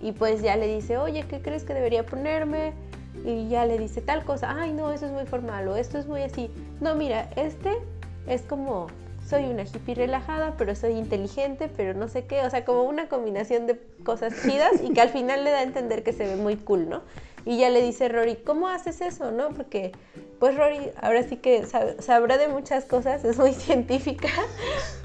y 0.02 0.12
pues 0.12 0.42
ya 0.42 0.58
le 0.58 0.68
dice, 0.68 0.98
oye, 0.98 1.24
¿qué 1.30 1.42
crees 1.42 1.64
que 1.64 1.74
debería 1.74 2.06
ponerme? 2.06 2.74
Y 3.26 3.48
ya 3.48 3.66
le 3.66 3.78
dice 3.78 4.02
tal 4.02 4.26
cosa, 4.26 4.54
ay 4.60 4.74
no, 4.74 4.92
eso 4.92 5.06
es 5.06 5.12
muy 5.12 5.26
formal 5.26 5.68
o 5.70 5.78
esto 5.78 5.98
es 5.98 6.06
muy 6.06 6.22
así. 6.22 6.52
No, 6.82 6.96
mira, 6.96 7.30
este 7.38 7.72
es 8.28 8.42
como, 8.42 8.88
soy 9.26 9.46
una 9.46 9.64
hippie 9.64 9.96
relajada, 9.96 10.56
pero 10.58 10.76
soy 10.76 10.94
inteligente, 10.94 11.70
pero 11.76 11.94
no 11.94 12.10
sé 12.10 12.26
qué, 12.26 12.42
o 12.42 12.50
sea, 12.50 12.66
como 12.66 12.84
una 12.84 13.08
combinación 13.08 13.66
de 13.66 13.80
cosas 14.04 14.34
chidas 14.44 14.82
y 14.84 14.94
que 14.94 15.02
al 15.02 15.10
final 15.10 15.46
le 15.46 15.52
da 15.52 15.60
a 15.60 15.64
entender 15.64 16.04
que 16.04 16.12
se 16.12 16.26
ve 16.26 16.36
muy 16.36 16.58
cool, 16.58 16.90
¿no? 16.90 17.02
Y 17.46 17.58
ya 17.60 17.70
le 17.70 17.82
dice 17.82 18.08
Rory, 18.10 18.38
¿cómo 18.38 18.68
haces 18.70 19.02
eso, 19.02 19.32
no? 19.32 19.50
Porque 19.50 19.92
pues 20.40 20.56
Rory 20.58 20.92
ahora 21.02 21.24
sí 21.24 21.38
que 21.38 21.64
sab- 21.66 22.00
sabrá 22.02 22.38
de 22.38 22.48
muchas 22.48 22.86
cosas, 22.86 23.24
es 23.26 23.38
muy 23.38 23.54
científica, 23.54 24.30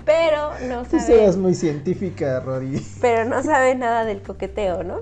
pero 0.05 0.51
no 0.68 0.83
Tú 0.85 0.90
sabe, 0.98 1.03
serás 1.03 1.37
muy 1.37 1.55
científica, 1.55 2.40
Rory. 2.40 2.85
pero 3.01 3.24
no 3.24 3.42
sabe 3.42 3.74
nada 3.74 4.05
del 4.05 4.22
coqueteo, 4.22 4.83
¿no? 4.85 5.01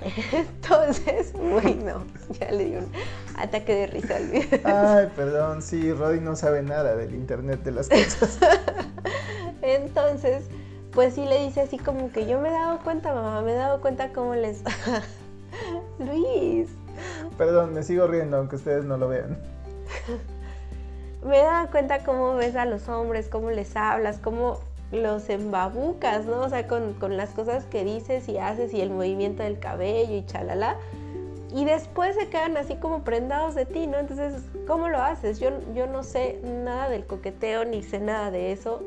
Entonces, 0.32 1.32
bueno, 1.34 2.04
ya 2.38 2.50
le 2.52 2.64
dio 2.64 2.78
un 2.78 2.90
ataque 3.36 3.74
de 3.74 3.86
risa 3.88 4.16
al 4.16 4.28
video. 4.28 4.60
Ay, 4.64 5.08
perdón, 5.14 5.60
sí, 5.62 5.92
Rory 5.92 6.20
no 6.20 6.36
sabe 6.36 6.62
nada 6.62 6.96
del 6.96 7.14
internet 7.14 7.62
de 7.62 7.72
las 7.72 7.88
cosas. 7.88 8.38
Entonces, 9.62 10.44
pues 10.92 11.14
sí 11.14 11.24
le 11.26 11.44
dice 11.44 11.60
así 11.60 11.78
como 11.78 12.10
que 12.12 12.26
yo 12.26 12.40
me 12.40 12.48
he 12.48 12.52
dado 12.52 12.78
cuenta, 12.82 13.12
mamá, 13.12 13.42
me 13.42 13.52
he 13.52 13.56
dado 13.56 13.80
cuenta 13.80 14.12
cómo 14.12 14.34
les... 14.34 14.62
Luis, 16.00 16.68
Perdón, 17.38 17.72
me 17.72 17.82
sigo 17.82 18.06
riendo 18.06 18.36
aunque 18.38 18.56
ustedes 18.56 18.84
no 18.84 18.96
lo 18.96 19.08
vean. 19.08 19.38
me 21.24 21.38
he 21.40 21.44
dado 21.44 21.70
cuenta 21.70 22.02
cómo 22.04 22.34
ves 22.34 22.56
a 22.56 22.64
los 22.64 22.88
hombres, 22.88 23.28
cómo 23.28 23.50
les 23.50 23.76
hablas, 23.76 24.18
cómo 24.18 24.58
los 24.92 25.28
embabucas, 25.30 26.24
¿no? 26.26 26.40
O 26.40 26.48
sea, 26.48 26.66
con, 26.66 26.94
con 26.94 27.16
las 27.16 27.30
cosas 27.30 27.64
que 27.64 27.84
dices 27.84 28.28
y 28.28 28.38
haces 28.38 28.74
y 28.74 28.80
el 28.80 28.90
movimiento 28.90 29.42
del 29.42 29.58
cabello 29.58 30.14
y 30.16 30.26
chalala. 30.26 30.76
y 31.54 31.64
después 31.64 32.14
se 32.16 32.28
quedan 32.28 32.56
así 32.56 32.76
como 32.76 33.02
prendados 33.02 33.54
de 33.54 33.66
ti, 33.66 33.86
¿no? 33.86 33.98
Entonces, 33.98 34.42
¿cómo 34.66 34.88
lo 34.88 34.98
haces? 35.02 35.38
Yo, 35.40 35.50
yo 35.74 35.86
no 35.86 36.02
sé 36.04 36.40
nada 36.44 36.88
del 36.88 37.04
coqueteo 37.06 37.64
ni 37.64 37.82
sé 37.82 37.98
nada 38.00 38.30
de 38.30 38.52
eso. 38.52 38.82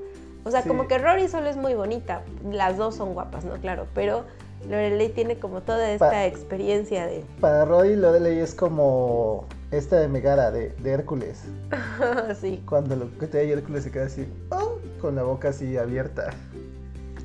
O 0.45 0.51
sea, 0.51 0.61
Sí. 0.61 0.68
como 0.70 0.88
que 0.88 0.97
Rory 0.97 1.28
solo 1.28 1.49
es 1.49 1.57
muy 1.57 1.74
bonita. 1.74 2.22
Las 2.49 2.78
dos 2.78 2.95
son 2.95 3.14
guapas, 3.14 3.43
¿no? 3.45 3.55
Claro, 3.55 3.88
pero 3.93 4.24
Lorelei 4.70 5.09
tiene 5.09 5.38
como 5.38 5.61
toda 5.61 5.91
esta 5.91 6.09
Pa- 6.09 6.26
experiencia 6.26 7.05
de... 7.07 7.24
Para 7.41 7.66
Roddy 7.66 7.95
Lorelei 7.95 8.39
es 8.39 8.53
como 8.55 9.45
esta 9.72 9.99
de 9.99 10.07
Megara, 10.07 10.51
de, 10.51 10.70
de 10.70 10.91
Hércules. 10.91 11.43
sí, 12.41 12.64
Cuando 12.68 12.95
lo 12.95 13.18
que 13.18 13.28
te 13.28 13.49
Hércules 13.51 13.84
se 13.84 13.91
queda 13.91 14.05
así, 14.05 14.28
"Oh", 14.49 14.78
con 15.01 15.16
la 15.16 15.24
boca 15.24 15.49
así 15.49 15.78
abierta. 15.78 16.30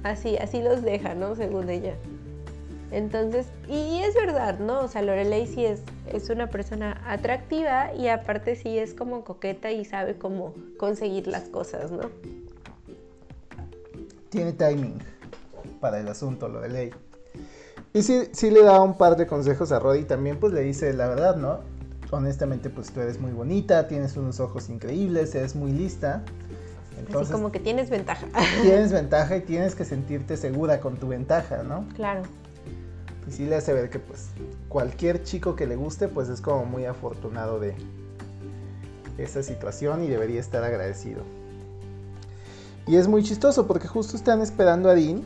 así, 0.03 0.37
así 0.37 0.63
los 0.63 0.83
deja, 0.83 1.15
¿no? 1.15 1.35
Según 1.37 1.69
ella. 1.71 1.95
Entonces, 2.91 3.47
y 3.69 4.01
es 4.01 4.15
verdad, 4.15 4.59
¿no? 4.59 4.81
O 4.81 4.89
sea, 4.89 5.03
Lorelei 5.03 5.47
sí 5.47 5.67
es, 5.67 5.83
es 6.11 6.31
una 6.31 6.47
persona 6.49 7.03
atractiva 7.07 7.93
y 7.95 8.09
aparte 8.09 8.57
sí 8.57 8.79
es 8.79 8.95
como 8.95 9.25
coqueta 9.25 9.71
y 9.71 9.85
sabe 9.85 10.17
cómo 10.17 10.55
conseguir 10.79 11.27
las 11.27 11.51
cosas, 11.51 11.91
¿no? 11.91 12.11
Tiene 14.31 14.53
timing 14.55 14.99
para 15.81 16.01
el 16.01 16.09
asunto, 16.09 16.49
Lorelei. 16.49 16.91
Y 17.99 18.03
sí, 18.05 18.29
sí 18.31 18.53
le 18.53 18.63
da 18.63 18.81
un 18.81 18.97
par 18.97 19.17
de 19.17 19.27
consejos 19.27 19.73
a 19.73 19.81
Roddy. 19.81 20.05
También 20.05 20.39
pues 20.39 20.53
le 20.53 20.61
dice 20.61 20.93
la 20.93 21.09
verdad, 21.09 21.35
¿no? 21.35 21.59
Honestamente 22.13 22.71
pues 22.71 22.93
tú 22.93 23.01
eres 23.01 23.19
muy 23.19 23.33
bonita, 23.33 23.89
tienes 23.89 24.17
unos 24.17 24.39
ojos 24.39 24.69
increíbles, 24.69 25.35
eres 25.35 25.57
muy 25.57 25.73
lista. 25.73 26.23
Entonces 26.97 27.23
Así 27.23 27.33
como 27.33 27.51
que 27.51 27.59
tienes 27.59 27.91
ventaja. 27.91 28.25
tienes 28.63 28.93
ventaja 29.01 29.37
y 29.37 29.41
tienes 29.41 29.75
que 29.75 29.85
sentirte 29.85 30.37
segura 30.37 30.79
con 30.79 30.97
tu 30.97 31.09
ventaja, 31.09 31.65
¿no? 31.65 31.87
claro. 31.97 32.23
Y 33.27 33.33
sí 33.33 33.47
le 33.47 33.57
hace 33.57 33.73
ver 33.73 33.91
que 33.91 33.99
pues 33.99 34.29
cualquier 34.69 35.25
chico 35.25 35.57
que 35.57 35.67
le 35.67 35.75
guste 35.75 36.07
pues 36.07 36.29
es 36.29 36.41
como 36.41 36.65
muy 36.67 36.85
afortunado 36.85 37.59
de 37.59 37.75
esa 39.19 39.43
situación 39.43 40.05
y 40.05 40.09
debería 40.09 40.39
estar 40.39 40.63
agradecido. 40.63 41.23
Y 42.87 42.95
es 42.95 43.09
muy 43.09 43.25
chistoso 43.25 43.67
porque 43.67 43.89
justo 43.89 44.17
están 44.17 44.41
esperando 44.41 44.89
a 44.89 44.95
Dean 44.95 45.25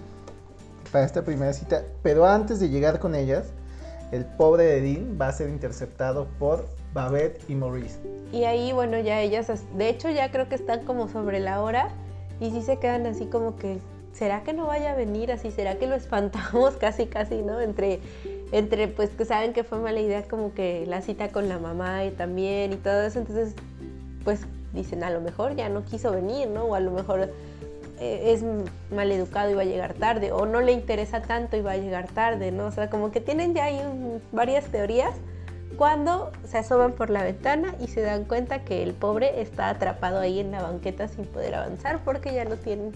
para 0.93 1.05
esta 1.07 1.23
primera 1.23 1.53
cita, 1.55 1.83
pero 2.03 2.27
antes 2.27 2.61
de 2.61 2.69
llegar 2.69 2.99
con 3.01 3.15
ellas, 3.15 3.47
el 4.13 4.27
pobre 4.27 4.65
de 4.65 5.05
va 5.21 5.29
a 5.29 5.33
ser 5.33 5.49
interceptado 5.49 6.27
por 6.39 6.67
Babette 6.93 7.41
y 7.49 7.55
Maurice. 7.55 7.99
Y 8.31 8.45
ahí, 8.45 8.73
bueno, 8.73 8.99
ya 9.01 9.21
ellas, 9.21 9.49
as- 9.49 9.65
de 9.77 9.89
hecho 9.89 10.11
ya 10.11 10.31
creo 10.31 10.49
que 10.49 10.55
están 10.55 10.85
como 10.85 11.09
sobre 11.09 11.41
la 11.41 11.63
hora 11.63 11.89
y 12.39 12.51
sí 12.51 12.61
se 12.63 12.79
quedan 12.79 13.07
así 13.07 13.25
como 13.25 13.57
que, 13.57 13.79
¿será 14.13 14.43
que 14.43 14.53
no 14.53 14.67
vaya 14.67 14.93
a 14.93 14.95
venir? 14.95 15.33
Así, 15.33 15.51
¿será 15.51 15.77
que 15.79 15.87
lo 15.87 15.95
espantamos? 15.95 16.75
Casi, 16.81 17.07
casi, 17.07 17.41
¿no? 17.41 17.59
Entre, 17.61 18.01
entre 18.53 18.89
pues 18.89 19.09
que 19.11 19.25
saben 19.25 19.55
que 19.55 19.65
fue 19.65 19.79
mala 19.79 20.01
idea 20.01 20.29
como 20.29 20.53
que 20.53 20.85
la 20.87 21.01
cita 21.01 21.29
con 21.31 21.49
la 21.49 21.59
mamá 21.59 22.05
y 22.05 22.11
también 22.11 22.75
y 22.75 22.77
todo 22.77 23.01
eso, 23.03 23.19
entonces 23.19 23.55
pues 24.25 24.41
dicen, 24.75 25.03
a 25.05 25.11
lo 25.11 25.21
mejor 25.23 25.57
ya 25.57 25.69
no 25.71 25.85
quiso 25.85 26.13
venir, 26.13 26.49
¿no? 26.49 26.65
O 26.65 26.75
a 26.75 26.81
lo 26.81 26.91
mejor 26.91 27.31
es 28.01 28.43
maleducado 28.91 29.51
y 29.51 29.55
va 29.55 29.63
a 29.63 29.67
llegar 29.67 29.95
tarde, 29.95 30.33
o 30.33 30.47
no 30.47 30.61
le 30.61 30.73
interesa 30.73 31.23
tanto 31.23 31.57
y 31.57 31.61
va 31.61 31.73
a 31.73 31.77
llegar 31.77 32.09
tarde, 32.09 32.51
¿no? 32.51 32.67
O 32.67 32.71
sea, 32.71 32.91
como 32.91 33.11
que 33.13 33.21
tienen 33.21 33.55
ya 33.55 33.65
ahí 33.65 33.81
varias 34.33 34.65
teorías 34.67 35.15
cuando 35.77 36.33
se 36.45 36.59
asoman 36.59 36.93
por 36.93 37.11
la 37.11 37.23
ventana 37.23 37.75
y 37.81 37.89
se 37.89 38.03
dan 38.03 38.25
cuenta 38.25 38.65
que 38.65 38.83
el 38.83 38.93
pobre 38.93 39.41
está 39.41 39.69
atrapado 39.69 40.19
ahí 40.19 40.39
en 40.39 40.51
la 40.51 40.63
banqueta 40.63 41.09
sin 41.09 41.25
poder 41.25 41.55
avanzar 41.55 42.01
porque 42.05 42.35
ya 42.35 42.45
lo 42.45 42.57
tienen 42.57 42.93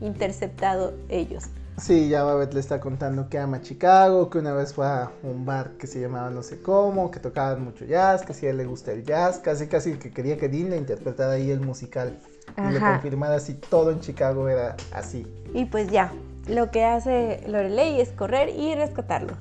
interceptado 0.00 0.94
ellos. 1.08 1.44
Sí, 1.80 2.10
ya 2.10 2.24
Babette 2.24 2.54
le 2.54 2.60
está 2.60 2.78
contando 2.78 3.30
que 3.30 3.38
ama 3.38 3.62
Chicago, 3.62 4.28
que 4.28 4.38
una 4.38 4.52
vez 4.52 4.74
fue 4.74 4.86
a 4.86 5.10
un 5.22 5.46
bar 5.46 5.72
que 5.78 5.86
se 5.86 5.98
llamaba 5.98 6.28
no 6.28 6.42
sé 6.42 6.60
cómo, 6.60 7.10
que 7.10 7.20
tocaban 7.20 7.64
mucho 7.64 7.86
jazz, 7.86 8.22
que 8.22 8.34
si 8.34 8.46
a 8.46 8.50
él 8.50 8.58
le 8.58 8.66
gusta 8.66 8.92
el 8.92 9.02
jazz, 9.02 9.38
casi 9.38 9.66
casi 9.66 9.94
que 9.94 10.10
quería 10.10 10.36
que 10.36 10.48
Dean 10.48 10.70
le 10.70 10.76
interpretara 10.76 11.32
ahí 11.32 11.50
el 11.50 11.60
musical 11.60 12.18
y 12.56 12.72
le 12.72 12.78
Ajá. 12.78 12.92
confirmara 12.92 13.38
si 13.40 13.54
todo 13.54 13.90
en 13.90 14.00
Chicago 14.00 14.48
era 14.48 14.76
así. 14.92 15.26
Y 15.54 15.64
pues 15.66 15.90
ya, 15.90 16.12
lo 16.48 16.70
que 16.70 16.84
hace 16.84 17.42
Lorelei 17.46 18.00
es 18.00 18.10
correr 18.10 18.48
y 18.50 18.74
rescatarlo. 18.74 19.34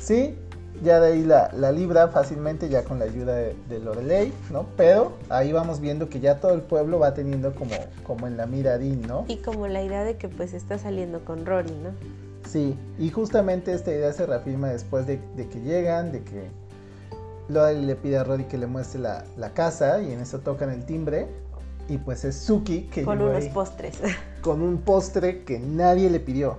Sí, 0.00 0.36
ya 0.82 1.00
de 1.00 1.12
ahí 1.12 1.22
la, 1.24 1.50
la 1.52 1.72
libra 1.72 2.08
fácilmente 2.08 2.68
ya 2.68 2.84
con 2.84 2.98
la 2.98 3.04
ayuda 3.04 3.34
de, 3.34 3.56
de 3.68 3.78
Lorelei, 3.78 4.32
¿no? 4.50 4.66
Pero 4.76 5.12
ahí 5.28 5.52
vamos 5.52 5.80
viendo 5.80 6.08
que 6.08 6.20
ya 6.20 6.40
todo 6.40 6.52
el 6.52 6.62
pueblo 6.62 6.98
va 6.98 7.14
teniendo 7.14 7.54
como, 7.54 7.74
como 8.04 8.26
en 8.26 8.36
la 8.36 8.46
mira 8.46 8.76
¿no? 8.78 9.24
Y 9.28 9.36
como 9.36 9.68
la 9.68 9.82
idea 9.82 10.04
de 10.04 10.16
que 10.16 10.28
pues 10.28 10.52
está 10.52 10.78
saliendo 10.78 11.24
con 11.24 11.46
Rory, 11.46 11.70
¿no? 11.70 11.90
Sí, 12.48 12.76
y 12.98 13.10
justamente 13.10 13.72
esta 13.72 13.90
idea 13.90 14.12
se 14.12 14.26
reafirma 14.26 14.68
después 14.68 15.06
de, 15.06 15.18
de 15.36 15.48
que 15.48 15.60
llegan, 15.60 16.12
de 16.12 16.22
que 16.22 16.48
Lorelei 17.48 17.84
le 17.86 17.96
pide 17.96 18.18
a 18.18 18.24
Rory 18.24 18.44
que 18.44 18.58
le 18.58 18.66
muestre 18.66 19.00
la, 19.00 19.24
la 19.36 19.50
casa 19.50 20.00
y 20.02 20.12
en 20.12 20.20
eso 20.20 20.40
tocan 20.40 20.70
el 20.70 20.84
timbre 20.84 21.28
y 21.88 21.98
pues 21.98 22.24
es 22.24 22.36
Suki 22.36 22.82
que 22.82 23.02
Con 23.02 23.20
unos 23.20 23.42
ahí 23.42 23.50
postres. 23.50 23.98
con 24.40 24.62
un 24.62 24.78
postre 24.78 25.44
que 25.44 25.58
nadie 25.58 26.10
le 26.10 26.20
pidió. 26.20 26.58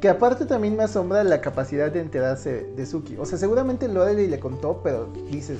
Que 0.00 0.08
aparte 0.08 0.44
también 0.44 0.76
me 0.76 0.82
asombra 0.84 1.24
la 1.24 1.40
capacidad 1.40 1.90
de 1.90 2.00
enterarse 2.00 2.64
de 2.76 2.86
Suki. 2.86 3.16
O 3.16 3.24
sea, 3.24 3.38
seguramente 3.38 3.88
Lorelei 3.88 4.28
le 4.28 4.38
contó, 4.38 4.80
pero 4.82 5.06
dices, 5.30 5.58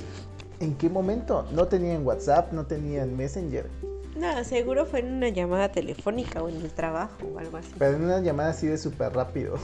¿en 0.59 0.75
qué 0.75 0.89
momento? 0.89 1.45
No 1.51 1.67
tenían 1.67 2.05
WhatsApp, 2.05 2.51
no 2.53 2.65
tenían 2.65 3.17
Messenger. 3.17 3.67
No, 4.15 4.43
seguro 4.43 4.85
fue 4.85 4.99
en 4.99 5.13
una 5.13 5.29
llamada 5.29 5.71
telefónica 5.71 6.41
o 6.43 6.47
en 6.47 6.57
el 6.57 6.71
trabajo 6.71 7.17
o 7.33 7.39
algo 7.39 7.57
así. 7.57 7.71
Pero 7.77 7.97
en 7.97 8.03
una 8.05 8.19
llamada 8.19 8.51
así 8.51 8.67
de 8.67 8.77
súper 8.77 9.13
rápido. 9.13 9.55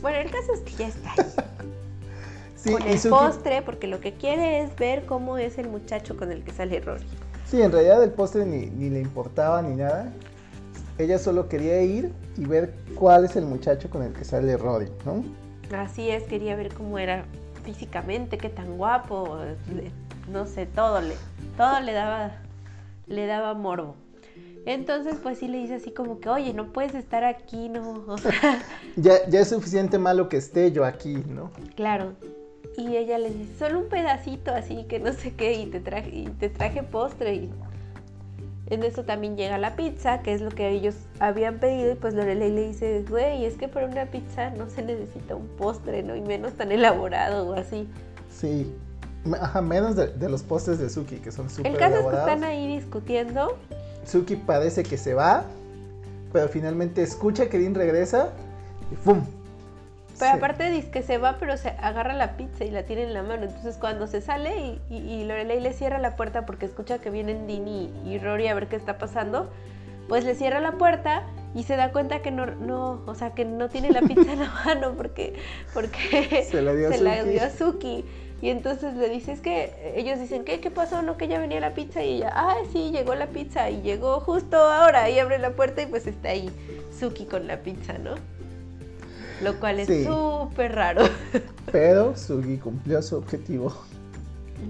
Bueno, 0.00 0.18
el 0.18 0.30
caso 0.30 0.52
es 0.54 0.60
que 0.60 0.72
ya 0.76 0.88
está 0.88 1.12
ahí. 1.18 1.30
Sí, 2.56 2.72
con 2.72 2.82
el 2.88 2.98
Suki- 2.98 3.10
postre, 3.10 3.60
porque 3.60 3.86
lo 3.86 4.00
que 4.00 4.14
quiere 4.14 4.62
es 4.62 4.74
ver 4.76 5.04
cómo 5.04 5.36
es 5.36 5.58
el 5.58 5.68
muchacho 5.68 6.16
con 6.16 6.32
el 6.32 6.42
que 6.42 6.50
sale 6.50 6.80
Rory. 6.80 7.04
Sí, 7.54 7.62
en 7.62 7.70
realidad 7.70 8.02
el 8.02 8.10
postre 8.10 8.44
ni, 8.44 8.66
ni 8.66 8.90
le 8.90 8.98
importaba 9.00 9.62
ni 9.62 9.76
nada. 9.76 10.12
Ella 10.98 11.20
solo 11.20 11.48
quería 11.48 11.80
ir 11.82 12.10
y 12.36 12.44
ver 12.46 12.74
cuál 12.96 13.24
es 13.26 13.36
el 13.36 13.44
muchacho 13.46 13.88
con 13.88 14.02
el 14.02 14.12
que 14.12 14.24
sale 14.24 14.56
Roddy, 14.56 14.88
¿no? 15.06 15.22
Así 15.78 16.10
es, 16.10 16.24
quería 16.24 16.56
ver 16.56 16.74
cómo 16.74 16.98
era 16.98 17.26
físicamente, 17.62 18.38
qué 18.38 18.48
tan 18.48 18.76
guapo, 18.76 19.38
le- 19.72 19.92
no 20.32 20.46
sé, 20.46 20.66
todo 20.66 21.00
le, 21.00 21.14
todo 21.56 21.78
le 21.78 21.92
daba, 21.92 22.32
le 23.06 23.24
daba 23.26 23.54
morbo. 23.54 23.94
Entonces, 24.66 25.14
pues 25.22 25.38
sí 25.38 25.46
le 25.46 25.58
dice 25.58 25.74
así 25.76 25.92
como 25.92 26.18
que, 26.18 26.28
oye, 26.30 26.54
no 26.54 26.72
puedes 26.72 26.96
estar 26.96 27.22
aquí, 27.22 27.68
no, 27.68 28.02
o 28.08 28.18
sea, 28.18 28.64
Ya, 28.96 29.28
ya 29.28 29.38
es 29.38 29.50
suficiente 29.50 29.96
malo 29.96 30.28
que 30.28 30.38
esté 30.38 30.72
yo 30.72 30.84
aquí, 30.84 31.22
¿no? 31.28 31.52
claro. 31.76 32.14
Y 32.76 32.96
ella 32.96 33.18
le 33.18 33.30
dice, 33.30 33.54
solo 33.58 33.80
un 33.80 33.88
pedacito 33.88 34.52
así, 34.52 34.84
que 34.84 34.98
no 34.98 35.12
sé 35.12 35.32
qué, 35.34 35.52
y 35.54 35.66
te 35.66 35.80
traje, 35.80 36.10
y 36.10 36.24
te 36.26 36.48
traje 36.48 36.82
postre. 36.82 37.34
Y 37.34 37.50
en 38.66 38.82
eso 38.82 39.04
también 39.04 39.36
llega 39.36 39.58
la 39.58 39.76
pizza, 39.76 40.20
que 40.22 40.32
es 40.32 40.40
lo 40.40 40.50
que 40.50 40.70
ellos 40.70 40.94
habían 41.20 41.58
pedido, 41.58 41.92
y 41.92 41.94
pues 41.94 42.14
Lorelei 42.14 42.50
le 42.50 42.68
dice, 42.68 43.04
güey, 43.08 43.44
es 43.44 43.54
que 43.54 43.68
para 43.68 43.86
una 43.86 44.06
pizza 44.06 44.50
no 44.50 44.68
se 44.68 44.82
necesita 44.82 45.36
un 45.36 45.46
postre, 45.48 46.02
¿no? 46.02 46.16
Y 46.16 46.20
menos 46.22 46.54
tan 46.54 46.72
elaborado 46.72 47.48
o 47.48 47.52
así. 47.54 47.88
Sí. 48.30 48.72
Ajá, 49.40 49.62
menos 49.62 49.96
de, 49.96 50.08
de 50.08 50.28
los 50.28 50.42
postres 50.42 50.78
de 50.78 50.90
Suki, 50.90 51.16
que 51.16 51.30
son 51.32 51.48
súper 51.48 51.72
El 51.72 51.78
caso 51.78 51.94
es 51.94 52.00
que 52.00 52.00
elaborados. 52.08 52.28
están 52.30 52.44
ahí 52.44 52.66
discutiendo. 52.76 53.56
Suki 54.06 54.36
parece 54.36 54.82
que 54.82 54.98
se 54.98 55.14
va, 55.14 55.44
pero 56.32 56.48
finalmente 56.48 57.02
escucha 57.02 57.48
que 57.48 57.58
Dean 57.58 57.74
regresa 57.74 58.30
y 58.90 58.96
¡pum! 58.96 59.22
Pero 60.18 60.32
aparte 60.32 60.70
dice 60.70 60.90
que 60.90 61.02
se 61.02 61.18
va, 61.18 61.36
pero 61.38 61.56
se 61.56 61.70
agarra 61.70 62.14
la 62.14 62.36
pizza 62.36 62.64
y 62.64 62.70
la 62.70 62.84
tiene 62.84 63.02
en 63.02 63.14
la 63.14 63.22
mano. 63.22 63.44
Entonces 63.44 63.76
cuando 63.76 64.06
se 64.06 64.20
sale 64.20 64.56
y, 64.56 64.80
y, 64.90 64.96
y 64.96 65.24
Lorelei 65.24 65.60
le 65.60 65.72
cierra 65.72 65.98
la 65.98 66.16
puerta 66.16 66.46
porque 66.46 66.66
escucha 66.66 66.98
que 66.98 67.10
vienen 67.10 67.46
Dini 67.46 67.92
y, 68.04 68.18
Rory 68.18 68.48
a 68.48 68.54
ver 68.54 68.68
qué 68.68 68.76
está 68.76 68.98
pasando, 68.98 69.50
pues 70.08 70.24
le 70.24 70.34
cierra 70.34 70.60
la 70.60 70.72
puerta 70.72 71.22
y 71.54 71.64
se 71.64 71.76
da 71.76 71.92
cuenta 71.92 72.20
que 72.22 72.30
no, 72.30 72.46
no 72.46 73.02
o 73.06 73.14
sea, 73.14 73.30
que 73.30 73.44
no 73.44 73.68
tiene 73.68 73.90
la 73.90 74.02
pizza 74.02 74.32
en 74.32 74.40
la 74.40 74.50
mano 74.64 74.92
porque, 74.96 75.34
porque 75.72 76.46
Se 76.50 76.62
la 76.62 76.74
dio 76.74 76.88
a 76.88 76.96
la 76.96 77.20
Suki. 77.20 77.30
dio 77.30 77.42
a 77.42 77.50
Suki. 77.50 78.04
Y 78.42 78.50
entonces 78.50 78.94
le 78.94 79.08
dice, 79.08 79.32
es 79.32 79.40
que 79.40 79.94
ellos 79.96 80.20
dicen, 80.20 80.44
¿qué, 80.44 80.60
¿qué 80.60 80.70
pasó? 80.70 81.00
No, 81.00 81.16
que 81.16 81.28
ya 81.28 81.38
venía 81.38 81.60
la 81.60 81.72
pizza 81.72 82.02
y 82.04 82.16
ella, 82.16 82.30
ah, 82.34 82.56
sí, 82.72 82.90
llegó 82.90 83.14
la 83.14 83.28
pizza 83.28 83.70
y 83.70 83.80
llegó 83.80 84.20
justo 84.20 84.58
ahora 84.58 85.08
y 85.08 85.18
abre 85.18 85.38
la 85.38 85.50
puerta 85.52 85.80
y 85.82 85.86
pues 85.86 86.06
está 86.06 86.28
ahí 86.30 86.50
Suki 86.98 87.24
con 87.24 87.46
la 87.46 87.58
pizza, 87.60 87.94
¿no? 87.96 88.16
Lo 89.44 89.60
cual 89.60 89.78
es 89.80 89.86
Sí. 89.86 90.04
súper 90.04 90.74
raro 90.74 91.02
Pero 91.72 92.16
Suki 92.16 92.56
cumplió 92.58 93.00
su 93.02 93.16
objetivo. 93.16 93.72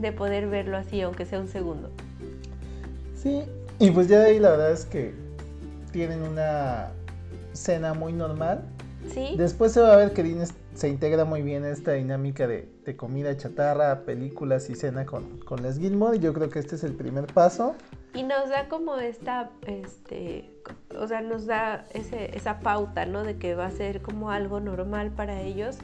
de 0.01 0.13
poder 0.13 0.49
verlo 0.49 0.77
así, 0.77 1.01
aunque 1.03 1.25
sea 1.25 1.39
un 1.41 1.49
segundo. 1.49 1.91
Sí, 3.17 3.43
y 3.79 3.91
pues 3.91 4.09
ya 4.09 4.19
de 4.21 4.27
ahí 4.27 4.39
la 4.39 4.51
verdad 4.51 4.73
es 4.73 4.85
que 4.85 5.15
tienen 5.93 6.23
una 6.23 6.89
cena 7.53 7.95
muy 7.95 8.13
normal. 8.13 8.63
¿Sí? 9.13 9.35
Después 9.37 9.73
se 9.73 9.81
va 9.81 9.93
a 9.95 9.97
ver 9.97 10.13
que 10.13 10.23
Dean 10.23 10.47
se 10.75 10.89
integra 10.89 11.25
muy 11.25 11.43
bien 11.43 11.63
a 11.65 11.69
esta 11.71 11.93
dinámica 11.93 12.47
de, 12.47 12.69
de 12.85 12.97
comida 12.97 13.37
chatarra, 13.37 14.01
películas 14.05 14.69
y 14.71 14.75
cena 14.75 15.05
con, 15.07 15.39
con 15.41 15.63
Les 15.63 15.79
Gilmore. 15.79 16.17
Y 16.17 16.21
yo 16.21 16.33
creo 16.35 16.49
que 16.49 16.59
este 16.59 16.75
es 16.77 16.85
el 16.85 16.95
primer 16.95 17.27
paso. 17.27 17.75
Y 18.15 18.23
nos 18.23 18.49
da 18.49 18.69
como 18.69 18.97
esta, 18.97 19.51
este, 19.67 20.51
o 20.99 21.07
sea, 21.09 21.21
nos 21.21 21.47
da 21.47 21.85
ese, 21.95 22.37
esa 22.37 22.61
pauta, 22.61 23.07
¿no? 23.07 23.25
De 23.25 23.37
que 23.37 23.55
va 23.55 23.67
a 23.67 23.71
ser 23.71 24.01
como 24.03 24.31
algo 24.31 24.61
normal 24.61 25.11
para 25.11 25.41
ellos 25.41 25.77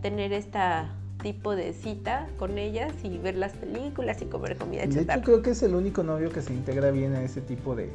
tener 0.00 0.32
esta, 0.32 0.90
tipo 1.24 1.56
de 1.56 1.72
cita 1.72 2.28
con 2.38 2.58
ellas 2.58 2.92
y 3.02 3.16
ver 3.16 3.36
las 3.36 3.52
películas 3.52 4.20
y 4.20 4.26
comer 4.26 4.56
comida 4.58 4.82
De 4.82 4.88
hecho, 4.88 5.00
chatarra. 5.00 5.22
creo 5.22 5.42
que 5.42 5.50
es 5.50 5.62
el 5.62 5.74
único 5.74 6.02
novio 6.02 6.30
que 6.30 6.42
se 6.42 6.52
integra 6.52 6.90
bien 6.90 7.14
a 7.14 7.22
ese 7.22 7.40
tipo 7.40 7.74
de, 7.74 7.90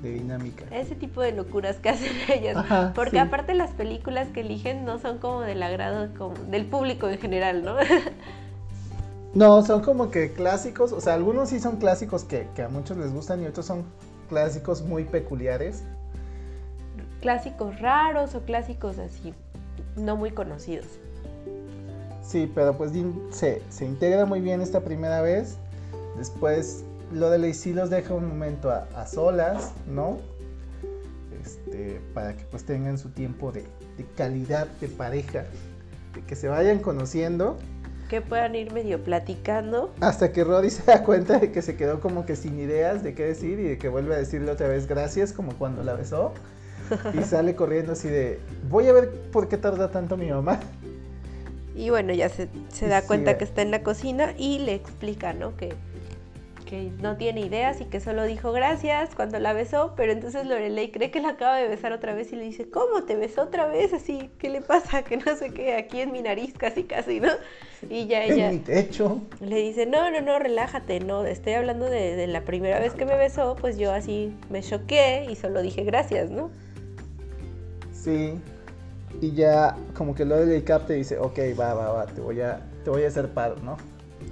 de 0.00 0.10
dinámica. 0.10 0.64
Ese 0.70 0.94
tipo 0.94 1.20
de 1.20 1.32
locuras 1.32 1.76
que 1.78 1.88
hacen 1.90 2.12
ellas. 2.32 2.56
Ajá, 2.56 2.92
Porque 2.94 3.12
sí. 3.12 3.18
aparte 3.18 3.54
las 3.54 3.72
películas 3.72 4.28
que 4.28 4.40
eligen 4.42 4.84
no 4.84 4.98
son 5.00 5.18
como 5.18 5.40
del 5.40 5.60
agrado 5.62 6.08
como 6.16 6.34
del 6.50 6.66
público 6.66 7.08
en 7.08 7.18
general, 7.18 7.64
¿no? 7.64 7.74
No, 9.38 9.64
son 9.64 9.82
como 9.82 10.10
que 10.10 10.32
clásicos, 10.32 10.92
o 10.92 11.00
sea, 11.00 11.14
algunos 11.14 11.50
sí 11.50 11.60
son 11.60 11.76
clásicos 11.76 12.24
que, 12.24 12.48
que 12.56 12.62
a 12.62 12.68
muchos 12.68 12.96
les 12.96 13.12
gustan 13.12 13.40
y 13.40 13.46
otros 13.46 13.66
son 13.66 13.84
clásicos 14.28 14.82
muy 14.82 15.04
peculiares. 15.04 15.84
clásicos 17.20 17.78
raros 17.80 18.34
o 18.34 18.44
clásicos 18.44 18.98
así 18.98 19.34
no 19.96 20.16
muy 20.16 20.32
conocidos. 20.32 20.86
Sí, 22.22 22.50
pero 22.54 22.76
pues 22.76 22.92
se, 23.30 23.62
se 23.70 23.84
integra 23.84 24.26
muy 24.26 24.40
bien 24.40 24.60
esta 24.60 24.80
primera 24.80 25.22
vez. 25.22 25.58
Después 26.16 26.84
Lorelei 27.12 27.54
sí 27.54 27.72
los 27.72 27.90
deja 27.90 28.14
un 28.14 28.28
momento 28.28 28.70
a, 28.70 28.88
a 28.94 29.06
solas, 29.06 29.72
¿no? 29.86 30.18
Este, 31.42 32.00
para 32.14 32.36
que 32.36 32.44
pues 32.46 32.64
tengan 32.64 32.98
su 32.98 33.10
tiempo 33.10 33.52
de, 33.52 33.62
de 33.96 34.04
calidad 34.16 34.66
de 34.80 34.88
pareja, 34.88 35.46
de 36.14 36.24
que 36.26 36.36
se 36.36 36.48
vayan 36.48 36.80
conociendo. 36.80 37.56
Que 38.08 38.20
puedan 38.20 38.54
ir 38.54 38.72
medio 38.72 39.02
platicando. 39.02 39.92
Hasta 40.00 40.32
que 40.32 40.44
Rory 40.44 40.70
se 40.70 40.82
da 40.84 41.04
cuenta 41.04 41.38
de 41.38 41.52
que 41.52 41.62
se 41.62 41.76
quedó 41.76 42.00
como 42.00 42.24
que 42.24 42.36
sin 42.36 42.58
ideas 42.58 43.02
de 43.02 43.14
qué 43.14 43.24
decir 43.24 43.60
y 43.60 43.64
de 43.64 43.78
que 43.78 43.88
vuelve 43.88 44.14
a 44.14 44.18
decirle 44.18 44.50
otra 44.50 44.68
vez 44.68 44.86
gracias, 44.86 45.32
como 45.32 45.52
cuando 45.54 45.82
la 45.82 45.94
besó. 45.94 46.32
Y 47.12 47.22
sale 47.22 47.54
corriendo 47.54 47.92
así 47.92 48.08
de, 48.08 48.40
voy 48.70 48.88
a 48.88 48.94
ver 48.94 49.10
por 49.30 49.48
qué 49.48 49.58
tarda 49.58 49.90
tanto 49.90 50.16
mi 50.16 50.30
mamá. 50.30 50.58
Y 51.76 51.90
bueno, 51.90 52.14
ya 52.14 52.30
se, 52.30 52.48
se 52.72 52.88
da 52.88 53.02
cuenta 53.02 53.36
que 53.36 53.44
está 53.44 53.60
en 53.60 53.70
la 53.70 53.82
cocina 53.82 54.32
y 54.38 54.58
le 54.60 54.74
explica, 54.74 55.34
¿no? 55.34 55.54
Que, 55.56 55.74
que 56.68 56.92
no 57.00 57.16
tiene 57.16 57.40
ideas 57.40 57.80
y 57.80 57.86
que 57.86 57.98
solo 57.98 58.24
dijo 58.24 58.52
gracias 58.52 59.14
cuando 59.14 59.38
la 59.38 59.54
besó, 59.54 59.94
pero 59.96 60.12
entonces 60.12 60.46
Lorelei 60.46 60.90
cree 60.92 61.10
que 61.10 61.20
la 61.20 61.30
acaba 61.30 61.56
de 61.56 61.66
besar 61.66 61.92
otra 61.92 62.14
vez 62.14 62.30
y 62.32 62.36
le 62.36 62.44
dice, 62.44 62.68
¿cómo 62.68 63.04
te 63.04 63.16
besó 63.16 63.42
otra 63.44 63.66
vez? 63.66 63.94
Así, 63.94 64.30
¿qué 64.38 64.50
le 64.50 64.60
pasa? 64.60 65.02
Que 65.08 65.16
no 65.16 65.34
sé 65.36 65.50
qué, 65.50 65.74
aquí 65.76 66.02
en 66.02 66.12
mi 66.12 66.20
nariz 66.20 66.52
casi 66.58 66.84
casi, 66.84 67.20
¿no? 67.20 67.30
Y 67.88 68.06
ya 68.06 68.22
ella 68.22 68.50
En 68.50 68.56
mi 68.56 68.58
techo. 68.58 69.22
le 69.40 69.56
dice, 69.56 69.86
no, 69.86 70.10
no, 70.10 70.20
no, 70.20 70.38
relájate, 70.38 71.00
no, 71.00 71.24
estoy 71.24 71.54
hablando 71.54 71.86
de, 71.86 72.16
de 72.16 72.26
la 72.26 72.42
primera 72.42 72.78
vez 72.80 72.92
que 72.92 73.06
me 73.06 73.16
besó, 73.16 73.56
pues 73.56 73.78
yo 73.78 73.90
así 73.92 74.36
me 74.50 74.62
choqué 74.62 75.26
y 75.30 75.36
solo 75.36 75.62
dije 75.62 75.84
gracias, 75.84 76.30
¿no? 76.30 76.50
Sí. 77.92 78.34
Y 79.22 79.32
ya 79.32 79.74
como 79.94 80.14
que 80.14 80.26
Lorelei 80.26 80.62
capta 80.62 80.92
y 80.92 80.98
dice, 80.98 81.18
ok, 81.18 81.38
va, 81.58 81.72
va, 81.72 81.92
va, 81.92 82.06
te 82.06 82.20
voy 82.20 82.42
a, 82.42 82.60
te 82.84 82.90
voy 82.90 83.04
a 83.04 83.08
hacer 83.08 83.30
paro, 83.30 83.56
¿no? 83.62 83.78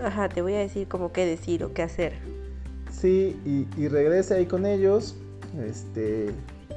Ajá, 0.02 0.28
te 0.28 0.42
voy 0.42 0.54
a 0.54 0.58
decir 0.58 0.88
como 0.88 1.12
qué 1.12 1.26
decir 1.26 1.64
o 1.64 1.72
qué 1.72 1.82
hacer. 1.82 2.14
Sí, 2.90 3.38
y, 3.44 3.66
y 3.80 3.88
regresa 3.88 4.34
ahí 4.34 4.46
con 4.46 4.66
ellos. 4.66 5.16
Este, 5.64 6.30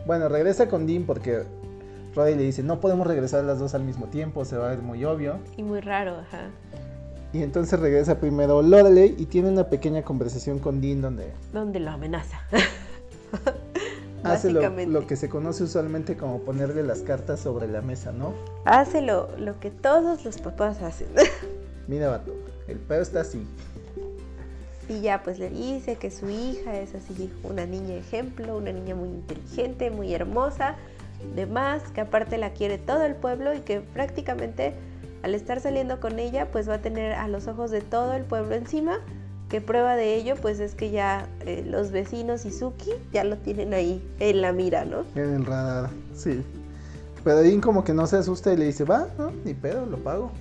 bueno, 0.06 0.30
regresa 0.30 0.68
con 0.68 0.88
Dean 0.88 1.04
porque 1.04 1.44
Roddy 2.16 2.36
le 2.36 2.44
dice, 2.44 2.64
no 2.64 2.80
podemos 2.80 3.08
regresar 3.08 3.44
las 3.44 3.60
dos 3.60 3.76
al 3.76 3.84
mismo 3.84 4.08
tiempo, 4.08 4.46
se 4.46 4.58
va 4.58 4.68
a 4.68 4.70
ver 4.70 4.80
muy 4.80 5.04
obvio. 5.06 5.38
Y 5.58 5.64
muy 5.64 5.80
raro, 5.80 6.18
ajá. 6.18 6.50
Y 7.32 7.44
entonces 7.44 7.80
regresa 7.80 8.20
primero 8.20 8.62
Lorelei 8.62 9.16
y 9.18 9.26
tiene 9.26 9.50
una 9.50 9.66
pequeña 9.66 10.02
conversación 10.02 10.60
con 10.60 10.82
Dean 10.82 11.02
donde 11.02 11.32
Donde 11.54 11.80
lo 11.80 11.92
amenaza. 11.92 12.40
hace 14.24 14.52
lo 14.52 15.08
que 15.08 15.16
se 15.16 15.30
conoce 15.30 15.64
usualmente 15.64 16.18
como 16.18 16.40
ponerle 16.40 16.84
las 16.84 17.00
cartas 17.00 17.40
sobre 17.40 17.68
la 17.68 17.82
mesa, 17.82 18.12
¿no? 18.12 18.34
Hace 18.66 19.02
lo, 19.02 19.30
lo 19.38 19.60
que 19.60 19.70
todos 19.70 20.26
los 20.26 20.40
papás 20.40 20.82
hacen. 20.82 21.08
Mira, 21.88 22.10
vato, 22.10 22.34
el 22.70 22.78
pedo 22.78 23.02
está 23.02 23.22
así. 23.22 23.46
y 24.88 25.02
ya 25.02 25.22
pues 25.24 25.38
le 25.40 25.50
dice 25.50 25.96
que 25.98 26.10
su 26.12 26.30
hija 26.30 26.80
es 26.80 26.96
así 26.96 27.32
una 27.44 27.66
niña 27.66 27.96
ejemplo, 27.96 28.58
una 28.58 28.72
niña 28.72 28.96
muy 28.96 29.10
inteligente, 29.10 29.92
muy 29.92 30.14
hermosa, 30.14 30.76
demás, 31.36 31.84
que 31.94 32.02
aparte 32.02 32.38
la 32.38 32.52
quiere 32.52 32.78
todo 32.78 33.04
el 33.04 33.16
pueblo 33.16 33.54
y 33.54 33.60
que 33.60 33.82
prácticamente 33.82 34.74
al 35.22 35.36
estar 35.36 35.60
saliendo 35.60 36.00
con 36.00 36.18
ella 36.18 36.50
pues 36.52 36.70
va 36.70 36.76
a 36.76 36.82
tener 36.82 37.14
a 37.14 37.28
los 37.28 37.48
ojos 37.48 37.72
de 37.72 37.82
todo 37.82 38.14
el 38.14 38.24
pueblo 38.24 38.56
encima. 38.56 39.00
Que 39.50 39.62
prueba 39.62 39.96
de 39.96 40.16
ello 40.16 40.36
pues 40.40 40.60
es 40.60 40.76
que 40.76 40.92
ya 40.92 41.28
eh, 41.42 41.66
los 41.68 41.92
vecinos 41.92 42.46
y 42.46 42.52
Suki 42.52 42.92
ya 43.12 43.24
lo 43.24 43.36
tienen 43.38 43.74
ahí 43.74 44.08
en 44.20 44.42
la 44.42 44.54
mira, 44.54 44.86
¿no? 44.86 45.06
En 45.16 45.34
el 45.34 45.46
radar, 45.46 45.90
sí. 46.14 46.44
Pero 47.24 47.40
Dean 47.40 47.60
como 47.60 47.84
que 47.84 47.94
no 47.94 48.06
se 48.06 48.18
asusta 48.18 48.54
y 48.54 48.58
le 48.58 48.66
dice, 48.66 48.84
va, 48.84 49.08
no, 49.18 49.32
ni 49.44 49.56
pedo, 49.56 49.88
lo 49.88 49.98
pago. 49.98 50.32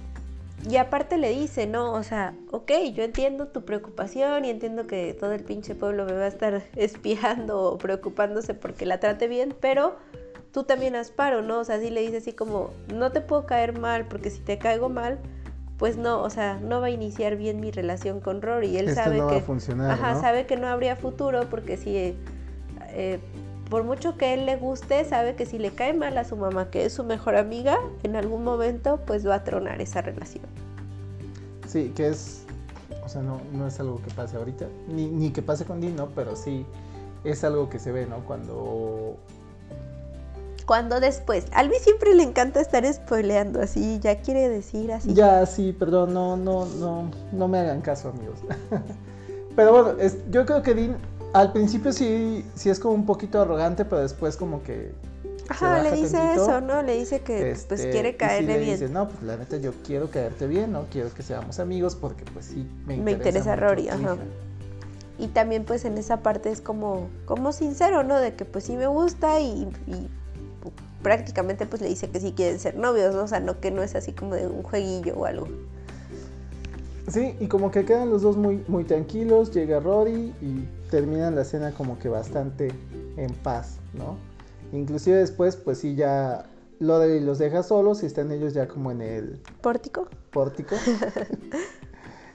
Y 0.69 0.77
aparte 0.77 1.19
le 1.19 1.31
dice, 1.31 1.67
¿no? 1.67 1.93
O 1.93 2.03
sea, 2.03 2.35
ok, 2.51 2.73
yo 2.93 3.05
entiendo 3.05 3.49
tu 3.49 3.65
preocupación 3.65 4.45
y 4.45 4.51
entiendo 4.51 4.87
que 4.87 5.15
todo 5.15 5.33
el 5.33 5.45
pinche 5.45 5.75
pueblo 5.75 6.05
me 6.05 6.13
va 6.13 6.25
a 6.25 6.29
estar 6.29 6.63
espiando 6.77 7.63
o 7.63 7.79
preocupándose 7.79 8.55
porque 8.55 8.87
la 8.87 8.99
trate 9.01 9.29
bien, 9.29 9.55
pero 9.61 9.97
tú 10.53 10.65
también 10.65 10.97
haz 10.97 11.11
paro, 11.11 11.43
¿no? 11.43 11.61
O 11.61 11.65
sea, 11.65 11.79
sí 11.79 11.91
le 11.91 12.01
dice 12.01 12.19
así 12.19 12.33
como, 12.33 12.71
no 12.93 13.13
te 13.13 13.21
puedo 13.21 13.47
caer 13.47 13.79
mal 13.79 14.07
porque 14.07 14.31
si 14.31 14.41
te 14.41 14.59
caigo 14.59 14.89
mal, 14.89 15.19
pues 15.79 15.97
no, 15.97 16.23
o 16.23 16.31
sea, 16.31 16.59
no 16.61 16.81
va 16.81 16.87
a 16.87 16.91
iniciar 16.91 17.37
bien 17.37 17.61
mi 17.61 17.71
relación 17.71 18.21
con 18.21 18.43
Rory. 18.43 18.77
Él 18.77 18.89
Esto 18.89 19.05
sabe 19.05 19.19
no 19.19 19.29
que... 19.29 19.35
va 19.37 19.41
a 19.41 19.45
funcionar, 19.45 19.91
Ajá, 19.93 20.15
¿no? 20.15 20.21
sabe 20.21 20.47
que 20.47 20.57
no 20.57 20.67
habría 20.67 20.97
futuro 20.97 21.43
porque 21.49 21.77
si... 21.77 22.17
eh, 22.89 23.21
por 23.69 23.85
mucho 23.85 24.17
que 24.17 24.35
él 24.35 24.47
le 24.47 24.57
guste, 24.57 25.05
sabe 25.05 25.35
que 25.35 25.45
si 25.47 25.59
le 25.59 25.71
cae 25.71 25.93
mal 25.93 26.17
a 26.19 26.25
su 26.25 26.37
mamá, 26.37 26.71
que 26.71 26.87
es 26.87 26.93
su 26.95 27.05
mejor 27.05 27.37
amiga, 27.37 27.79
en 28.03 28.17
algún 28.17 28.45
momento 28.45 29.01
pues 29.07 29.27
va 29.27 29.37
a 29.37 29.45
tronar 29.45 29.81
esa 29.81 30.01
relación. 30.01 30.45
Sí, 31.67 31.93
que 31.95 32.09
es, 32.09 32.43
o 33.05 33.09
sea, 33.09 33.21
no, 33.23 33.41
no 33.53 33.67
es 33.67 33.79
algo 33.79 34.01
que 34.03 34.11
pase 34.11 34.37
ahorita, 34.37 34.67
ni, 34.89 35.07
ni 35.07 35.31
que 35.31 35.43
pase 35.43 35.65
con 35.65 35.81
Dean, 35.81 35.97
¿no? 35.97 36.09
Pero 36.15 36.35
sí 36.35 36.65
es 37.25 37.45
algo 37.45 37.69
que 37.69 37.79
se 37.79 37.93
ve, 37.93 38.07
¿no? 38.07 38.21
Cuando... 38.25 39.17
Cuando 40.67 41.01
después, 41.01 41.47
a 41.53 41.63
Luis 41.63 41.81
siempre 41.81 42.15
le 42.15 42.23
encanta 42.23 42.61
estar 42.61 42.85
spoileando 42.93 43.61
así, 43.61 43.99
ya 44.01 44.21
quiere 44.21 44.51
decir 44.51 44.93
así. 44.93 45.15
Ya, 45.15 45.45
sí, 45.47 45.73
perdón, 45.73 46.13
no, 46.13 46.37
no, 46.37 46.67
no, 46.67 47.11
no 47.33 47.49
me 47.49 47.59
hagan 47.59 47.81
caso, 47.81 48.11
amigos. 48.11 48.39
pero 49.57 49.73
bueno, 49.73 49.99
es- 50.01 50.19
yo 50.31 50.45
creo 50.45 50.63
que 50.63 50.75
Dean 50.75 50.97
al 51.33 51.53
principio 51.53 51.93
sí, 51.93 52.45
sí 52.55 52.71
es 52.71 52.79
como 52.79 52.95
un 52.95 53.07
poquito 53.07 53.41
arrogante, 53.41 53.85
pero 53.85 54.03
después 54.03 54.37
como 54.37 54.63
que... 54.63 54.93
Ajá, 55.51 55.83
le 55.83 55.93
dice 55.93 56.13
tantito. 56.19 56.43
eso, 56.45 56.61
¿no? 56.61 56.83
Le 56.83 56.97
dice 56.99 57.21
que 57.21 57.55
pues 57.69 57.81
Este, 57.81 57.91
quiere 57.91 58.17
caerle 58.17 58.55
le 58.55 58.59
bien. 58.59 58.73
dice, 58.79 58.89
no, 58.93 59.09
pues 59.09 59.23
la 59.23 59.37
neta 59.37 59.57
yo 59.57 59.73
quiero 59.87 60.11
caerte 60.11 60.47
bien, 60.47 60.73
no 60.73 60.85
quiero 60.91 61.13
que 61.15 61.23
seamos 61.23 61.59
amigos 61.59 61.95
porque 61.97 62.25
pues 62.35 62.47
sí 62.47 62.67
me 62.87 62.99
Me 62.99 63.13
interesa, 63.13 63.29
interesa 63.29 63.51
mucho 63.55 63.65
Rory, 63.67 63.89
ajá. 63.89 64.01
hija". 64.01 64.17
Y 65.19 65.29
también 65.29 65.65
pues 65.65 65.85
en 65.87 65.97
esa 65.99 66.19
parte 66.19 66.51
es 66.51 66.61
como, 66.61 67.09
como 67.25 67.53
sincero, 67.53 68.03
¿no? 68.05 68.19
De 68.19 68.35
que 68.35 68.45
pues 68.45 68.65
sí 68.65 68.77
me 68.77 68.87
gusta 68.89 69.41
y, 69.41 69.69
y 69.87 70.09
prácticamente 71.03 71.65
pues 71.67 71.81
le 71.81 71.89
dice 71.89 72.11
que 72.11 72.21
sí 72.21 72.33
quieren 72.37 72.59
ser 72.59 72.77
novios, 72.77 73.15
¿no? 73.15 73.23
O 73.25 73.29
sea, 73.29 73.41
no 73.41 73.59
que 73.59 73.71
no 73.71 73.83
es 73.83 73.95
así 73.95 74.13
como 74.13 74.35
de 74.35 74.47
un 74.47 74.63
jueguillo 74.63 75.15
o 75.17 75.25
algo. 75.25 75.49
Sí, 77.11 77.35
y 77.41 77.47
como 77.47 77.71
que 77.71 77.87
quedan 77.87 78.11
los 78.11 78.21
dos 78.21 78.37
muy, 78.37 78.63
muy 78.69 78.85
tranquilos, 78.85 79.51
llega 79.51 79.81
Rory 79.81 80.35
y 80.43 80.69
terminan 80.91 81.35
la 81.35 81.45
cena 81.45 81.73
como 81.73 81.99
que 81.99 82.09
bastante 82.09 82.69
en 83.17 83.33
paz, 83.43 83.79
¿no? 83.95 84.17
Inclusive 84.73 85.17
después, 85.17 85.57
pues 85.57 85.79
sí, 85.79 85.95
ya 85.95 86.45
Lorelei 86.79 87.21
los 87.21 87.39
deja 87.39 87.63
solos 87.63 88.03
y 88.03 88.07
están 88.07 88.31
ellos 88.33 88.55
ya 88.55 88.69
como 88.69 88.91
en 88.91 89.01
el 89.01 89.41
¿Pórtico? 89.63 90.09
pórtico, 90.31 90.77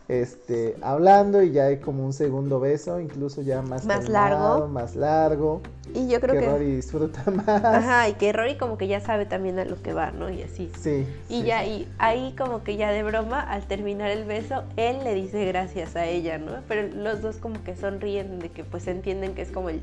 este, 0.08 0.78
hablando 0.82 1.42
y 1.42 1.52
ya 1.52 1.66
hay 1.68 1.80
como 1.80 2.06
un 2.06 2.14
segundo 2.14 2.60
beso, 2.60 3.00
incluso 3.00 3.42
ya 3.42 3.62
más, 3.62 3.86
Más 3.86 4.10
calmado, 4.10 4.10
largo. 4.10 4.68
más 4.68 4.96
largo, 4.96 5.62
Y 5.94 6.08
yo 6.10 6.20
creo 6.20 6.38
que 6.38 6.42
que... 6.42 6.46
Rory 6.46 6.76
disfruta 6.76 7.24
más. 7.32 7.64
Ajá, 7.64 8.10
y 8.10 8.16
que 8.16 8.34
Rory 8.34 8.58
como 8.58 8.78
que 8.78 8.88
ya 8.88 9.00
sabe 9.02 9.26
también 9.26 9.60
a 9.60 9.66
lo 9.66 9.82
que 9.82 9.94
va, 9.94 10.12
¿no? 10.12 10.30
Y 10.30 10.42
así. 10.44 10.72
Sí. 10.80 11.08
Y 11.30 11.42
sí. 11.42 11.44
ya, 11.44 11.66
y 11.66 11.94
ahí 12.00 12.36
como 12.38 12.64
que 12.64 12.76
ya 12.78 12.92
de 12.92 13.04
broma, 13.04 13.40
al 13.42 13.66
terminar 13.68 14.10
el 14.12 14.26
beso, 14.26 14.64
él 14.78 15.04
le 15.04 15.14
dice 15.16 15.46
gracias 15.46 15.96
a 15.96 16.06
ella, 16.06 16.38
¿no? 16.38 16.64
Pero 16.68 16.88
los 16.96 17.22
dos 17.22 17.38
como 17.38 17.64
que 17.64 17.76
sonríen 17.76 18.42
de 18.42 18.52
que 18.52 18.64
pues 18.64 18.88
entienden 18.88 19.36
que 19.36 19.42
es 19.44 19.52
como 19.52 19.70
el, 19.70 19.82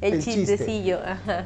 el, 0.00 0.14
El 0.14 0.20
chiste. 0.20 0.58
chistecillo, 0.58 0.98
ajá. 1.04 1.44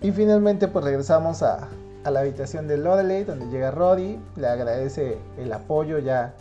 Y 0.00 0.12
finalmente 0.12 0.68
pues 0.68 0.84
regresamos 0.84 1.42
a, 1.42 1.68
a 2.04 2.10
la 2.10 2.20
habitación 2.20 2.66
de 2.66 2.76
Lorelei 2.76 3.24
donde 3.24 3.46
llega 3.46 3.70
Roddy, 3.70 4.18
le 4.36 4.46
agradece 4.46 5.18
el 5.38 5.52
apoyo 5.52 5.98
ya 5.98 6.34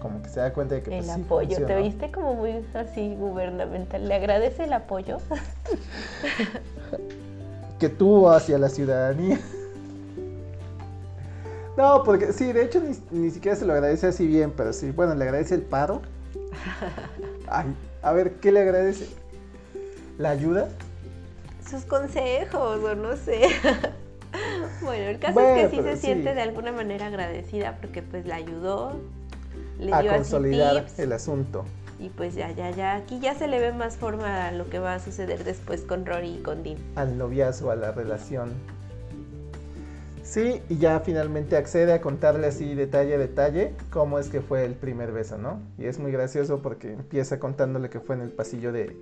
como 0.00 0.20
que 0.22 0.28
se 0.28 0.40
da 0.40 0.52
cuenta 0.52 0.74
de 0.74 0.82
que 0.82 0.98
El 0.98 1.04
pues, 1.04 1.14
sí 1.14 1.22
apoyo, 1.22 1.66
¿te 1.66 1.76
viste 1.76 2.10
como 2.10 2.34
muy 2.34 2.64
así 2.74 3.14
gubernamental? 3.14 4.06
¿Le 4.06 4.14
agradece 4.14 4.64
el 4.64 4.72
apoyo? 4.72 5.18
que 7.78 7.88
tuvo 7.88 8.30
hacia 8.30 8.58
la 8.58 8.68
ciudadanía. 8.68 9.38
No, 11.76 12.04
porque 12.04 12.32
sí, 12.32 12.52
de 12.52 12.62
hecho 12.62 12.80
ni, 12.80 12.96
ni 13.10 13.32
siquiera 13.32 13.56
se 13.56 13.66
lo 13.66 13.72
agradece 13.72 14.06
así 14.06 14.28
bien, 14.28 14.52
pero 14.56 14.72
sí, 14.72 14.92
bueno, 14.92 15.16
le 15.16 15.24
agradece 15.24 15.56
el 15.56 15.62
paro. 15.62 16.02
Ay, 17.48 17.74
a 18.00 18.12
ver, 18.12 18.34
¿qué 18.34 18.52
le 18.52 18.60
agradece? 18.60 19.08
¿La 20.16 20.30
ayuda? 20.30 20.68
Sus 21.68 21.84
consejos, 21.84 22.78
o 22.80 22.94
no 22.94 23.16
sé. 23.16 23.48
Bueno, 24.84 25.10
el 25.10 25.18
caso 25.18 25.34
Bueno, 25.34 25.56
es 25.56 25.70
que 25.70 25.76
sí 25.76 25.82
se 25.82 25.96
siente 25.96 26.34
de 26.34 26.42
alguna 26.42 26.72
manera 26.72 27.06
agradecida 27.06 27.78
porque 27.80 28.02
pues 28.02 28.26
la 28.26 28.36
ayudó, 28.36 29.00
le 29.78 29.92
A 29.92 30.02
dio 30.02 30.10
consolidar 30.12 30.86
tips 30.86 30.98
el 30.98 31.12
asunto. 31.12 31.72
y 31.98 32.10
pues 32.10 32.34
ya, 32.34 32.50
ya, 32.52 32.70
ya, 32.70 32.94
aquí 32.96 33.20
ya 33.20 33.34
se 33.34 33.46
le 33.48 33.60
ve 33.60 33.72
más 33.72 33.96
forma 33.96 34.48
a 34.48 34.52
lo 34.52 34.68
que 34.68 34.78
va 34.78 34.94
a 34.94 35.00
suceder 35.00 35.44
después 35.44 35.82
con 35.82 36.04
Rory 36.06 36.36
y 36.36 36.42
con 36.42 36.62
Dean. 36.62 36.78
al 36.96 37.16
noviazgo, 37.18 37.70
a 37.70 37.76
la 37.76 37.92
relación. 37.92 38.62
Sí, 40.22 40.62
y 40.70 40.78
ya 40.78 41.00
finalmente 41.00 41.56
accede 41.56 41.92
a 41.92 42.00
contarle 42.00 42.46
así 42.46 42.74
detalle 42.74 43.14
a 43.14 43.18
detalle 43.18 43.74
cómo 43.90 44.18
es 44.18 44.30
que 44.30 44.40
fue 44.40 44.64
el 44.64 44.74
primer 44.74 45.12
beso, 45.12 45.36
¿no? 45.38 45.60
Y 45.78 45.84
es 45.86 45.98
muy 45.98 46.12
gracioso 46.12 46.62
porque 46.62 46.92
empieza 46.94 47.38
contándole 47.38 47.90
que 47.90 48.00
fue 48.00 48.16
en 48.16 48.22
el 48.22 48.30
pasillo 48.32 48.72
de... 48.72 48.96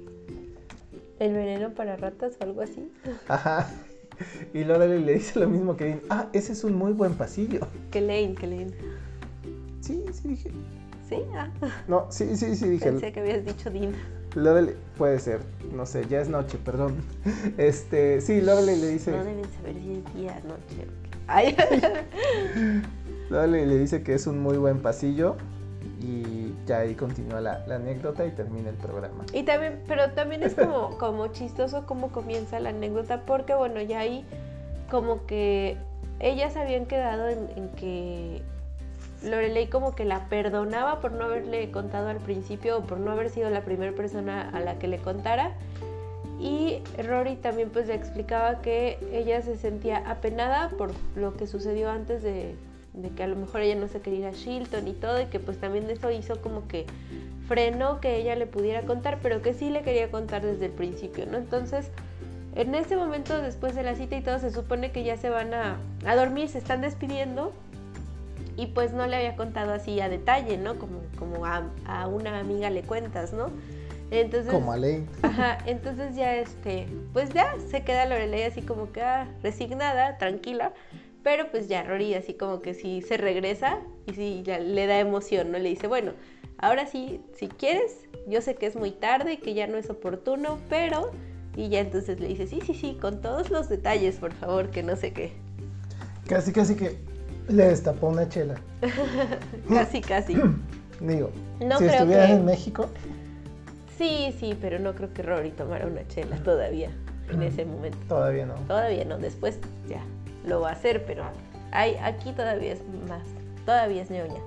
¿El 1.21 1.33
veneno 1.35 1.71
para 1.75 1.97
ratas 1.97 2.35
o 2.41 2.45
algo 2.45 2.63
así? 2.63 2.91
Ajá. 3.29 3.71
Y 4.55 4.65
Lorelai 4.65 5.03
le 5.03 5.15
dice 5.15 5.39
lo 5.41 5.49
mismo 5.49 5.77
que 5.77 5.85
Dean. 5.87 6.01
Ah, 6.11 6.29
ese 6.33 6.53
es 6.53 6.65
un 6.65 6.75
muy 6.75 6.93
buen 6.93 7.15
pasillo. 7.15 7.61
Que 7.91 8.01
Lane, 8.01 8.35
que 8.35 8.47
Lane. 8.47 8.73
Sí, 9.81 10.05
sí 10.13 10.29
dije. 10.29 10.51
¿Sí? 11.09 11.17
Ah, 11.35 11.49
No, 11.89 12.07
sí, 12.11 12.37
sí, 12.37 12.55
sí 12.57 12.69
dije. 12.69 12.87
pensé 12.87 13.13
que 13.13 13.21
habías 13.21 13.45
dicho 13.45 13.71
Dean. 13.71 13.93
Lorelai, 14.35 14.75
puede 14.97 15.19
ser. 15.19 15.41
No 15.75 15.85
sé, 15.85 16.07
ya 16.09 16.21
es 16.21 16.29
noche, 16.29 16.59
perdón. 16.65 16.95
Este, 17.59 18.21
sí, 18.21 18.41
Lorelai 18.41 18.81
le 18.81 18.89
dice... 18.89 19.11
No 19.11 19.25
deben 19.25 19.45
saber 19.57 19.75
si 19.75 19.93
es 19.93 20.15
día, 20.15 20.41
noche. 20.47 20.87
Ay, 21.27 21.57
Lorelai 23.31 23.67
le 23.67 23.79
dice 23.79 24.03
que 24.03 24.15
es 24.15 24.27
un 24.27 24.41
muy 24.41 24.57
buen 24.57 24.79
pasillo. 24.81 25.37
Y 26.03 26.55
ya 26.67 26.79
ahí 26.79 26.95
continúa 26.95 27.41
la, 27.41 27.65
anécdota 27.71 28.27
y 28.27 28.31
termina 28.33 28.71
el 28.71 28.77
programa. 28.77 29.25
Y 29.33 29.45
también, 29.45 29.81
pero 29.87 30.11
también 30.11 30.43
es 30.43 30.55
como, 30.55 30.91
como 30.99 31.29
chistoso 31.29 31.87
cómo 31.87 32.11
comienza 32.11 32.59
la 32.61 32.71
anécdota, 32.71 33.23
porque 33.25 33.55
bueno, 33.55 33.81
ya 33.81 34.01
ahí 34.01 34.25
como 34.91 35.27
que 35.27 35.77
ellas 36.19 36.57
habían 36.57 36.87
quedado 36.87 37.29
en, 37.29 37.49
en 37.57 37.69
que 37.71 38.43
Lorelei 39.23 39.69
como 39.69 39.95
que 39.95 40.05
la 40.05 40.29
perdonaba 40.29 41.01
por 41.01 41.13
no 41.13 41.25
haberle 41.25 41.71
contado 41.71 42.09
al 42.09 42.19
principio 42.19 42.79
o 42.79 42.83
por 42.83 42.99
no 42.99 43.13
haber 43.13 43.31
sido 43.31 43.51
la 43.51 43.63
primera 43.63 43.93
persona 43.93 44.51
a 44.51 44.61
la 44.61 44.79
que 44.79 44.89
le 44.89 44.99
contara. 44.99 45.53
Y 46.41 46.83
Rory 46.99 47.37
también 47.37 47.71
pues 47.71 47.87
le 47.87 47.95
explicaba 47.95 48.61
que 48.63 48.99
ella 49.13 49.43
se 49.43 49.57
sentía 49.57 49.99
apenada 50.11 50.71
por 50.71 50.91
lo 51.15 51.37
que 51.37 51.47
sucedió 51.47 51.89
antes 51.89 52.23
de, 52.25 52.57
de 52.93 53.11
que 53.11 53.23
a 53.23 53.27
lo 53.27 53.37
mejor 53.37 53.63
ella 53.63 53.75
no 53.75 53.89
se 53.89 54.01
quería 54.01 54.21
ir 54.21 54.27
a 54.27 54.31
Shilton 54.33 54.87
y 54.89 54.93
todo, 54.93 55.21
y 55.21 55.27
que 55.27 55.41
pues 55.41 55.59
también 55.59 55.89
eso 55.91 56.11
hizo 56.11 56.41
como 56.41 56.69
que 56.69 56.87
frenó 57.49 58.01
que 58.01 58.17
ella 58.17 58.35
le 58.37 58.47
pudiera 58.47 58.83
contar, 58.83 59.19
pero 59.23 59.43
que 59.43 59.55
sí 59.55 59.71
le 59.71 59.83
quería 59.83 60.11
contar 60.11 60.43
desde 60.43 60.67
el 60.67 60.73
principio, 60.73 61.27
¿no? 61.27 61.39
Entonces, 61.39 61.91
en 62.55 62.75
ese 62.75 62.97
momento, 62.97 63.41
después 63.41 63.75
de 63.75 63.83
la 63.83 63.95
cita 63.95 64.17
y 64.17 64.21
todo, 64.21 64.39
se 64.39 64.51
supone 64.51 64.93
que 64.93 65.05
ya 65.05 65.17
se 65.17 65.31
van 65.31 65.55
a, 65.55 65.79
a 66.05 66.17
dormir, 66.17 66.49
se 66.49 66.59
están 66.59 66.83
despidiendo, 66.83 67.53
y 68.57 68.67
pues 68.67 68.93
no 68.93 69.07
le 69.07 69.17
había 69.17 69.37
contado 69.37 69.73
así 69.73 70.01
a 70.01 70.09
detalle, 70.09 70.59
¿no? 70.59 70.79
Como, 70.79 71.01
como 71.19 71.47
a, 71.47 71.63
a 71.87 72.07
una 72.07 72.39
amiga 72.39 72.69
le 72.71 72.83
cuentas, 72.83 73.33
¿no? 73.33 73.51
Entonces, 74.11 74.53
Como 74.53 74.73
a 74.73 74.77
Lane. 74.77 75.07
Ajá, 75.23 75.57
entonces 75.65 76.15
ya 76.15 76.37
este, 76.37 76.87
pues 77.15 77.31
ya 77.31 77.55
se 77.71 77.83
queda 77.83 78.05
Lorelei 78.05 78.43
así 78.43 78.61
como 78.61 78.93
que 78.93 79.01
ah, 79.01 79.27
resignada, 79.43 80.19
tranquila, 80.19 80.73
pero 81.23 81.51
pues 81.51 81.69
ya 81.69 81.83
Rory 81.83 82.15
así 82.15 82.35
como 82.35 82.61
que 82.61 82.75
sí 82.75 83.03
se 83.03 83.17
regresa 83.17 83.79
y 84.07 84.15
sí 84.15 84.43
ya 84.45 84.59
le 84.59 84.87
da 84.87 84.99
emoción, 84.99 85.53
¿no? 85.53 85.59
Le 85.59 85.69
dice, 85.69 85.87
bueno, 85.87 86.13
ahora 86.59 86.87
sí, 86.87 87.21
si 87.35 87.49
quieres, 87.49 87.97
yo 88.27 88.41
sé 88.43 88.55
que 88.57 88.67
es 88.67 88.77
muy 88.77 88.91
tarde 88.91 89.35
y 89.35 89.37
que 89.39 89.55
ya 89.55 89.67
no 89.67 89.77
es 89.79 89.91
oportuno, 89.91 90.59
pero... 90.69 91.11
Y 91.55 91.69
ya 91.69 91.81
entonces 91.81 92.19
le 92.19 92.29
dice, 92.29 92.47
sí, 92.47 92.61
sí, 92.65 92.73
sí, 92.73 92.97
con 92.99 93.21
todos 93.21 93.51
los 93.51 93.69
detalles, 93.69 94.17
por 94.17 94.33
favor, 94.33 94.71
que 94.71 94.83
no 94.83 94.97
sé 94.97 95.13
qué. 95.13 95.33
Casi, 96.27 96.51
casi 96.51 96.75
que 96.77 96.97
le 97.49 97.67
destapó 97.67 98.07
una 98.09 98.27
chela. 98.27 98.55
Casi, 99.69 100.01
casi. 100.01 100.35
Digo, 101.01 101.31
No 101.61 101.77
si 101.79 101.85
estuvieras 101.87 102.29
que- 102.29 102.33
en 102.33 102.45
México, 102.47 102.89
Sí, 103.99 104.35
sí, 104.41 104.57
pero 104.61 104.79
no 104.79 104.95
creo 104.95 105.13
que 105.13 105.23
Rory 105.23 105.51
tomara 105.51 105.87
una 105.87 106.07
chela 106.09 106.37
todavía 106.43 106.91
en 107.31 107.43
ese 107.43 107.65
momento. 107.67 107.99
todavía 108.09 108.47
no. 108.47 108.55
Todavía 108.67 109.05
no, 109.05 109.19
después 109.19 109.59
ya 109.87 110.01
lo 110.45 110.61
va 110.61 110.71
a 110.71 110.73
hacer, 110.73 111.05
pero 111.07 111.25
hay, 111.71 111.97
aquí 111.97 112.33
todavía 112.33 112.73
es 112.73 112.81
más, 113.09 113.23
todavía 113.65 114.03
es 114.03 114.11
ñoña. 114.11 114.41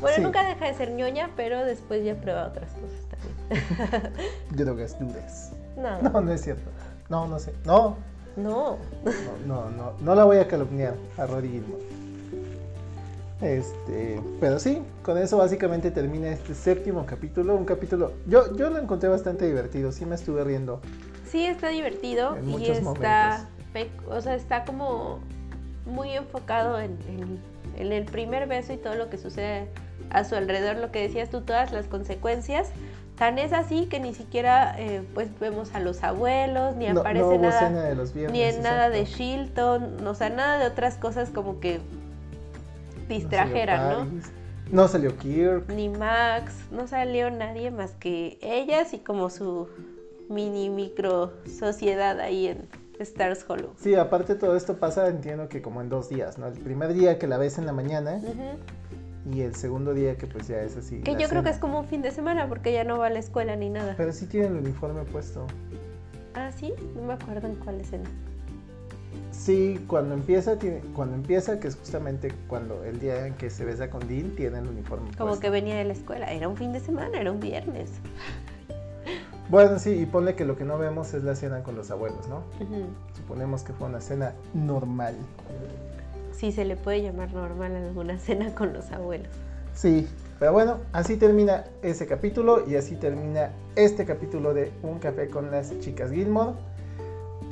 Bueno, 0.00 0.16
Sí. 0.16 0.22
nunca 0.22 0.42
deja 0.48 0.66
de 0.66 0.74
ser 0.74 0.90
ñoña, 0.90 1.30
pero 1.36 1.64
después 1.64 2.04
ya 2.04 2.14
prueba 2.16 2.48
otras 2.48 2.70
cosas 2.72 3.06
también. 3.08 4.12
Drogas 4.50 4.98
duras. 4.98 5.52
No, 5.76 6.02
No, 6.10 6.20
no 6.20 6.32
es 6.32 6.42
cierto. 6.42 6.68
No, 7.08 7.26
no 7.28 7.38
sé. 7.38 7.52
No, 7.64 7.96
no. 8.36 8.78
no, 9.04 9.46
no, 9.46 9.70
no, 9.70 9.92
no 10.00 10.14
la 10.14 10.24
voy 10.24 10.38
a 10.38 10.48
calumniar 10.48 10.94
a 11.18 11.26
Gilmore. 11.26 11.82
Este, 13.40 14.20
pero 14.40 14.58
sí, 14.60 14.82
con 15.02 15.18
eso 15.18 15.36
básicamente 15.36 15.90
termina 15.90 16.28
este 16.28 16.54
séptimo 16.54 17.04
capítulo. 17.06 17.56
Un 17.56 17.64
capítulo, 17.64 18.12
yo, 18.26 18.56
yo 18.56 18.70
lo 18.70 18.78
encontré 18.78 19.08
bastante 19.08 19.46
divertido, 19.46 19.90
sí 19.90 20.06
me 20.06 20.14
estuve 20.14 20.44
riendo. 20.44 20.80
Sí, 21.28 21.44
está 21.46 21.68
divertido 21.70 22.36
En 22.36 22.48
y 22.48 22.52
muchos 22.52 22.78
está, 22.78 23.48
pe- 23.48 23.51
o 24.08 24.20
sea, 24.20 24.34
está 24.34 24.64
como 24.64 25.18
muy 25.86 26.10
enfocado 26.12 26.78
en, 26.80 26.96
en- 27.08 27.38
en 27.76 27.92
el 27.92 28.04
primer 28.04 28.46
beso 28.46 28.72
y 28.72 28.76
todo 28.76 28.94
lo 28.96 29.08
que 29.08 29.16
sucede 29.18 29.66
a 30.10 30.24
su 30.24 30.34
alrededor, 30.34 30.76
lo 30.76 30.90
que 30.92 31.00
decías 31.00 31.30
tú, 31.30 31.40
todas 31.40 31.72
las 31.72 31.86
consecuencias. 31.86 32.70
Tan 33.16 33.38
es 33.38 33.52
así 33.52 33.86
que 33.86 33.98
ni 34.00 34.14
siquiera 34.14 34.74
eh, 34.78 35.02
pues 35.14 35.28
vemos 35.38 35.74
a 35.74 35.80
los 35.80 36.02
abuelos, 36.02 36.76
ni 36.76 36.88
No, 36.88 37.00
aparece 37.00 37.38
no 37.38 37.48
nada. 37.48 37.58
cena 37.68 37.82
de 37.84 37.94
los 37.94 38.12
viernes. 38.12 38.32
ni 38.32 38.42
en 38.42 38.62
nada 38.62 38.90
de. 38.90 39.04
Shilton, 39.04 40.06
o 40.06 40.14
sea, 40.14 40.28
nada 40.30 40.58
de 40.58 40.66
otras 40.66 40.96
cosas 40.96 41.30
como 41.30 41.60
que 41.60 41.78
No 41.78 43.08
distrajeran, 43.08 43.88
¿no? 43.90 44.06
No 44.70 44.88
salió 44.88 45.16
Kirk. 45.18 45.68
Ni 45.68 45.88
Max, 45.88 46.54
no 46.70 46.86
salió 46.86 47.30
nadie 47.30 47.70
más 47.70 47.92
que 47.92 48.38
ellas 48.40 48.92
y 48.94 48.98
como 48.98 49.28
su 49.30 49.68
mini 50.28 50.70
micro 50.70 51.32
sociedad 51.58 52.18
ahí 52.20 52.48
en 52.48 52.66
Stars 53.02 53.44
Hollow. 53.48 53.74
Sí, 53.78 53.94
aparte 53.94 54.34
todo 54.34 54.56
esto 54.56 54.76
pasa, 54.78 55.08
entiendo 55.08 55.48
que 55.48 55.60
como 55.62 55.80
en 55.80 55.88
dos 55.88 56.08
días, 56.08 56.38
¿no? 56.38 56.46
El 56.46 56.54
primer 56.58 56.92
día 56.94 57.18
que 57.18 57.26
la 57.26 57.38
ves 57.38 57.58
en 57.58 57.66
la 57.66 57.72
mañana 57.72 58.16
Ujú. 58.22 59.32
y 59.34 59.42
el 59.42 59.54
segundo 59.54 59.94
día 59.94 60.16
que 60.16 60.26
pues 60.26 60.48
ya 60.48 60.62
es 60.62 60.76
así. 60.76 61.00
Que 61.00 61.12
yo 61.12 61.28
creo 61.28 61.42
que 61.42 61.48
cena. 61.48 61.50
es 61.50 61.58
como 61.58 61.80
un 61.80 61.86
fin 61.86 62.02
de 62.02 62.10
semana 62.10 62.48
porque 62.48 62.72
ya 62.72 62.84
no 62.84 62.98
va 62.98 63.06
a 63.06 63.10
la 63.10 63.18
escuela 63.18 63.54
ni 63.56 63.68
nada. 63.70 63.94
Pero 63.96 64.12
sí 64.12 64.26
tiene 64.26 64.46
el 64.48 64.54
uniforme 64.54 65.02
puesto. 65.04 65.46
Ah, 66.34 66.50
sí, 66.50 66.72
no 66.96 67.02
me 67.02 67.12
acuerdo 67.12 67.46
en 67.48 67.56
cuál 67.56 67.80
escena. 67.80 68.08
Sí, 69.30 69.82
cuando 69.86 70.14
empieza, 70.14 70.58
tiene, 70.58 70.80
cuando 70.94 71.14
empieza, 71.16 71.58
que 71.58 71.68
es 71.68 71.76
justamente 71.76 72.32
cuando 72.48 72.84
el 72.84 72.98
día 73.00 73.26
en 73.26 73.34
que 73.34 73.50
se 73.50 73.64
besa 73.64 73.90
con 73.90 74.06
Dean, 74.06 74.30
tiene 74.36 74.58
el 74.58 74.66
uniforme 74.68 75.10
Como 75.16 75.30
puesto. 75.30 75.40
que 75.40 75.50
venía 75.50 75.76
de 75.76 75.84
la 75.84 75.92
escuela. 75.94 76.30
Era 76.32 76.48
un 76.48 76.56
fin 76.56 76.72
de 76.72 76.80
semana, 76.80 77.18
era 77.20 77.30
un 77.32 77.40
viernes. 77.40 77.90
Bueno, 79.52 79.78
sí, 79.78 79.90
y 79.90 80.06
ponle 80.06 80.34
que 80.34 80.46
lo 80.46 80.56
que 80.56 80.64
no 80.64 80.78
vemos 80.78 81.12
es 81.12 81.24
la 81.24 81.34
cena 81.34 81.62
con 81.62 81.76
los 81.76 81.90
abuelos, 81.90 82.26
¿no? 82.26 82.42
Suponemos 83.14 83.62
que 83.62 83.74
fue 83.74 83.86
una 83.86 84.00
cena 84.00 84.32
normal. 84.54 85.14
Sí, 86.32 86.52
se 86.52 86.64
le 86.64 86.74
puede 86.74 87.02
llamar 87.02 87.34
normal 87.34 87.76
a 87.76 87.86
alguna 87.86 88.18
cena 88.18 88.54
con 88.54 88.72
los 88.72 88.90
abuelos. 88.92 89.28
Sí, 89.74 90.08
pero 90.38 90.54
bueno, 90.54 90.78
así 90.94 91.18
termina 91.18 91.64
ese 91.82 92.06
capítulo 92.06 92.66
y 92.66 92.76
así 92.76 92.96
termina 92.96 93.50
este 93.76 94.06
capítulo 94.06 94.54
de 94.54 94.72
Un 94.82 94.98
café 94.98 95.28
con 95.28 95.50
las 95.50 95.78
chicas 95.80 96.10
Gilmore. 96.10 96.52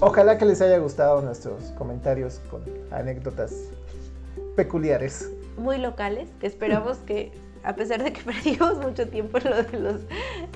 Ojalá 0.00 0.38
que 0.38 0.46
les 0.46 0.62
haya 0.62 0.78
gustado 0.78 1.20
nuestros 1.20 1.64
comentarios 1.76 2.40
con 2.50 2.62
anécdotas 2.90 3.52
peculiares. 4.56 5.30
muy 5.58 5.76
locales, 5.76 6.30
que 6.40 6.46
esperamos 6.46 6.96
que, 6.98 7.30
a 7.64 7.74
pesar 7.74 8.02
de 8.02 8.12
que 8.12 8.22
perdimos 8.24 8.78
mucho 8.78 9.08
tiempo 9.08 9.38
en 9.38 9.44
lo 9.44 9.62
de 9.62 9.78
los, 9.78 10.00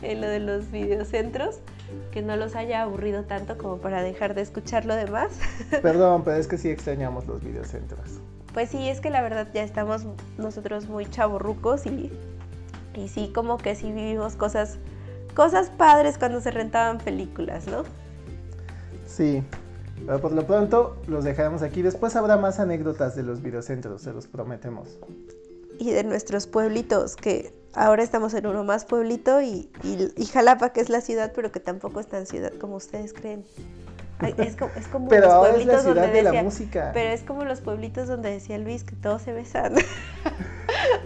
en 0.03 0.21
lo 0.21 0.27
de 0.27 0.41
los 0.41 0.71
videocentros, 0.71 1.61
que 2.11 2.23
no 2.23 2.37
los 2.37 2.57
haya 2.57 2.83
aburrido 2.83 3.25
tanto 3.25 3.59
como 3.59 3.79
para 3.79 4.03
dejar 4.03 4.35
de 4.35 4.43
escuchar 4.43 4.85
lo 4.85 4.95
demás. 4.95 5.39
Perdón, 5.83 6.23
pero 6.25 6.37
es 6.37 6.47
que 6.47 6.59
sí 6.59 6.71
extrañamos 6.71 7.27
los 7.27 7.43
videocentros. 7.43 8.21
Pues 8.53 8.71
sí, 8.71 8.89
es 8.89 9.01
que 9.01 9.11
la 9.11 9.21
verdad 9.21 9.49
ya 9.53 9.63
estamos 9.63 10.07
nosotros 10.39 10.89
muy 10.89 11.07
chavorrucos 11.07 11.87
y, 11.87 12.13
y 12.95 13.09
sí, 13.09 13.33
como 13.35 13.59
que 13.59 13.75
sí 13.75 13.91
vivimos 13.91 14.37
cosas, 14.37 14.79
cosas 15.35 15.71
padres 15.71 16.19
cuando 16.19 16.41
se 16.41 16.53
rentaban 16.53 16.99
películas, 16.99 17.67
¿no? 17.67 17.83
Sí, 19.07 19.43
pero 20.07 20.21
por 20.21 20.33
lo 20.33 20.47
pronto 20.47 20.97
los 21.09 21.25
dejaremos 21.25 21.63
aquí. 21.63 21.83
Después 21.83 22.15
habrá 22.15 22.37
más 22.37 22.61
anécdotas 22.61 23.17
de 23.17 23.25
los 23.25 23.43
videocentros, 23.43 24.03
se 24.03 24.13
los 24.13 24.29
prometemos. 24.29 24.99
Y 25.79 25.91
de 25.93 26.05
nuestros 26.05 26.47
pueblitos, 26.47 27.17
que 27.17 27.53
ahora 27.75 28.03
estamos 28.03 28.33
en 28.35 28.47
uno 28.47 28.65
más 28.65 28.85
pueblito 28.85 29.41
y, 29.41 29.71
y- 29.83 30.13
y 30.17 30.27
Jalapa, 30.27 30.71
que 30.73 30.81
es 30.81 30.89
la 30.89 31.01
ciudad, 31.01 31.33
pero 31.35 31.51
que 31.53 31.61
tampoco 31.61 32.01
es 32.01 32.07
tan 32.07 32.27
ciudad 32.27 32.53
como 32.61 32.77
ustedes 32.77 33.13
creen. 33.13 33.45
Es 34.39 34.55
como, 34.57 34.71
es 34.77 34.87
como 34.87 35.09
Pero 35.09 35.27
los 35.27 35.35
es 35.35 35.41
la 35.41 35.49
pueblitos 35.51 35.83
ciudad 35.83 36.03
donde 36.05 36.17
de 36.17 36.23
la 36.23 36.43
música. 36.43 36.91
Pero 36.95 37.11
es 37.11 37.23
como 37.23 37.45
los 37.45 37.61
pueblitos 37.61 38.07
donde 38.09 38.31
decía 38.31 38.57
Luis 38.59 38.85
que 38.85 38.95
todos 38.97 39.23
se 39.23 39.33
besan. 39.33 39.75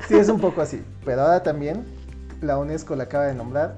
Sí, 0.09 0.17
es 0.17 0.29
un 0.29 0.41
poco 0.41 0.61
así. 0.63 0.83
Pero 1.05 1.23
ahora 1.23 1.43
también 1.43 1.85
la 2.41 2.59
UNESCO 2.59 2.97
la 2.97 3.05
acaba 3.05 3.27
de 3.27 3.35
nombrar 3.35 3.77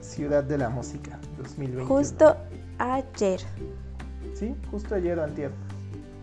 Ciudad 0.00 0.44
de 0.44 0.56
la 0.58 0.68
Música 0.68 1.18
2021. 1.38 1.86
Justo 1.86 2.36
ayer. 2.78 3.40
Sí, 4.34 4.54
justo 4.70 4.94
ayer 4.94 5.18
o 5.18 5.24
antier. 5.24 5.50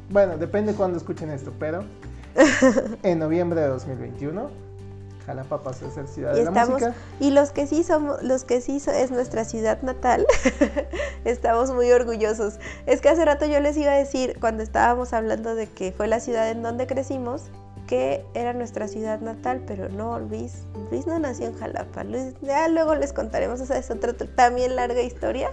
Bueno, 0.10 0.38
depende 0.38 0.74
cuando 0.74 0.98
escuchen 0.98 1.30
esto, 1.30 1.52
pero 1.60 1.84
en 3.04 3.20
noviembre 3.20 3.62
de 3.62 3.68
2021 3.68 4.50
Jalapa 5.26 5.62
pasó 5.62 5.88
a 5.88 5.92
ser 5.92 6.08
ciudad 6.08 6.34
Y 6.36 6.40
de 6.40 6.46
la 6.46 6.66
música. 6.66 6.94
y 7.20 7.30
los 7.32 7.52
que 7.52 7.68
sí 7.68 7.84
somos, 7.84 8.22
los 8.24 8.46
que 8.46 8.62
sí 8.62 8.80
so- 8.80 8.92
es 8.92 9.12
nuestra 9.12 9.46
ciudad 9.46 9.80
natal, 9.84 10.26
estamos 11.26 11.72
muy 11.72 11.92
orgullosos. 11.92 12.60
Es 12.88 13.00
que 13.02 13.10
hace 13.10 13.26
rato 13.26 13.46
yo 13.46 13.60
les 13.60 13.78
iba 13.78 13.92
a 13.92 13.96
decir, 13.98 14.38
cuando 14.40 14.64
estábamos 14.64 15.14
hablando 15.14 15.54
de 15.54 15.68
que 15.68 15.92
fue 15.92 16.08
la 16.08 16.20
ciudad 16.20 16.50
en 16.50 16.64
donde 16.64 16.88
crecimos, 16.88 17.44
que 17.86 18.26
era 18.34 18.54
nuestra 18.54 18.88
ciudad 18.88 19.20
natal, 19.20 19.62
pero 19.68 19.90
no, 19.90 20.20
Luis, 20.20 20.64
Luis 20.90 21.06
no 21.06 21.20
nació 21.20 21.48
en 21.48 21.58
Jalapa. 21.60 22.04
Luis, 22.04 22.34
ya 22.42 22.68
luego 22.68 22.96
les 22.96 23.14
contaremos, 23.14 23.60
esa 23.62 23.78
es 23.78 23.92
otra 23.92 24.14
también 24.14 24.76
larga 24.76 25.02
historia, 25.02 25.52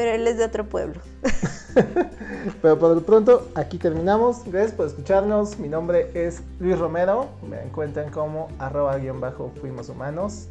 pero 0.00 0.12
él 0.12 0.26
es 0.26 0.38
de 0.38 0.44
otro 0.44 0.64
pueblo. 0.64 0.98
Pero 2.62 2.78
por 2.78 2.94
lo 2.96 3.02
pronto, 3.02 3.50
aquí 3.54 3.76
terminamos. 3.76 4.44
Gracias 4.46 4.72
por 4.72 4.86
escucharnos. 4.86 5.58
Mi 5.58 5.68
nombre 5.68 6.10
es 6.14 6.42
Luis 6.58 6.78
Romero. 6.78 7.28
Me 7.46 7.62
encuentran 7.62 8.10
como 8.10 8.48
arroba 8.58 8.96
guion 8.96 9.20
bajo 9.20 9.52
fuimos 9.60 9.90
humanos. 9.90 10.48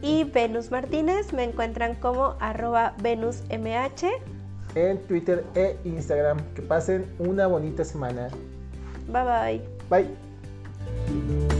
Y 0.00 0.24
Venus 0.24 0.70
Martínez, 0.70 1.34
me 1.34 1.44
encuentran 1.44 1.94
como 1.96 2.36
arroba 2.40 2.94
venusmh. 3.02 3.66
en 4.74 4.98
Twitter 5.06 5.44
e 5.54 5.76
Instagram. 5.84 6.38
Que 6.54 6.62
pasen 6.62 7.04
una 7.18 7.46
bonita 7.46 7.84
semana. 7.84 8.30
Bye 9.08 9.60
bye. 9.90 10.06
Bye. 11.10 11.55